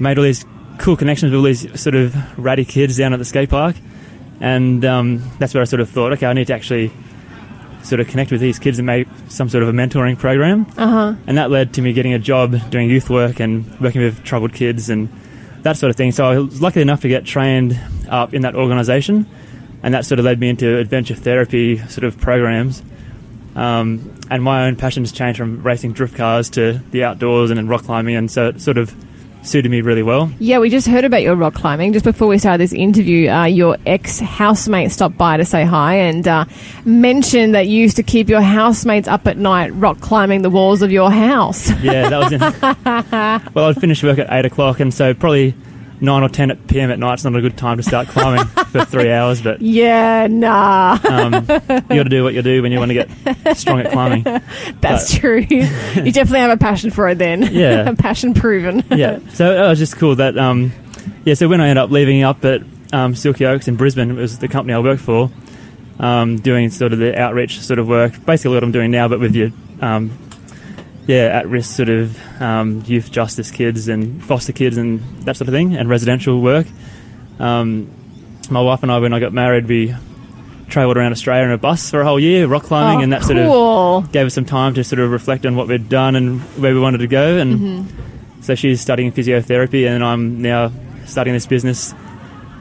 made 0.00 0.18
all 0.18 0.24
these 0.24 0.44
cool 0.78 0.96
connections 0.96 1.32
with 1.32 1.38
all 1.38 1.44
these 1.44 1.80
sort 1.80 1.94
of 1.94 2.38
ratty 2.38 2.64
kids 2.64 2.96
down 2.96 3.12
at 3.12 3.18
the 3.18 3.24
skate 3.24 3.50
park, 3.50 3.76
and 4.40 4.84
um, 4.84 5.22
that's 5.38 5.54
where 5.54 5.62
I 5.62 5.64
sort 5.64 5.80
of 5.80 5.90
thought, 5.90 6.12
okay, 6.12 6.26
I 6.26 6.32
need 6.32 6.46
to 6.48 6.54
actually 6.54 6.92
sort 7.82 8.00
of 8.00 8.08
connect 8.08 8.32
with 8.32 8.40
these 8.40 8.58
kids 8.58 8.78
and 8.78 8.86
make 8.86 9.06
some 9.28 9.48
sort 9.48 9.62
of 9.62 9.68
a 9.68 9.72
mentoring 9.72 10.18
program, 10.18 10.66
uh-huh. 10.76 11.14
and 11.26 11.38
that 11.38 11.50
led 11.50 11.74
to 11.74 11.82
me 11.82 11.92
getting 11.92 12.14
a 12.14 12.18
job 12.18 12.70
doing 12.70 12.90
youth 12.90 13.08
work 13.08 13.40
and 13.40 13.78
working 13.80 14.00
with 14.00 14.22
troubled 14.24 14.52
kids 14.52 14.90
and 14.90 15.08
that 15.62 15.76
sort 15.76 15.90
of 15.90 15.96
thing. 15.96 16.12
So 16.12 16.24
I 16.24 16.38
was 16.38 16.60
lucky 16.60 16.80
enough 16.80 17.02
to 17.02 17.08
get 17.08 17.24
trained 17.24 17.78
up 18.08 18.34
in 18.34 18.42
that 18.42 18.54
organisation, 18.54 19.26
and 19.82 19.94
that 19.94 20.04
sort 20.04 20.18
of 20.18 20.24
led 20.24 20.40
me 20.40 20.48
into 20.48 20.78
adventure 20.78 21.14
therapy 21.14 21.78
sort 21.88 22.04
of 22.04 22.18
programs. 22.18 22.82
Um, 23.54 24.20
and 24.30 24.42
my 24.42 24.66
own 24.66 24.76
passions 24.76 25.12
changed 25.12 25.38
from 25.38 25.62
racing 25.62 25.92
drift 25.92 26.16
cars 26.16 26.50
to 26.50 26.74
the 26.90 27.04
outdoors 27.04 27.50
and 27.50 27.56
then 27.56 27.68
rock 27.68 27.84
climbing, 27.84 28.16
and 28.16 28.30
so 28.30 28.48
it 28.48 28.60
sort 28.60 28.78
of 28.78 28.94
suited 29.46 29.70
me 29.70 29.80
really 29.80 30.02
well. 30.02 30.30
Yeah, 30.38 30.58
we 30.58 30.68
just 30.70 30.86
heard 30.88 31.04
about 31.04 31.22
your 31.22 31.36
rock 31.36 31.54
climbing. 31.54 31.92
Just 31.92 32.04
before 32.04 32.28
we 32.28 32.38
started 32.38 32.58
this 32.60 32.72
interview, 32.72 33.30
uh, 33.30 33.44
your 33.44 33.76
ex 33.86 34.18
housemate 34.18 34.90
stopped 34.90 35.16
by 35.16 35.36
to 35.36 35.44
say 35.44 35.64
hi 35.64 35.94
and 35.94 36.26
uh, 36.26 36.44
mentioned 36.84 37.54
that 37.54 37.66
you 37.68 37.80
used 37.80 37.96
to 37.96 38.02
keep 38.02 38.28
your 38.28 38.40
housemates 38.40 39.08
up 39.08 39.26
at 39.26 39.36
night 39.38 39.68
rock 39.74 40.00
climbing 40.00 40.42
the 40.42 40.50
walls 40.50 40.82
of 40.82 40.90
your 40.90 41.10
house. 41.10 41.70
Yeah, 41.82 42.08
that 42.08 42.18
was 42.18 42.32
in. 43.46 43.54
well, 43.54 43.68
I'd 43.68 43.80
finish 43.80 44.02
work 44.02 44.18
at 44.18 44.26
eight 44.30 44.44
o'clock, 44.44 44.80
and 44.80 44.92
so 44.92 45.14
probably 45.14 45.54
nine 46.00 46.22
or 46.22 46.28
ten 46.28 46.50
at 46.50 46.66
p.m. 46.66 46.90
at 46.90 46.98
night's 46.98 47.24
not 47.24 47.34
a 47.34 47.40
good 47.40 47.56
time 47.56 47.76
to 47.76 47.82
start 47.82 48.08
climbing 48.08 48.46
for 48.66 48.84
three 48.84 49.10
hours. 49.10 49.40
But 49.40 49.60
yeah, 49.62 50.26
nah, 50.28 50.98
um, 51.08 51.34
you 51.34 51.48
got 51.48 51.88
to 51.88 52.04
do 52.04 52.24
what 52.24 52.34
you 52.34 52.42
do 52.42 52.62
when 52.62 52.72
you 52.72 52.78
want 52.78 52.90
to 52.90 52.94
get 52.94 53.56
strong 53.56 53.80
at 53.80 53.92
climbing. 53.92 54.22
that's 54.80 55.14
true. 55.14 55.40
you 55.48 56.12
definitely 56.12 56.40
have 56.40 56.50
a 56.50 56.56
passion 56.56 56.90
for 56.90 57.08
it 57.08 57.18
then. 57.18 57.42
Yeah. 57.52 57.94
passion 57.98 58.34
proven. 58.34 58.84
yeah, 58.90 59.18
so 59.30 59.64
it 59.64 59.68
was 59.68 59.78
just 59.78 59.96
cool 59.96 60.16
that 60.16 60.36
um, 60.38 60.72
yeah. 61.24 61.34
So 61.34 61.48
when 61.48 61.60
I 61.60 61.68
ended 61.68 61.82
up 61.82 61.90
leaving 61.90 62.22
up 62.22 62.44
at 62.44 62.62
um, 62.92 63.14
Silky 63.14 63.46
Oaks 63.46 63.68
in 63.68 63.76
Brisbane, 63.76 64.10
it 64.10 64.14
was 64.14 64.38
the 64.38 64.48
company 64.48 64.74
I 64.74 64.78
worked 64.78 65.02
for, 65.02 65.30
um, 65.98 66.38
doing 66.38 66.70
sort 66.70 66.92
of 66.92 66.98
the 66.98 67.18
outreach 67.18 67.60
sort 67.60 67.78
of 67.78 67.88
work, 67.88 68.24
basically 68.24 68.54
what 68.54 68.62
I'm 68.62 68.72
doing 68.72 68.90
now, 68.90 69.08
but 69.08 69.20
with 69.20 69.34
your 69.34 69.50
um, 69.80 70.16
yeah 71.06 71.26
at 71.38 71.48
risk 71.48 71.76
sort 71.76 71.88
of 71.88 72.18
um, 72.42 72.82
youth 72.86 73.10
justice 73.12 73.50
kids 73.50 73.88
and 73.88 74.22
foster 74.24 74.52
kids 74.52 74.76
and 74.76 75.00
that 75.24 75.36
sort 75.36 75.48
of 75.48 75.54
thing, 75.54 75.76
and 75.76 75.88
residential 75.88 76.40
work. 76.40 76.66
Um, 77.38 77.90
my 78.50 78.60
wife 78.60 78.82
and 78.82 78.90
I, 78.92 78.98
when 78.98 79.12
I 79.12 79.20
got 79.20 79.32
married, 79.32 79.66
we 79.66 79.94
travelled 80.68 80.96
around 80.96 81.12
Australia 81.12 81.44
in 81.44 81.50
a 81.52 81.58
bus 81.58 81.90
for 81.90 82.00
a 82.00 82.04
whole 82.04 82.18
year, 82.18 82.46
rock 82.46 82.64
climbing, 82.64 82.98
Oh, 83.00 83.02
and 83.02 83.12
that 83.12 83.22
sort 83.22 83.38
of 83.38 84.12
gave 84.12 84.26
us 84.26 84.34
some 84.34 84.44
time 84.44 84.74
to 84.74 84.84
sort 84.84 84.98
of 85.00 85.10
reflect 85.10 85.46
on 85.46 85.54
what 85.56 85.68
we'd 85.68 85.88
done 85.88 86.16
and 86.16 86.40
where 86.60 86.74
we 86.74 86.80
wanted 86.80 86.98
to 86.98 87.06
go. 87.06 87.38
And 87.38 87.58
Mm-hmm. 87.60 88.42
so 88.42 88.54
she's 88.54 88.80
studying 88.80 89.12
physiotherapy, 89.12 89.88
and 89.88 90.02
I'm 90.04 90.42
now 90.42 90.72
starting 91.06 91.34
this 91.34 91.46
business 91.46 91.94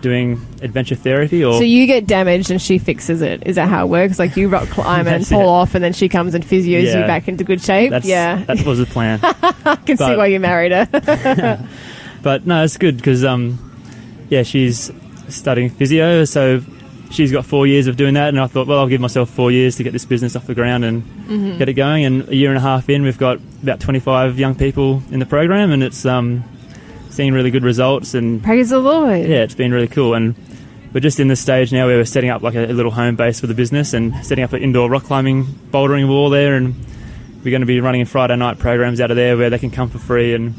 doing 0.06 0.34
adventure 0.62 0.96
therapy 0.96 1.44
or 1.44 1.54
So 1.58 1.64
you 1.64 1.88
get 1.88 2.06
damaged 2.06 2.52
and 2.52 2.62
she 2.62 2.78
fixes 2.78 3.22
it. 3.22 3.46
Is 3.48 3.56
that 3.56 3.68
how 3.68 3.86
it 3.86 3.90
works? 3.90 4.20
Like 4.20 4.38
you 4.38 4.48
rock 4.50 4.70
climb 4.70 5.08
and 5.14 5.26
fall 5.28 5.42
it. 5.42 5.48
off, 5.62 5.76
and 5.76 5.84
then 5.84 5.94
she 5.94 6.08
comes 6.10 6.36
and 6.36 6.46
physios 6.46 6.88
you 6.88 7.02
back 7.08 7.28
into 7.28 7.44
good 7.44 7.62
shape. 7.62 7.90
that's 7.90 8.06
yeah, 8.06 8.44
that 8.46 8.66
was 8.66 8.78
the 8.80 8.86
plan. 8.86 9.20
I 9.24 9.76
can 9.86 9.98
see 9.98 10.16
why 10.16 10.28
you 10.28 10.40
married 10.40 10.72
her. 10.72 11.68
But 12.22 12.46
no, 12.48 12.64
it's 12.64 12.78
good 12.78 12.98
because 12.98 13.24
um, 13.24 13.60
yeah, 14.30 14.44
she's 14.44 14.92
studying 15.30 15.70
physio, 15.70 16.26
so 16.26 16.62
she's 17.12 17.32
got 17.32 17.46
four 17.46 17.68
years 17.68 17.86
of 17.88 17.98
doing 17.98 18.16
that, 18.16 18.30
and 18.30 18.40
I 18.40 18.48
thought, 18.48 18.66
well, 18.68 18.80
I'll 18.80 18.88
give 18.88 19.00
myself 19.02 19.30
four 19.30 19.52
years 19.52 19.76
to 19.78 19.84
get 19.84 19.94
this 19.94 20.06
business 20.06 20.36
off 20.36 20.48
the 20.48 20.56
ground 20.56 20.84
and 20.86 21.04
Mm-hmm. 21.26 21.58
get 21.58 21.70
it 21.70 21.74
going. 21.74 22.06
And 22.06 22.30
a 22.30 22.36
year 22.36 22.50
and 22.50 22.58
a 22.58 22.62
half 22.62 22.88
in, 22.90 23.02
we've 23.02 23.18
got 23.18 23.40
about 23.64 23.80
25 23.80 24.38
young 24.40 24.54
people 24.56 25.02
in 25.12 25.20
the 25.20 25.26
program, 25.26 25.72
and 25.72 25.82
it's 25.84 26.06
um, 26.06 26.44
seeing 27.16 27.34
really 27.34 27.52
good 27.52 27.64
results. 27.64 28.14
And 28.14 28.44
Praise 28.44 28.70
the 28.70 28.80
Lord. 28.80 29.20
yeah, 29.20 29.44
it's 29.44 29.56
been 29.56 29.72
really 29.72 29.88
cool. 29.88 30.14
And 30.14 30.36
we're 30.94 31.00
just 31.00 31.20
in 31.20 31.28
this 31.28 31.40
stage 31.40 31.72
now 31.72 31.88
where 31.88 31.98
we're 31.98 32.06
setting 32.06 32.30
up 32.30 32.42
like 32.42 32.56
a, 32.56 32.66
a 32.66 32.74
little 32.74 32.92
home 32.92 33.16
base 33.16 33.40
for 33.40 33.48
the 33.48 33.54
business 33.54 33.94
and 33.94 34.26
setting 34.26 34.44
up 34.44 34.54
an 34.54 34.62
indoor 34.62 34.90
rock 34.90 35.04
climbing 35.04 35.46
bouldering 35.46 36.08
wall 36.08 36.30
there. 36.30 36.56
And 36.56 36.76
we're 37.44 37.52
going 37.52 37.62
to 37.62 37.66
be 37.68 37.80
running 37.80 38.06
Friday 38.06 38.36
night 38.36 38.60
programs 38.60 39.00
out 39.02 39.12
of 39.12 39.18
there 39.18 39.38
where 39.38 39.50
they 39.50 39.60
can 39.60 39.72
come 39.72 39.90
for 39.90 40.00
free 40.00 40.34
and 40.34 40.54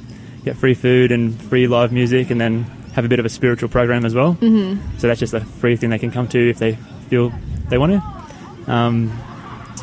get 0.45 0.57
free 0.57 0.75
food 0.75 1.13
and 1.13 1.41
free 1.43 1.67
live 1.67 1.93
music 1.93 2.31
and 2.31 2.41
then 2.41 2.65
have 2.95 3.05
a 3.05 3.09
bit 3.09 3.19
of 3.19 3.27
a 3.27 3.29
spiritual 3.29 3.69
program 3.69 4.07
as 4.07 4.15
well. 4.15 4.35
Mm-hmm. 4.35 4.99
So 4.99 5.09
that's 5.09 5.21
just 5.21 5.35
a 5.35 5.41
free 5.41 5.77
thing 5.77 5.91
they 5.91 5.99
can 5.99 6.11
come 6.11 6.29
to 6.29 6.51
if 6.51 6.59
they 6.59 6.77
feel 7.09 7.33
they 7.69 7.77
want 7.79 7.93
to. 7.93 8.73
Um, 8.73 9.13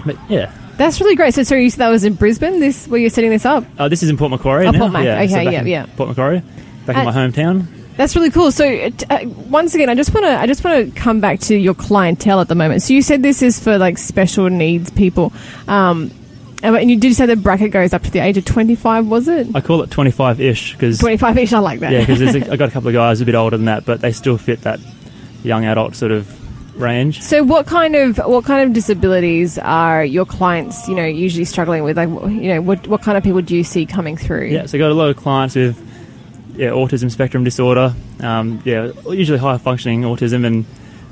but 0.05 0.17
yeah, 0.29 0.51
That's 0.77 0.99
really 0.99 1.15
great. 1.15 1.33
So, 1.33 1.43
sorry, 1.43 1.63
you 1.63 1.69
said 1.69 1.79
that 1.79 1.89
was 1.89 2.03
in 2.03 2.13
Brisbane. 2.15 2.59
This 2.59 2.87
where 2.87 2.99
you're 2.99 3.09
setting 3.09 3.29
this 3.29 3.45
up. 3.45 3.63
Oh, 3.79 3.89
this 3.89 4.01
is 4.03 4.09
in 4.09 4.17
Port 4.17 4.31
Macquarie 4.31 4.65
Oh, 4.67 4.71
now. 4.71 4.79
Port 4.79 4.91
Mac. 4.91 5.05
Yeah, 5.05 5.21
Okay, 5.21 5.45
back 5.45 5.53
yeah, 5.53 5.63
yeah. 5.63 5.85
Port 5.95 6.09
Macquarie, 6.09 6.41
back 6.85 6.95
in 6.97 7.01
Uh, 7.07 7.11
my 7.11 7.11
hometown. 7.11 7.65
That's 7.95 8.15
really 8.15 8.31
cool. 8.31 8.51
So, 8.51 8.65
uh, 8.67 8.89
uh, 9.11 9.19
once 9.49 9.75
again, 9.75 9.87
I 9.89 9.93
just 9.95 10.11
want 10.15 10.25
to 10.25 10.31
I 10.39 10.47
just 10.47 10.63
want 10.63 10.93
to 10.95 10.99
come 10.99 11.19
back 11.19 11.39
to 11.41 11.55
your 11.55 11.75
clientele 11.75 12.39
at 12.41 12.47
the 12.47 12.55
moment. 12.55 12.81
So, 12.81 12.93
you 12.93 13.03
said 13.03 13.21
this 13.21 13.43
is 13.43 13.59
for 13.59 13.77
like 13.77 13.99
special 13.99 14.49
needs 14.49 14.89
people, 14.89 15.31
um, 15.67 16.09
and 16.63 16.89
you 16.89 16.97
did 16.97 17.13
say 17.13 17.27
the 17.27 17.35
bracket 17.35 17.71
goes 17.71 17.93
up 17.93 18.01
to 18.01 18.09
the 18.09 18.17
age 18.19 18.37
of 18.37 18.45
25. 18.45 19.07
Was 19.07 19.27
it 19.27 19.47
I 19.53 19.61
call 19.61 19.83
it 19.83 19.91
25-ish 19.91 20.73
because 20.73 20.97
25 20.97 21.37
ish? 21.37 21.53
I 21.53 21.59
like 21.59 21.81
that. 21.81 21.91
Yeah, 21.91 21.99
because 22.05 22.35
I 22.35 22.55
got 22.55 22.69
a 22.69 22.71
couple 22.71 22.87
of 22.87 22.95
guys 22.95 23.21
a 23.21 23.25
bit 23.25 23.35
older 23.35 23.57
than 23.57 23.65
that, 23.67 23.85
but 23.85 24.01
they 24.01 24.11
still 24.11 24.39
fit 24.39 24.61
that 24.61 24.79
young 25.43 25.65
adult 25.65 25.93
sort 25.95 26.11
of 26.13 26.25
range. 26.75 27.21
So 27.21 27.43
what 27.43 27.65
kind 27.65 27.95
of 27.95 28.17
what 28.17 28.45
kind 28.45 28.67
of 28.67 28.73
disabilities 28.73 29.57
are 29.59 30.03
your 30.03 30.25
clients, 30.25 30.87
you 30.87 30.95
know, 30.95 31.05
usually 31.05 31.45
struggling 31.45 31.83
with? 31.83 31.97
Like, 31.97 32.09
you 32.09 32.49
know, 32.49 32.61
what 32.61 32.87
what 32.87 33.01
kind 33.01 33.17
of 33.17 33.23
people 33.23 33.41
do 33.41 33.55
you 33.55 33.63
see 33.63 33.85
coming 33.85 34.17
through? 34.17 34.47
Yeah, 34.47 34.65
so 34.65 34.77
I 34.77 34.79
got 34.79 34.91
a 34.91 34.93
lot 34.93 35.09
of 35.09 35.17
clients 35.17 35.55
with 35.55 35.77
yeah, 36.55 36.69
autism 36.69 37.11
spectrum 37.11 37.43
disorder. 37.43 37.93
Um, 38.19 38.61
yeah, 38.65 38.91
usually 39.07 39.39
high 39.39 39.57
functioning 39.57 40.01
autism, 40.01 40.45
and 40.45 40.65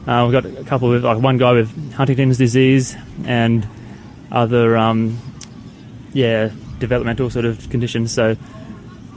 uh, 0.07 0.25
we've 0.25 0.31
got 0.31 0.45
a 0.45 0.63
couple 0.65 0.89
with 0.89 1.03
like 1.03 1.19
one 1.19 1.37
guy 1.37 1.51
with 1.51 1.93
Huntington's 1.93 2.37
disease 2.37 2.95
and 3.25 3.67
other 4.31 4.77
um, 4.77 5.19
yeah 6.13 6.51
developmental 6.79 7.29
sort 7.29 7.45
of 7.45 7.69
conditions. 7.69 8.11
So 8.11 8.35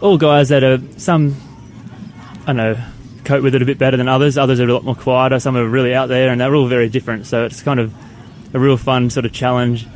all 0.01 0.19
guys 0.19 0.51
that 0.51 0.63
are 0.63 0.79
some 0.99 1.37
I 2.43 2.47
don't 2.47 2.57
know 2.57 2.85
cope 3.25 3.43
with 3.43 3.55
it 3.55 3.63
a 3.63 3.65
bit 3.65 3.79
better 3.79 3.97
than 3.97 4.09
others. 4.09 4.39
Others 4.39 4.61
are 4.61 4.69
a 4.69 4.73
lot 4.73 4.85
more 4.85 4.95
quieter. 4.95 5.41
Some 5.41 5.57
are 5.57 5.67
really 5.67 5.95
out 5.95 6.09
there, 6.09 6.31
and 6.31 6.41
they're 6.41 6.55
all 6.55 6.67
very 6.67 6.89
different. 6.89 7.27
So 7.27 7.45
it's 7.45 7.63
kind 7.63 7.81
of 7.81 7.95
a 8.55 8.59
real 8.59 8.77
fun 8.77 9.11
sort 9.11 9.27
of 9.27 9.33
challenge. 9.33 9.87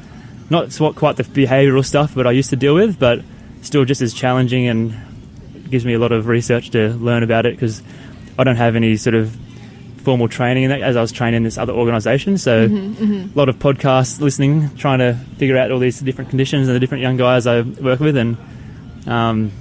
Not 0.51 0.77
quite 0.97 1.17
the 1.17 1.25
behavioural 1.25 1.85
stuff, 1.85 2.15
but 2.15 2.27
I 2.27 2.31
used 2.33 2.51
to 2.51 2.57
deal 2.57 2.75
with, 2.75 2.99
but 2.99 3.21
still 3.63 3.85
just 3.85 4.01
as 4.01 4.15
challenging 4.15 4.67
and 4.67 4.95
gives 5.71 5.85
me 5.85 5.95
a 5.95 5.99
lot 5.99 6.13
of 6.13 6.27
research 6.27 6.71
to 6.71 6.91
learn 6.95 7.23
about 7.23 7.45
it 7.45 7.55
because 7.55 7.83
I 8.39 8.45
don't 8.45 8.57
have 8.57 8.77
any 8.77 8.97
sort 8.97 9.15
of 9.15 9.37
formal 10.05 10.29
training 10.29 10.63
in 10.63 10.71
that 10.71 10.81
as 10.81 10.97
I 10.97 11.03
was 11.03 11.13
trained 11.13 11.37
in 11.37 11.43
this 11.43 11.59
other 11.59 11.75
organisation. 11.75 12.39
So 12.39 12.65
a 12.65 13.37
lot 13.39 13.51
of 13.51 13.59
podcasts, 13.59 14.21
listening, 14.21 14.75
trying 14.77 15.01
to 15.01 15.15
figure 15.37 15.59
out 15.59 15.71
all 15.71 15.79
these 15.79 16.01
different 16.01 16.31
conditions 16.31 16.69
and 16.69 16.75
the 16.75 16.81
different 16.81 17.03
young 17.03 17.19
guys 17.19 17.47
I 17.47 17.61
work 17.61 18.01
with, 18.01 18.17
and 18.17 18.39
um, 19.07 19.53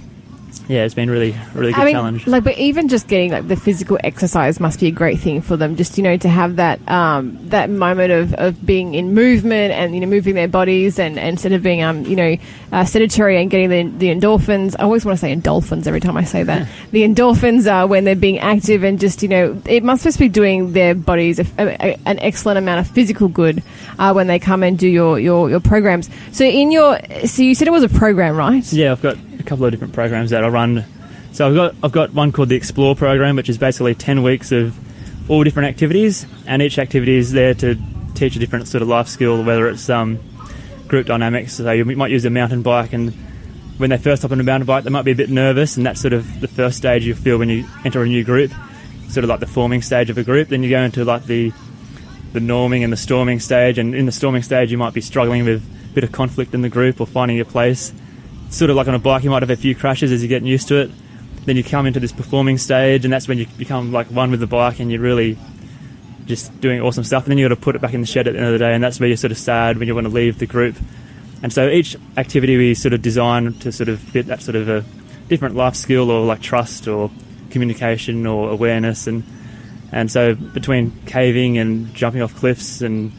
yeah, 0.68 0.84
it's 0.84 0.93
been 0.93 1.10
really 1.10 1.36
really 1.53 1.72
good 1.72 1.82
I 1.82 1.86
mean, 1.86 1.93
challenge. 1.93 2.28
like, 2.28 2.43
but 2.43 2.58
even 2.58 2.88
just 2.88 3.08
getting 3.08 3.32
like 3.32 3.47
the 3.47 3.55
physical 3.55 3.97
exercise 4.03 4.60
must 4.60 4.80
be 4.80 4.88
a 4.88 4.91
great 4.91 5.20
thing 5.20 5.41
for 5.41 5.58
them. 5.58 5.76
Just 5.76 5.97
you 5.97 6.03
know, 6.03 6.18
to 6.18 6.30
have 6.30 6.58
that 6.58 6.80
um, 6.89 7.38
that 7.49 7.70
moment 7.70 8.12
of, 8.12 8.34
of 8.36 8.66
being 8.66 8.93
in 8.93 9.14
movement 9.14 9.74
and 9.74 9.93
you 9.93 10.01
know 10.01 10.08
moving 10.08 10.36
their 10.36 10.47
bodies 10.47 10.99
and, 10.99 11.18
and 11.18 11.30
instead 11.30 11.51
of 11.51 11.64
being 11.64 11.84
um 11.84 12.05
you 12.05 12.16
know 12.16 12.36
uh, 12.72 12.84
sedentary 12.86 13.41
and 13.41 13.49
getting 13.49 13.70
the, 13.70 13.97
the 13.97 14.08
endorphins. 14.08 14.76
I 14.80 14.84
always 14.84 15.05
want 15.05 15.18
to 15.18 15.22
say 15.22 15.36
endorphins 15.36 15.88
every 15.88 15.99
time 15.99 16.18
I 16.18 16.24
say 16.24 16.43
that. 16.43 16.68
the 16.91 17.03
endorphins 17.03 17.72
are 17.72 17.88
when 17.88 18.03
they're 18.03 18.16
being 18.16 18.39
active 18.39 18.84
and 18.84 18.99
just 18.99 19.24
you 19.24 19.30
know 19.30 19.62
it 19.66 19.84
must 19.84 20.03
just 20.03 20.20
be 20.20 20.30
doing 20.30 20.74
their 20.74 20.95
bodies 20.95 21.39
a, 21.39 21.45
a, 21.58 21.99
an 22.05 22.20
excellent 22.20 22.58
amount 22.58 22.80
of 22.80 22.88
physical 22.93 23.28
good 23.28 23.64
uh, 23.99 24.14
when 24.14 24.28
they 24.28 24.39
come 24.39 24.64
and 24.64 24.78
do 24.78 24.88
your, 24.88 25.20
your 25.20 25.49
your 25.49 25.60
programs. 25.60 26.10
So 26.32 26.43
in 26.43 26.72
your 26.72 26.99
so 27.26 27.41
you 27.41 27.55
said 27.55 27.68
it 27.68 27.72
was 27.72 27.84
a 27.84 27.89
program, 27.89 28.36
right? 28.36 28.72
Yeah, 28.74 28.91
I've 28.91 29.01
got 29.01 29.18
couple 29.47 29.65
of 29.65 29.71
different 29.71 29.93
programs 29.93 30.29
that 30.29 30.43
I 30.43 30.49
run. 30.49 30.85
So 31.31 31.47
I've 31.47 31.55
got 31.55 31.75
I've 31.83 31.91
got 31.91 32.13
one 32.13 32.31
called 32.31 32.49
the 32.49 32.55
Explore 32.55 32.95
program, 32.95 33.35
which 33.35 33.49
is 33.49 33.57
basically 33.57 33.95
ten 33.95 34.21
weeks 34.21 34.51
of 34.51 34.77
all 35.29 35.43
different 35.43 35.69
activities, 35.69 36.25
and 36.45 36.61
each 36.61 36.77
activity 36.77 37.15
is 37.15 37.31
there 37.31 37.53
to 37.55 37.75
teach 38.13 38.35
a 38.35 38.39
different 38.39 38.67
sort 38.67 38.81
of 38.81 38.87
life 38.87 39.07
skill, 39.07 39.43
whether 39.43 39.67
it's 39.67 39.89
um, 39.89 40.19
group 40.87 41.07
dynamics. 41.07 41.53
So 41.53 41.71
you 41.71 41.85
might 41.85 42.11
use 42.11 42.25
a 42.25 42.29
mountain 42.29 42.61
bike, 42.61 42.93
and 42.93 43.13
when 43.77 43.89
they 43.89 43.97
first 43.97 44.21
hop 44.21 44.31
on 44.31 44.39
a 44.39 44.43
mountain 44.43 44.65
bike, 44.65 44.83
they 44.83 44.89
might 44.89 45.05
be 45.05 45.11
a 45.11 45.15
bit 45.15 45.29
nervous, 45.29 45.77
and 45.77 45.85
that's 45.85 46.01
sort 46.01 46.13
of 46.13 46.39
the 46.41 46.47
first 46.47 46.77
stage 46.77 47.05
you 47.05 47.15
feel 47.15 47.37
when 47.37 47.49
you 47.49 47.65
enter 47.85 48.01
a 48.01 48.07
new 48.07 48.23
group, 48.23 48.51
sort 49.09 49.23
of 49.23 49.29
like 49.29 49.39
the 49.39 49.47
forming 49.47 49.81
stage 49.81 50.09
of 50.09 50.17
a 50.17 50.23
group. 50.23 50.49
Then 50.49 50.63
you 50.63 50.69
go 50.69 50.81
into 50.81 51.05
like 51.05 51.25
the 51.25 51.51
the 52.33 52.39
norming 52.39 52.83
and 52.83 52.91
the 52.91 52.97
storming 52.97 53.39
stage, 53.39 53.77
and 53.77 53.95
in 53.95 54.05
the 54.05 54.11
storming 54.11 54.43
stage, 54.43 54.71
you 54.71 54.77
might 54.77 54.93
be 54.93 55.01
struggling 55.01 55.45
with 55.45 55.63
a 55.63 55.93
bit 55.93 56.03
of 56.03 56.11
conflict 56.11 56.53
in 56.53 56.61
the 56.61 56.69
group 56.69 56.99
or 56.99 57.07
finding 57.07 57.37
your 57.37 57.45
place 57.45 57.93
sort 58.49 58.69
of 58.69 58.75
like 58.75 58.87
on 58.87 58.95
a 58.95 58.99
bike, 58.99 59.23
you 59.23 59.29
might 59.29 59.41
have 59.41 59.49
a 59.49 59.55
few 59.55 59.75
crashes 59.75 60.11
as 60.11 60.21
you're 60.21 60.29
getting 60.29 60.47
used 60.47 60.67
to 60.69 60.77
it. 60.77 60.91
Then 61.45 61.55
you 61.55 61.63
come 61.63 61.85
into 61.85 61.99
this 61.99 62.11
performing 62.11 62.57
stage, 62.57 63.05
and 63.05 63.13
that's 63.13 63.27
when 63.27 63.37
you 63.37 63.47
become 63.57 63.91
like 63.91 64.07
one 64.07 64.31
with 64.31 64.39
the 64.39 64.47
bike, 64.47 64.79
and 64.79 64.91
you're 64.91 65.01
really 65.01 65.37
just 66.25 66.59
doing 66.59 66.81
awesome 66.81 67.03
stuff. 67.03 67.23
And 67.23 67.31
then 67.31 67.37
you 67.37 67.47
got 67.47 67.55
to 67.55 67.61
put 67.61 67.75
it 67.75 67.81
back 67.81 67.93
in 67.93 68.01
the 68.01 68.07
shed 68.07 68.27
at 68.27 68.33
the 68.33 68.39
end 68.39 68.47
of 68.47 68.53
the 68.53 68.59
day, 68.59 68.73
and 68.73 68.83
that's 68.83 68.99
where 68.99 69.07
you're 69.07 69.17
sort 69.17 69.31
of 69.31 69.37
sad 69.37 69.77
when 69.77 69.87
you 69.87 69.95
want 69.95 70.07
to 70.07 70.13
leave 70.13 70.39
the 70.39 70.45
group. 70.45 70.75
And 71.41 71.53
so 71.53 71.69
each 71.69 71.95
activity 72.17 72.57
we 72.57 72.73
sort 72.73 72.93
of 72.93 73.01
design 73.01 73.53
to 73.59 73.71
sort 73.71 73.89
of 73.89 73.99
fit 73.99 74.25
that 74.27 74.41
sort 74.41 74.55
of 74.55 74.67
a 74.69 74.83
different 75.27 75.55
life 75.55 75.75
skill 75.75 76.09
or 76.09 76.25
like 76.25 76.41
trust 76.41 76.87
or 76.87 77.11
communication 77.49 78.25
or 78.25 78.49
awareness 78.49 79.07
and 79.07 79.23
and 79.91 80.11
so 80.11 80.35
between 80.35 80.91
caving 81.05 81.57
and 81.57 81.93
jumping 81.93 82.21
off 82.21 82.35
cliffs 82.35 82.81
and 82.81 83.11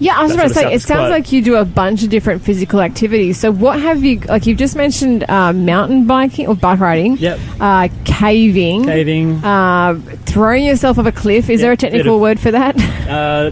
Yeah, 0.00 0.18
I 0.18 0.22
was 0.22 0.32
about 0.32 0.48
to 0.48 0.54
say, 0.54 0.72
it 0.72 0.80
sounds 0.82 1.00
quite- 1.00 1.08
like 1.10 1.30
you 1.32 1.42
do 1.42 1.56
a 1.56 1.64
bunch 1.64 2.02
of 2.02 2.08
different 2.08 2.42
physical 2.42 2.80
activities. 2.80 3.38
So, 3.38 3.52
what 3.52 3.78
have 3.80 4.02
you, 4.02 4.18
like, 4.20 4.46
you've 4.46 4.58
just 4.58 4.74
mentioned 4.74 5.24
uh, 5.28 5.52
mountain 5.52 6.06
biking 6.06 6.46
or 6.48 6.54
bike 6.56 6.80
riding, 6.80 7.18
yep 7.18 7.38
uh, 7.60 7.88
caving, 8.04 8.84
caving 8.86 9.44
uh, 9.44 10.00
throwing 10.24 10.64
yourself 10.64 10.98
off 10.98 11.06
a 11.06 11.12
cliff. 11.12 11.50
Is 11.50 11.60
Yeah, 11.60 11.64
there 11.66 11.72
a 11.72 11.76
technical 11.76 12.14
of- 12.16 12.20
word 12.22 12.40
for 12.40 12.50
that? 12.50 12.76
uh, 13.08 13.50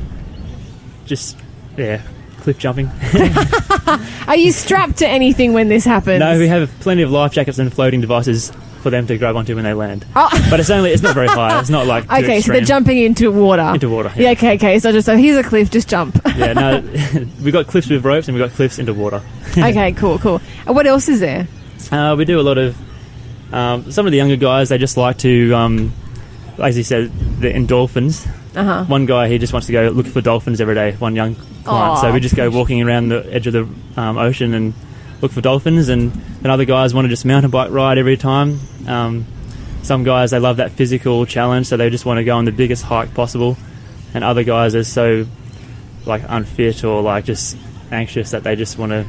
just 1.06 1.36
yeah 1.76 2.00
cliff 2.40 2.58
jumping 2.58 2.90
Are 4.26 4.36
you 4.36 4.52
strapped 4.52 4.98
to 4.98 5.08
anything 5.08 5.52
when 5.52 5.68
this 5.68 5.84
happens? 5.94 6.20
No, 6.20 6.38
we 6.38 6.48
have 6.48 6.70
plenty 6.80 7.02
of 7.02 7.10
life 7.10 7.32
jackets 7.32 7.58
and 7.58 7.72
floating 7.72 8.00
devices 8.00 8.52
for 8.88 8.92
them 8.92 9.06
to 9.06 9.18
grab 9.18 9.36
onto 9.36 9.54
when 9.54 9.64
they 9.64 9.74
land. 9.74 10.06
Oh. 10.16 10.28
But 10.48 10.60
it's 10.60 10.70
only 10.70 10.92
it's 10.92 11.02
not 11.02 11.14
very 11.14 11.26
high. 11.28 11.60
It's 11.60 11.68
not 11.68 11.86
like 11.86 12.10
Okay, 12.12 12.40
so 12.40 12.52
they're 12.52 12.62
jumping 12.62 12.96
into 12.96 13.30
water. 13.30 13.70
into 13.74 13.90
water. 13.90 14.10
yeah. 14.16 14.22
Yeah, 14.22 14.30
okay, 14.30 14.54
okay. 14.54 14.78
So 14.78 14.92
just 14.92 15.04
so 15.06 15.16
here's 15.16 15.36
a 15.36 15.42
cliff, 15.42 15.70
just 15.70 15.88
jump. 15.88 16.18
yeah. 16.36 16.54
No, 16.54 16.80
we 17.42 17.50
got 17.50 17.66
cliffs 17.66 17.90
with 17.90 18.04
ropes 18.04 18.28
and 18.28 18.34
we 18.34 18.42
got 18.42 18.52
cliffs 18.52 18.78
into 18.78 18.94
water. 18.94 19.22
okay, 19.58 19.92
cool, 19.92 20.18
cool. 20.18 20.40
And 20.66 20.74
what 20.74 20.86
else 20.86 21.08
is 21.08 21.20
there? 21.20 21.46
Uh, 21.92 22.14
we 22.16 22.24
do 22.24 22.40
a 22.40 22.42
lot 22.42 22.56
of 22.56 22.76
um, 23.52 23.90
some 23.92 24.06
of 24.06 24.12
the 24.12 24.16
younger 24.18 24.36
guys. 24.36 24.70
They 24.70 24.78
just 24.78 24.96
like 24.96 25.18
to, 25.18 25.52
um, 25.52 25.92
as 26.58 26.74
he 26.76 26.82
said, 26.82 27.12
the 27.40 27.52
endorphins. 27.52 28.26
Uh 28.56 28.64
huh. 28.64 28.84
One 28.86 29.04
guy 29.04 29.28
he 29.28 29.36
just 29.36 29.52
wants 29.52 29.66
to 29.66 29.72
go 29.72 29.88
look 29.90 30.06
for 30.06 30.22
dolphins 30.22 30.60
every 30.62 30.74
day. 30.74 30.92
One 30.92 31.14
young 31.14 31.34
client, 31.34 31.90
Aw, 31.98 32.00
so 32.00 32.12
we 32.12 32.20
just 32.20 32.34
go 32.36 32.48
walking 32.48 32.82
around 32.82 33.08
the 33.10 33.28
edge 33.30 33.46
of 33.46 33.52
the 33.52 34.00
um, 34.00 34.16
ocean 34.16 34.54
and 34.54 34.72
look 35.20 35.32
for 35.32 35.42
dolphins. 35.42 35.88
And, 35.90 36.10
then 36.40 36.52
other 36.52 36.64
guys 36.64 36.94
want 36.94 37.04
to 37.04 37.08
just 37.08 37.24
mountain 37.24 37.50
bike 37.50 37.72
ride 37.72 37.98
every 37.98 38.16
time. 38.16 38.60
Um, 38.88 39.26
some 39.82 40.02
guys 40.04 40.32
they 40.32 40.38
love 40.38 40.56
that 40.56 40.72
physical 40.72 41.24
challenge, 41.26 41.66
so 41.66 41.76
they 41.76 41.90
just 41.90 42.04
want 42.04 42.18
to 42.18 42.24
go 42.24 42.36
on 42.36 42.44
the 42.44 42.52
biggest 42.52 42.82
hike 42.84 43.14
possible. 43.14 43.56
And 44.14 44.24
other 44.24 44.42
guys 44.42 44.74
are 44.74 44.84
so 44.84 45.26
like 46.06 46.22
unfit 46.28 46.84
or 46.84 47.02
like 47.02 47.24
just 47.24 47.56
anxious 47.90 48.30
that 48.32 48.42
they 48.42 48.56
just 48.56 48.78
want 48.78 48.92
to 48.92 49.06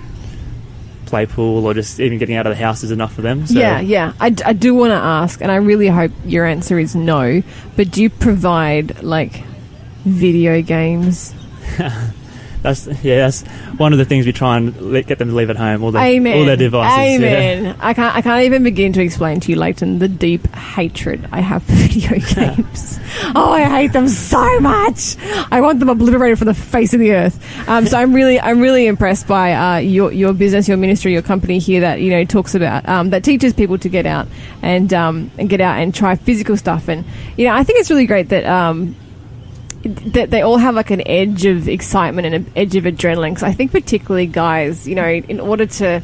play 1.05 1.25
pool 1.25 1.65
or 1.65 1.73
just 1.73 1.99
even 1.99 2.17
getting 2.19 2.35
out 2.35 2.45
of 2.45 2.51
the 2.55 2.63
house 2.63 2.83
is 2.83 2.91
enough 2.91 3.13
for 3.13 3.21
them. 3.21 3.47
So, 3.47 3.57
yeah, 3.59 3.79
yeah. 3.79 4.13
I, 4.19 4.29
d- 4.29 4.43
I 4.43 4.53
do 4.53 4.75
want 4.75 4.91
to 4.91 4.95
ask, 4.95 5.41
and 5.41 5.51
I 5.51 5.55
really 5.55 5.87
hope 5.87 6.11
your 6.25 6.45
answer 6.45 6.77
is 6.77 6.95
no, 6.95 7.41
but 7.75 7.89
do 7.91 8.01
you 8.03 8.09
provide 8.09 9.01
like 9.01 9.41
video 10.05 10.61
games? 10.61 11.33
that's 12.61 12.87
yeah, 13.03 13.17
that's 13.17 13.41
one 13.77 13.93
of 13.93 13.99
the 13.99 14.05
things 14.05 14.25
we 14.25 14.33
try 14.33 14.57
and 14.57 14.75
let, 14.81 15.07
get 15.07 15.17
them 15.17 15.29
to 15.29 15.35
leave 15.35 15.49
at 15.49 15.55
home. 15.55 15.83
All 15.83 15.91
their 15.91 16.03
Amen. 16.03 16.37
all 16.37 16.45
their 16.45 16.57
devices. 16.57 17.21
yeah. 17.21 17.27
Amen. 17.27 17.77
I 17.79 17.93
can't. 17.93 18.15
I 18.15 18.21
can't 18.21 18.43
even 18.43 18.63
begin 18.63 18.91
to 18.93 19.01
explain 19.01 19.39
to 19.41 19.51
you, 19.51 19.57
Leighton, 19.57 19.99
the 19.99 20.07
deep 20.07 20.47
hatred 20.53 21.27
I 21.31 21.39
have 21.39 21.63
for 21.63 21.71
video 21.73 22.19
games. 22.35 22.99
oh, 23.35 23.51
I 23.51 23.63
hate 23.63 23.93
them 23.93 24.07
so 24.07 24.59
much. 24.59 25.15
I 25.51 25.61
want 25.61 25.79
them 25.79 25.89
obliterated 25.89 26.37
from 26.37 26.47
the 26.47 26.53
face 26.53 26.93
of 26.93 26.99
the 26.99 27.13
earth. 27.13 27.69
Um, 27.69 27.85
so 27.85 27.97
I'm 27.97 28.13
really, 28.13 28.39
I'm 28.39 28.59
really 28.59 28.87
impressed 28.87 29.27
by 29.27 29.53
uh, 29.53 29.77
your 29.77 30.11
your 30.11 30.33
business, 30.33 30.67
your 30.67 30.77
ministry, 30.77 31.13
your 31.13 31.21
company 31.21 31.59
here 31.59 31.81
that 31.81 32.01
you 32.01 32.09
know 32.09 32.25
talks 32.25 32.55
about 32.55 32.87
um, 32.89 33.11
that 33.11 33.23
teaches 33.23 33.53
people 33.53 33.77
to 33.77 33.89
get 33.89 34.05
out 34.05 34.27
and 34.61 34.93
um, 34.93 35.31
and 35.37 35.49
get 35.49 35.61
out 35.61 35.79
and 35.79 35.95
try 35.95 36.15
physical 36.15 36.57
stuff. 36.57 36.89
And 36.89 37.05
you 37.37 37.45
know, 37.45 37.53
I 37.53 37.63
think 37.63 37.79
it's 37.79 37.89
really 37.89 38.05
great 38.05 38.29
that. 38.29 38.45
That 39.83 40.29
they 40.29 40.41
all 40.41 40.57
have 40.57 40.75
like 40.75 40.91
an 40.91 41.07
edge 41.07 41.45
of 41.45 41.69
excitement 41.69 42.25
and 42.25 42.35
an 42.35 42.51
edge 42.55 42.75
of 42.75 42.83
adrenaline. 42.83 43.31
Because 43.31 43.43
I 43.43 43.53
think 43.53 43.71
particularly 43.71 44.27
guys, 44.27 44.87
you 44.87 44.95
know, 44.95 45.07
in 45.07 45.39
order 45.39 45.65
to, 45.65 46.01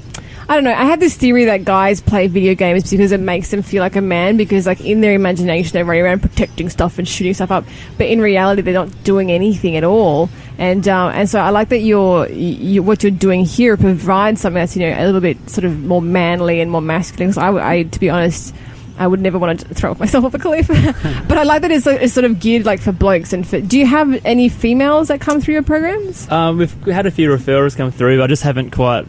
I 0.47 0.55
don't 0.55 0.63
know, 0.63 0.71
I 0.73 0.85
had 0.85 1.01
this 1.01 1.17
theory 1.17 1.45
that 1.45 1.65
guys 1.65 1.99
play 1.99 2.27
video 2.27 2.55
games 2.55 2.89
because 2.89 3.11
it 3.11 3.19
makes 3.19 3.51
them 3.51 3.61
feel 3.63 3.81
like 3.81 3.97
a 3.97 4.01
man. 4.01 4.37
Because 4.37 4.65
like 4.65 4.79
in 4.79 5.01
their 5.01 5.13
imagination, 5.13 5.73
they're 5.73 5.83
running 5.83 6.03
around 6.03 6.21
protecting 6.21 6.69
stuff 6.69 6.97
and 6.99 7.05
shooting 7.07 7.33
stuff 7.33 7.51
up, 7.51 7.65
but 7.97 8.07
in 8.07 8.21
reality, 8.21 8.61
they're 8.61 8.73
not 8.73 9.03
doing 9.03 9.29
anything 9.29 9.75
at 9.75 9.83
all. 9.83 10.29
And 10.57 10.87
um, 10.87 11.11
and 11.13 11.29
so 11.29 11.39
I 11.39 11.49
like 11.49 11.67
that 11.69 11.79
you're 11.79 12.29
you, 12.29 12.81
what 12.81 13.03
you're 13.03 13.11
doing 13.11 13.43
here 13.43 13.75
provides 13.75 14.39
something 14.39 14.61
that's 14.61 14.77
you 14.77 14.87
know 14.89 14.95
a 14.97 15.03
little 15.05 15.19
bit 15.19 15.49
sort 15.49 15.65
of 15.65 15.83
more 15.83 16.01
manly 16.01 16.61
and 16.61 16.71
more 16.71 16.81
masculine. 16.81 17.33
'Cause 17.33 17.37
I, 17.37 17.49
I, 17.79 17.83
to 17.83 17.99
be 17.99 18.09
honest. 18.09 18.55
I 18.97 19.07
would 19.07 19.19
never 19.19 19.37
want 19.37 19.59
to 19.59 19.73
throw 19.73 19.93
myself 19.99 20.25
off 20.25 20.33
a 20.33 20.39
cliff, 20.39 20.67
but 21.27 21.37
I 21.37 21.43
like 21.43 21.61
that 21.63 21.71
it's, 21.71 21.85
it's 21.87 22.13
sort 22.13 22.25
of 22.25 22.39
geared 22.39 22.65
like 22.65 22.79
for 22.79 22.91
blokes 22.91 23.33
and 23.33 23.47
for. 23.47 23.59
Do 23.61 23.77
you 23.77 23.85
have 23.85 24.25
any 24.25 24.49
females 24.49 25.09
that 25.09 25.19
come 25.21 25.41
through 25.41 25.55
your 25.55 25.63
programs? 25.63 26.29
Um, 26.31 26.57
we've 26.57 26.73
had 26.85 27.05
a 27.05 27.11
few 27.11 27.29
referrals 27.29 27.75
come 27.75 27.91
through. 27.91 28.23
I 28.23 28.27
just 28.27 28.43
haven't 28.43 28.71
quite 28.71 29.05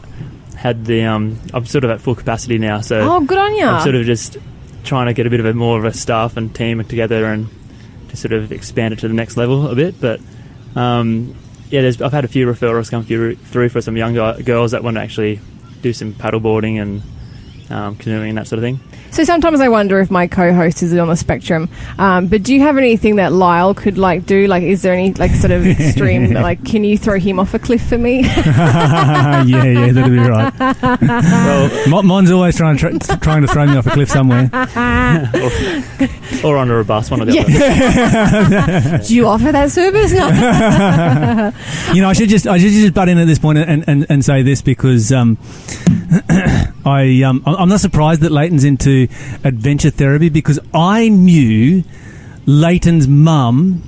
had 0.55 0.85
the. 0.85 1.03
Um, 1.03 1.39
I'm 1.53 1.65
sort 1.65 1.83
of 1.83 1.91
at 1.91 2.01
full 2.01 2.15
capacity 2.15 2.57
now, 2.57 2.81
so 2.81 2.99
Oh, 2.99 3.19
good 3.21 3.37
on 3.37 3.53
you! 3.55 3.65
I'm 3.65 3.83
sort 3.83 3.95
of 3.95 4.05
just 4.05 4.37
trying 4.83 5.07
to 5.07 5.13
get 5.13 5.27
a 5.27 5.29
bit 5.29 5.39
of 5.39 5.45
a 5.45 5.53
more 5.53 5.77
of 5.77 5.85
a 5.85 5.93
staff 5.93 6.37
and 6.37 6.53
team 6.55 6.83
together 6.85 7.25
and 7.25 7.47
to 8.09 8.17
sort 8.17 8.31
of 8.33 8.51
expand 8.51 8.93
it 8.93 8.99
to 8.99 9.07
the 9.07 9.13
next 9.13 9.35
level 9.37 9.67
a 9.69 9.75
bit. 9.75 9.99
But 9.99 10.19
um, 10.75 11.35
yeah, 11.69 11.81
there's, 11.81 12.01
I've 12.01 12.13
had 12.13 12.23
a 12.25 12.29
few 12.29 12.47
referrals 12.47 12.89
come 12.89 13.03
through, 13.03 13.35
through 13.35 13.69
for 13.69 13.81
some 13.81 13.97
young 13.97 14.13
girls 14.43 14.71
that 14.71 14.83
want 14.83 14.95
to 14.95 15.01
actually 15.01 15.39
do 15.81 15.91
some 15.93 16.13
paddleboarding 16.13 16.81
and 16.81 17.01
um, 17.69 17.95
canoeing 17.95 18.29
and 18.29 18.37
that 18.37 18.47
sort 18.47 18.59
of 18.59 18.63
thing. 18.63 18.79
So 19.11 19.23
sometimes 19.23 19.61
I 19.61 19.69
wonder 19.69 19.99
if 19.99 20.11
my 20.11 20.27
co-host 20.27 20.83
is 20.83 20.93
on 20.95 21.07
the 21.07 21.15
spectrum. 21.15 21.69
Um, 21.97 22.27
but 22.27 22.43
do 22.43 22.53
you 22.53 22.61
have 22.61 22.77
anything 22.77 23.15
that 23.17 23.31
Lyle 23.31 23.73
could 23.73 23.97
like 23.97 24.25
do? 24.25 24.47
Like, 24.47 24.63
is 24.63 24.81
there 24.81 24.93
any 24.93 25.13
like 25.13 25.31
sort 25.31 25.51
of 25.51 25.65
extreme? 25.67 26.33
like, 26.33 26.63
can 26.65 26.83
you 26.83 26.97
throw 26.97 27.19
him 27.19 27.39
off 27.39 27.53
a 27.53 27.59
cliff 27.59 27.87
for 27.87 27.97
me? 27.97 28.21
yeah, 28.25 29.43
yeah, 29.43 29.91
that'd 29.91 30.11
be 30.11 30.17
right. 30.17 30.53
well, 31.01 31.89
Mon- 31.89 32.05
Mon's 32.05 32.31
always 32.31 32.55
trying 32.55 32.77
to 32.77 33.17
trying 33.21 33.41
to 33.41 33.47
throw 33.47 33.65
me 33.65 33.75
off 33.77 33.87
a 33.87 33.91
cliff 33.91 34.09
somewhere. 34.09 34.49
or, 36.43 36.51
or 36.51 36.57
under 36.57 36.79
a 36.79 36.85
bus, 36.85 37.09
one 37.09 37.21
of 37.21 37.27
the 37.27 37.39
other. 37.39 38.97
do 39.07 39.15
you 39.15 39.27
offer 39.27 39.51
that 39.51 39.71
service? 39.71 40.11
No. 40.11 41.51
You 41.93 42.01
know, 42.01 42.09
I 42.09 42.13
should 42.13 42.29
just 42.29 42.47
I 42.47 42.57
should 42.57 42.71
just 42.71 42.93
butt 42.93 43.09
in 43.09 43.17
at 43.17 43.25
this 43.27 43.39
point 43.39 43.57
and, 43.59 43.83
and, 43.87 44.05
and 44.09 44.23
say 44.25 44.41
this 44.43 44.61
because 44.61 45.11
um, 45.11 45.37
I 46.87 47.21
um, 47.23 47.43
I'm 47.45 47.69
not 47.69 47.81
surprised 47.81 48.21
that 48.21 48.31
Leighton's 48.31 48.63
into 48.63 49.07
adventure 49.43 49.89
therapy 49.89 50.29
because 50.29 50.59
I 50.73 51.09
knew 51.09 51.83
Leighton's 52.45 53.07
mum 53.07 53.83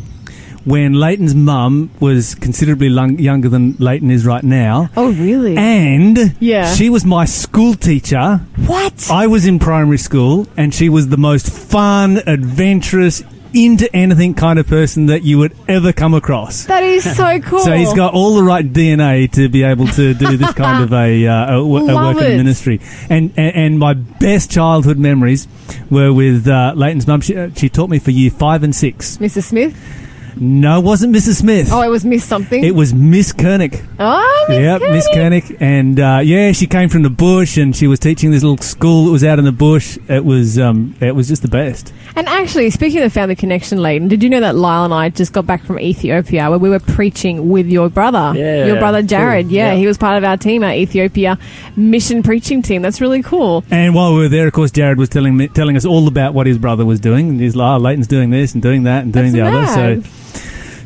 when 0.66 0.94
Leighton's 0.94 1.34
mum 1.34 1.90
was 2.02 2.36
considerably 2.36 2.90
lung- 2.90 3.18
younger 3.18 3.48
than 3.48 3.76
Leighton 3.80 4.12
is 4.12 4.26
right 4.26 4.44
now. 4.44 4.90
oh, 4.98 5.12
really? 5.14 5.56
And 5.58 6.36
Yeah. 6.40 6.74
she 6.76 6.90
was 6.90 7.06
my 7.06 7.24
school 7.26 7.74
teacher. 7.74 8.42
what? 8.68 9.10
I 9.10 9.26
was 9.28 9.46
in 9.48 9.58
primary 9.60 9.98
school, 9.98 10.48
and 10.58 10.74
she 10.74 10.90
was 10.90 11.08
the 11.08 11.18
most 11.18 11.50
fun, 11.50 12.18
adventurous, 12.28 13.24
into 13.54 13.94
anything 13.96 14.34
kind 14.34 14.60
of 14.60 14.68
person 14.68 15.08
that 15.08 15.24
you 15.24 15.38
would 15.40 15.56
ever 15.68 15.92
come 15.94 16.14
across. 16.14 16.66
that 16.66 16.84
is 16.84 17.04
so 17.16 17.40
cool. 17.42 17.60
So 17.60 17.74
he's 17.74 17.94
got 17.94 18.14
all 18.14 18.36
the 18.36 18.44
right 18.44 18.66
DNA 18.72 19.32
to 19.34 19.50
be 19.50 19.64
able 19.64 19.88
to 19.88 20.14
do 20.14 20.38
this 20.38 20.54
kind 20.54 20.84
of 20.84 20.94
a, 20.94 21.28
uh, 21.28 21.56
a, 21.56 21.60
a 21.62 21.68
work 22.14 22.18
in 22.18 22.32
it. 22.34 22.38
ministry. 22.38 22.80
And, 23.10 23.34
and 23.38 23.56
and 23.56 23.80
my 23.80 23.94
best 23.94 24.52
childhood 24.52 24.98
memories 24.98 25.48
were 25.90 26.14
with 26.14 26.48
uh, 26.48 26.74
Leighton's 26.76 27.08
mum. 27.08 27.22
She, 27.22 27.36
uh, 27.36 27.50
she 27.56 27.70
taught 27.70 27.90
me 27.90 28.00
for 28.00 28.12
year 28.12 28.32
five 28.32 28.64
and 28.64 28.76
six. 28.76 29.18
Mrs. 29.18 29.44
Smith. 29.44 29.76
No, 30.36 30.80
it 30.80 30.84
wasn't 30.84 31.16
Mrs. 31.16 31.36
Smith. 31.40 31.70
Oh, 31.72 31.82
it 31.82 31.90
was 31.90 32.06
Miss 32.06 32.24
something. 32.24 32.64
It 32.64 32.76
was 32.76 32.94
Miss 32.94 33.32
Koenig. 33.34 33.82
oh, 34.00 34.46
Miss 34.50 34.60
Yep, 34.60 34.82
Miss 34.82 35.08
Koenig. 35.14 35.58
And 35.60 36.00
uh, 36.00 36.22
yeah, 36.24 36.52
she 36.52 36.68
came 36.68 36.90
from 36.90 37.04
the 37.04 37.10
bush 37.10 37.58
and 37.58 37.76
she 37.76 37.88
was 37.88 38.00
teaching 38.00 38.32
this 38.32 38.44
little 38.44 38.58
school 38.58 39.06
that 39.06 39.12
was 39.12 39.24
out 39.24 39.40
in 39.40 39.46
the 39.46 39.52
bush. 39.52 39.98
It 40.08 40.24
was 40.26 40.58
um, 40.60 40.96
it 41.00 41.16
was 41.16 41.28
just 41.28 41.42
the 41.42 41.48
best. 41.48 41.94
And 42.16 42.28
actually, 42.28 42.70
speaking 42.70 43.02
of 43.02 43.14
family 43.14 43.36
connection, 43.36 43.80
Leighton, 43.82 44.08
did 44.08 44.24
you 44.24 44.30
know 44.30 44.40
that 44.40 44.56
Lyle 44.56 44.86
and 44.86 44.94
I 44.94 45.10
just 45.10 45.32
got 45.34 45.46
back 45.46 45.64
from 45.64 45.80
Ethiopia 45.80 46.50
where 46.50 46.60
we 46.60 46.70
were 46.70 46.80
preaching 46.80 47.50
with 47.50 47.68
your 47.68 47.90
brother? 47.90 48.34
Yeah, 48.36 48.66
Your 48.66 48.78
brother 48.80 49.02
Jared. 49.02 49.46
cool. 49.48 49.54
Yeah, 49.56 49.72
Yeah. 49.74 49.78
he 49.80 49.88
was 49.88 49.98
part 49.98 50.18
of 50.18 50.24
our 50.24 50.38
team, 50.38 50.64
our 50.64 50.74
Ethiopia 50.74 51.38
mission 51.76 52.24
preaching 52.24 52.62
team. 52.62 52.82
That's 52.82 53.02
really 53.02 53.22
cool. 53.24 53.64
And 53.72 53.94
while 53.96 54.14
we 54.14 54.20
were 54.22 54.30
there, 54.30 54.48
of 54.48 54.54
course, 54.54 54.72
Jared 54.72 54.98
was 54.98 55.10
telling 55.10 55.38
me, 55.38 55.48
telling 55.48 55.76
us 55.78 55.86
all 55.86 56.08
about 56.08 56.34
what 56.34 56.48
his 56.48 56.58
brother 56.58 56.86
was 56.86 57.00
doing. 57.00 57.30
And 57.30 57.40
he's 57.40 57.56
like, 57.56 57.76
oh, 57.76 57.78
Leighton's 57.78 58.08
doing 58.08 58.30
this 58.30 58.54
and 58.54 58.62
doing 58.62 58.84
that 58.84 59.04
and 59.04 59.14
doing 59.14 59.34
That's 59.34 59.76
the 59.76 59.82
other. 59.84 60.02
So 60.04 60.10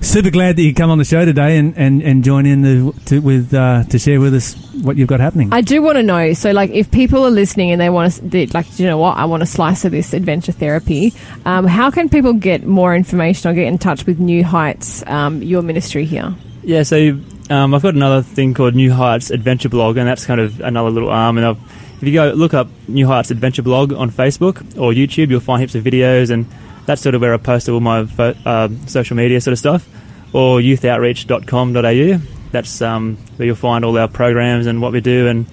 super 0.03 0.29
glad 0.29 0.55
that 0.57 0.61
you 0.61 0.73
come 0.73 0.89
on 0.89 0.97
the 0.97 1.05
show 1.05 1.25
today 1.25 1.57
and, 1.57 1.77
and, 1.77 2.01
and 2.01 2.23
join 2.23 2.45
in 2.45 2.61
the, 2.61 2.93
to, 3.05 3.19
with 3.19 3.53
uh, 3.53 3.83
to 3.85 3.97
share 3.97 4.19
with 4.19 4.33
us 4.33 4.55
what 4.81 4.97
you've 4.97 5.07
got 5.07 5.19
happening. 5.19 5.49
I 5.51 5.61
do 5.61 5.81
want 5.81 5.97
to 5.97 6.03
know. 6.03 6.33
So, 6.33 6.51
like, 6.51 6.69
if 6.71 6.91
people 6.91 7.25
are 7.25 7.31
listening 7.31 7.71
and 7.71 7.79
they 7.79 7.89
want 7.89 8.13
to, 8.13 8.21
they, 8.21 8.45
like, 8.47 8.79
you 8.79 8.85
know 8.85 8.97
what, 8.97 9.17
I 9.17 9.25
want 9.25 9.43
a 9.43 9.45
slice 9.45 9.85
of 9.85 9.91
this 9.91 10.13
adventure 10.13 10.51
therapy. 10.51 11.13
Um, 11.45 11.65
how 11.65 11.89
can 11.89 12.09
people 12.09 12.33
get 12.33 12.65
more 12.65 12.95
information 12.95 13.49
or 13.49 13.53
get 13.53 13.67
in 13.67 13.77
touch 13.77 14.05
with 14.05 14.19
New 14.19 14.43
Heights, 14.43 15.03
um, 15.07 15.41
your 15.41 15.61
ministry 15.61 16.05
here? 16.05 16.35
Yeah, 16.63 16.83
so 16.83 17.19
um, 17.49 17.73
I've 17.73 17.81
got 17.81 17.93
another 17.93 18.21
thing 18.21 18.53
called 18.53 18.75
New 18.75 18.91
Heights 18.91 19.31
Adventure 19.31 19.69
Blog, 19.69 19.97
and 19.97 20.07
that's 20.07 20.25
kind 20.25 20.39
of 20.39 20.59
another 20.61 20.89
little 20.89 21.09
arm. 21.09 21.37
And 21.37 21.45
I've, 21.45 21.59
if 22.01 22.03
you 22.03 22.13
go 22.13 22.31
look 22.31 22.53
up 22.53 22.67
New 22.87 23.07
Heights 23.07 23.31
Adventure 23.31 23.63
Blog 23.63 23.93
on 23.93 24.11
Facebook 24.11 24.57
or 24.77 24.91
YouTube, 24.91 25.29
you'll 25.29 25.39
find 25.39 25.61
heaps 25.61 25.75
of 25.75 25.83
videos, 25.83 26.29
and 26.29 26.45
that's 26.85 27.01
sort 27.01 27.15
of 27.15 27.21
where 27.21 27.33
I 27.33 27.37
post 27.37 27.69
all 27.69 27.79
my 27.79 28.07
uh, 28.17 28.69
social 28.87 29.15
media 29.15 29.39
sort 29.41 29.53
of 29.53 29.59
stuff. 29.59 29.87
Or 30.33 30.59
youthoutreach.com.au. 30.59 32.21
That's 32.51 32.81
um, 32.81 33.17
where 33.37 33.45
you'll 33.45 33.55
find 33.55 33.85
all 33.85 33.97
our 33.97 34.07
programs 34.07 34.65
and 34.65 34.81
what 34.81 34.91
we 34.91 35.01
do, 35.01 35.27
and 35.27 35.45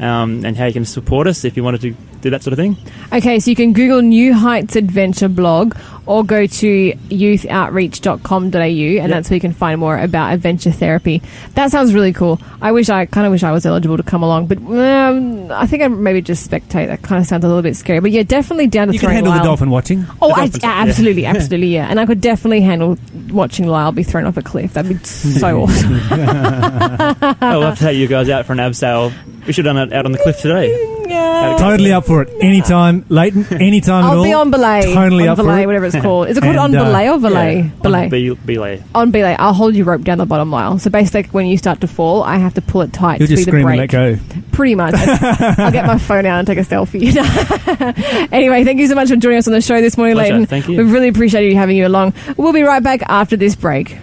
um, 0.00 0.44
and 0.44 0.56
how 0.56 0.66
you 0.66 0.72
can 0.72 0.84
support 0.84 1.26
us 1.26 1.44
if 1.44 1.56
you 1.56 1.64
wanted 1.64 1.80
to 1.82 1.94
do 2.20 2.30
that 2.30 2.42
sort 2.42 2.52
of 2.52 2.58
thing. 2.58 2.76
Okay, 3.12 3.38
so 3.38 3.50
you 3.50 3.56
can 3.56 3.72
Google 3.74 4.00
New 4.00 4.32
Heights 4.32 4.76
Adventure 4.76 5.28
blog 5.28 5.76
or 6.06 6.24
go 6.24 6.46
to 6.46 6.92
youthoutreach.com.au 6.92 9.02
and 9.02 9.12
that's 9.12 9.30
where 9.30 9.34
you 9.34 9.40
can 9.40 9.52
find 9.52 9.78
more 9.78 9.98
about 9.98 10.32
adventure 10.32 10.72
therapy. 10.72 11.22
That 11.54 11.70
sounds 11.70 11.94
really 11.94 12.12
cool. 12.12 12.40
I 12.60 12.72
wish 12.72 12.88
I 12.88 13.06
kind 13.06 13.26
of 13.26 13.30
wish 13.30 13.42
I 13.42 13.52
was 13.52 13.66
eligible 13.66 13.96
to 13.98 14.02
come 14.02 14.22
along, 14.22 14.46
but 14.46 14.58
um, 14.58 15.50
I 15.52 15.66
think 15.66 15.82
I'd 15.82 15.88
maybe 15.88 16.22
just 16.22 16.50
spectate. 16.50 16.88
That 16.88 17.02
kind 17.02 17.20
of 17.20 17.26
sounds 17.26 17.44
a 17.44 17.48
little 17.48 17.62
bit 17.62 17.76
scary. 17.76 18.00
But 18.00 18.10
yeah, 18.10 18.22
definitely 18.22 18.66
down 18.68 18.88
to 18.88 18.94
you 18.94 18.98
can 18.98 19.08
throwing 19.08 19.24
handle 19.24 19.34
the 19.34 19.42
dolphin 19.44 19.70
watching. 19.70 20.06
Oh, 20.22 20.28
The 20.28 20.34
I, 20.34 20.36
dolphins, 20.46 20.62
yeah, 20.62 20.68
yeah. 20.84 20.88
absolutely, 20.88 21.26
absolutely, 21.34 21.68
yeah. 21.68 21.88
And 21.90 22.00
I 22.00 22.06
could 22.06 22.20
definitely 22.20 22.62
handle 22.62 22.96
watching 23.30 23.66
Lyle 23.66 23.92
be 23.92 24.02
thrown 24.02 24.24
off 24.26 24.36
a 24.36 24.42
cliff. 24.42 24.74
That'd 24.74 24.98
be 24.98 25.04
so 25.04 25.62
awesome. 25.62 25.92
oh, 26.10 27.36
we'll 27.40 27.62
have 27.62 27.78
to 27.78 27.84
take 27.84 27.98
you 27.98 28.08
guys 28.08 28.28
out 28.30 28.46
for 28.46 28.52
an 28.52 28.58
abseil. 28.58 29.12
We 29.46 29.52
should 29.52 29.66
have 29.66 29.74
done 29.76 29.88
it 29.88 29.92
out 29.92 30.06
on 30.06 30.12
the 30.12 30.18
cliff 30.18 30.40
today. 30.40 30.70
Yeah. 31.06 31.56
Totally 31.58 31.92
up 31.92 32.06
for 32.06 32.22
it. 32.22 32.30
Anytime, 32.40 33.04
Leighton, 33.10 33.44
anytime 33.60 34.04
at 34.04 34.10
I'll 34.10 34.18
all. 34.18 34.24
be 34.24 34.32
on 34.32 34.50
belay. 34.50 34.94
Totally 34.94 35.24
on 35.24 35.30
up 35.32 35.36
for 35.38 35.42
belay, 35.44 35.62
it. 35.62 35.66
whatever 35.66 35.84
it's 35.84 35.96
called. 36.00 36.28
Is 36.28 36.38
it 36.38 36.40
called 36.40 36.56
And, 36.56 36.74
on 36.74 36.76
uh, 36.76 36.84
belay 36.84 37.08
or 37.10 37.18
belay? 37.18 37.56
Yeah, 37.56 37.68
belay. 37.82 38.04
On 38.04 38.08
be- 38.08 38.34
belay. 38.34 38.82
on 38.94 39.10
belay, 39.10 39.36
I'll 39.38 39.52
hold 39.52 39.74
your 39.74 39.84
rope 39.84 40.02
down 40.02 40.16
the 40.18 40.24
bottom 40.24 40.50
Lyle. 40.50 40.78
So 40.78 40.88
basically, 40.88 41.24
when 41.30 41.46
you 41.46 41.58
start 41.58 41.82
to 41.82 41.86
fall, 41.86 42.22
I 42.22 42.38
have 42.38 42.54
to 42.54 42.62
pull 42.62 42.80
it 42.82 42.92
tight 42.94 43.20
You'll 43.20 43.28
to 43.28 43.36
just 43.36 43.40
be 43.42 43.44
the 43.44 43.50
scream 43.50 43.68
and 43.68 43.76
brake. 43.78 43.92
let 43.92 44.16
go. 44.16 44.40
Pretty 44.52 44.74
much. 44.74 44.94
I'll 44.96 45.70
get 45.72 45.86
my 45.86 45.98
phone 45.98 46.24
out 46.24 46.38
and 46.38 46.46
take 46.46 46.58
a 46.58 46.62
selfie. 46.62 47.02
anyway, 48.32 48.64
thank 48.64 48.80
you 48.80 48.88
so 48.88 48.94
much 48.94 49.08
for 49.10 49.16
joining 49.16 49.38
us 49.38 49.46
on 49.46 49.52
the 49.52 49.60
show 49.60 49.80
this 49.82 49.98
morning, 49.98 50.16
Pleasure. 50.16 50.32
Leighton. 50.32 50.46
Thank 50.46 50.68
you. 50.68 50.78
We 50.78 50.84
really 50.90 51.08
appreciate 51.08 51.48
you 51.50 51.56
having 51.56 51.76
you 51.76 51.86
along. 51.86 52.14
We'll 52.38 52.52
be 52.54 52.62
right 52.62 52.82
back 52.82 53.02
after 53.08 53.36
this 53.36 53.54
break. 53.56 53.98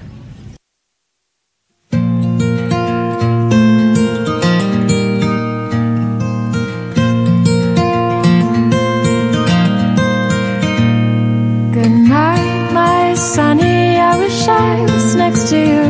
Was 14.47 15.15
next 15.15 15.49
to 15.49 15.57
you, 15.57 15.80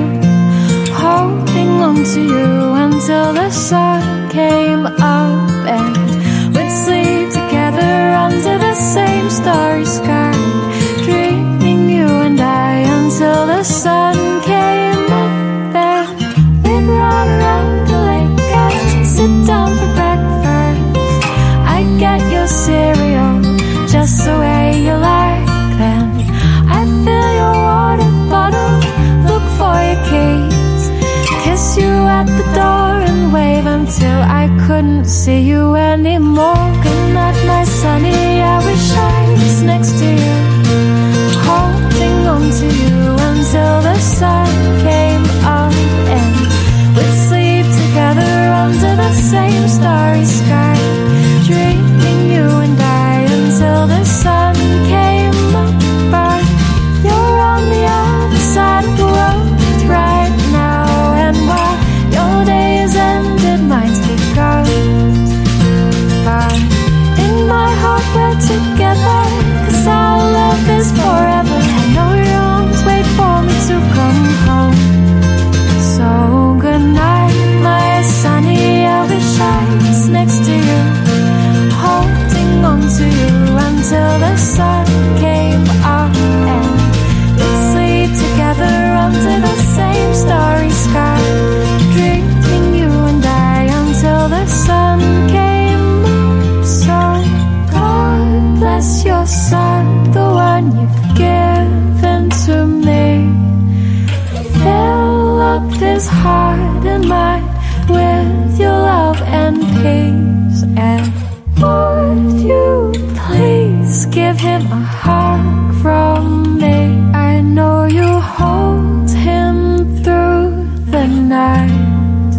heart 106.81 106.93
and 106.93 107.07
mind 107.07 107.45
with 107.89 108.59
your 108.59 108.71
love 108.71 109.21
and 109.21 109.57
peace. 109.81 110.63
And 110.77 111.11
would 111.59 112.41
you 112.41 112.91
please 113.15 114.05
give 114.07 114.39
him 114.39 114.61
a 114.71 114.83
hug 114.83 115.75
from 115.81 116.57
me? 116.57 117.11
I 117.13 117.41
know 117.41 117.85
you 117.85 118.07
hold 118.19 119.09
him 119.09 120.03
through 120.03 120.67
the 120.91 121.05
night. 121.07 122.33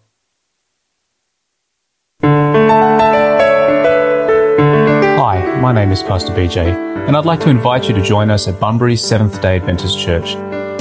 Hi, 5.20 5.59
my 5.61 5.72
name 5.72 5.91
is 5.91 6.01
Pastor 6.01 6.34
BJ, 6.34 6.74
and 7.07 7.15
I'd 7.15 7.26
like 7.26 7.39
to 7.41 7.49
invite 7.49 7.88
you 7.88 7.93
to 7.93 8.01
join 8.01 8.32
us 8.32 8.47
at 8.47 8.59
Bunbury 8.59 8.95
Seventh 8.95 9.39
Day 9.41 9.57
Adventist 9.57 9.99
Church. 9.99 10.36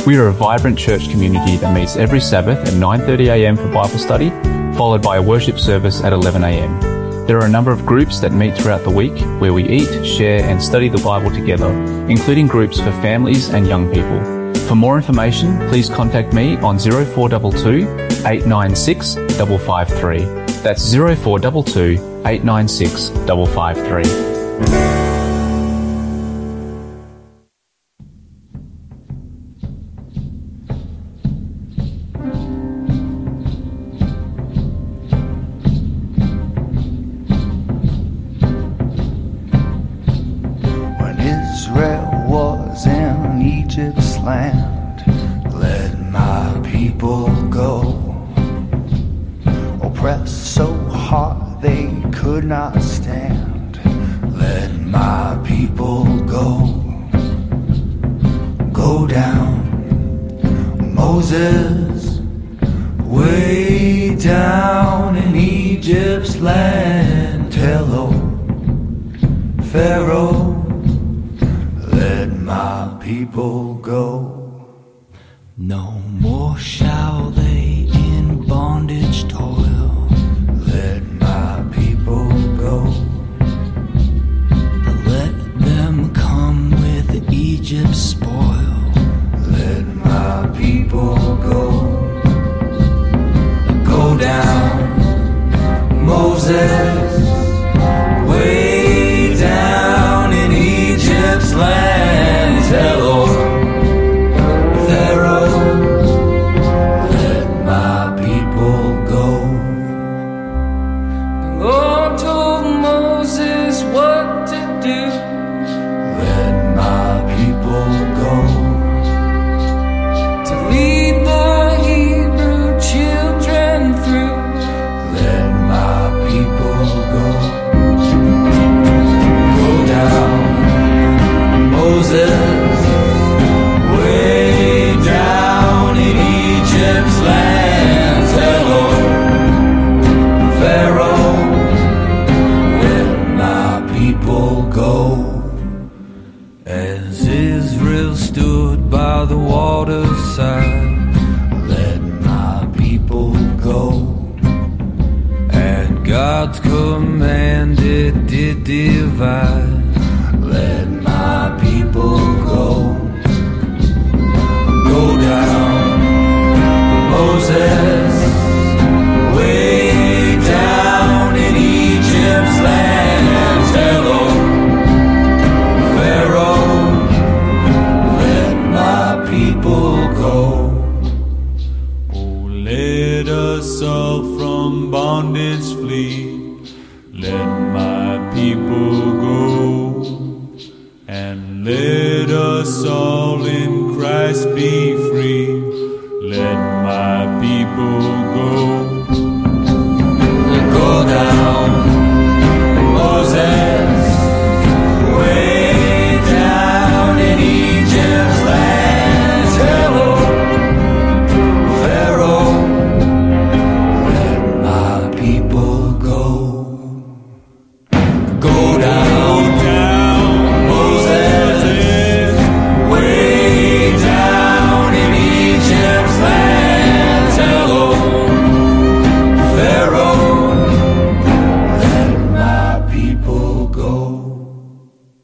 We 0.07 0.17
are 0.19 0.29
a 0.29 0.33
vibrant 0.33 0.79
church 0.79 1.11
community 1.11 1.57
that 1.57 1.75
meets 1.75 1.97
every 1.97 2.21
Sabbath 2.21 2.61
at 2.65 2.75
9:30am 2.75 3.57
for 3.57 3.67
Bible 3.67 3.99
study, 3.99 4.31
followed 4.77 5.03
by 5.03 5.17
a 5.17 5.23
worship 5.23 5.59
service 5.59 6.01
at 6.05 6.13
11am. 6.13 7.27
There 7.27 7.39
are 7.39 7.47
a 7.47 7.49
number 7.49 7.73
of 7.73 7.85
groups 7.85 8.21
that 8.21 8.31
meet 8.31 8.57
throughout 8.57 8.85
the 8.85 8.91
week 9.03 9.19
where 9.41 9.53
we 9.53 9.65
eat, 9.65 10.07
share, 10.07 10.45
and 10.45 10.63
study 10.63 10.89
the 10.89 11.03
Bible 11.03 11.33
together, 11.33 11.73
including 12.09 12.47
groups 12.47 12.79
for 12.79 12.93
families 13.03 13.49
and 13.49 13.67
young 13.67 13.93
people. 13.93 14.21
For 14.69 14.77
more 14.77 14.97
information, 14.97 15.59
please 15.71 15.89
contact 15.89 16.33
me 16.33 16.57
on 16.59 16.79
0422 16.79 17.89
896 18.25 19.17
553. 19.17 20.21
That's 20.63 20.95
0422 20.95 22.23
896 22.25 23.09
553. 23.27 24.96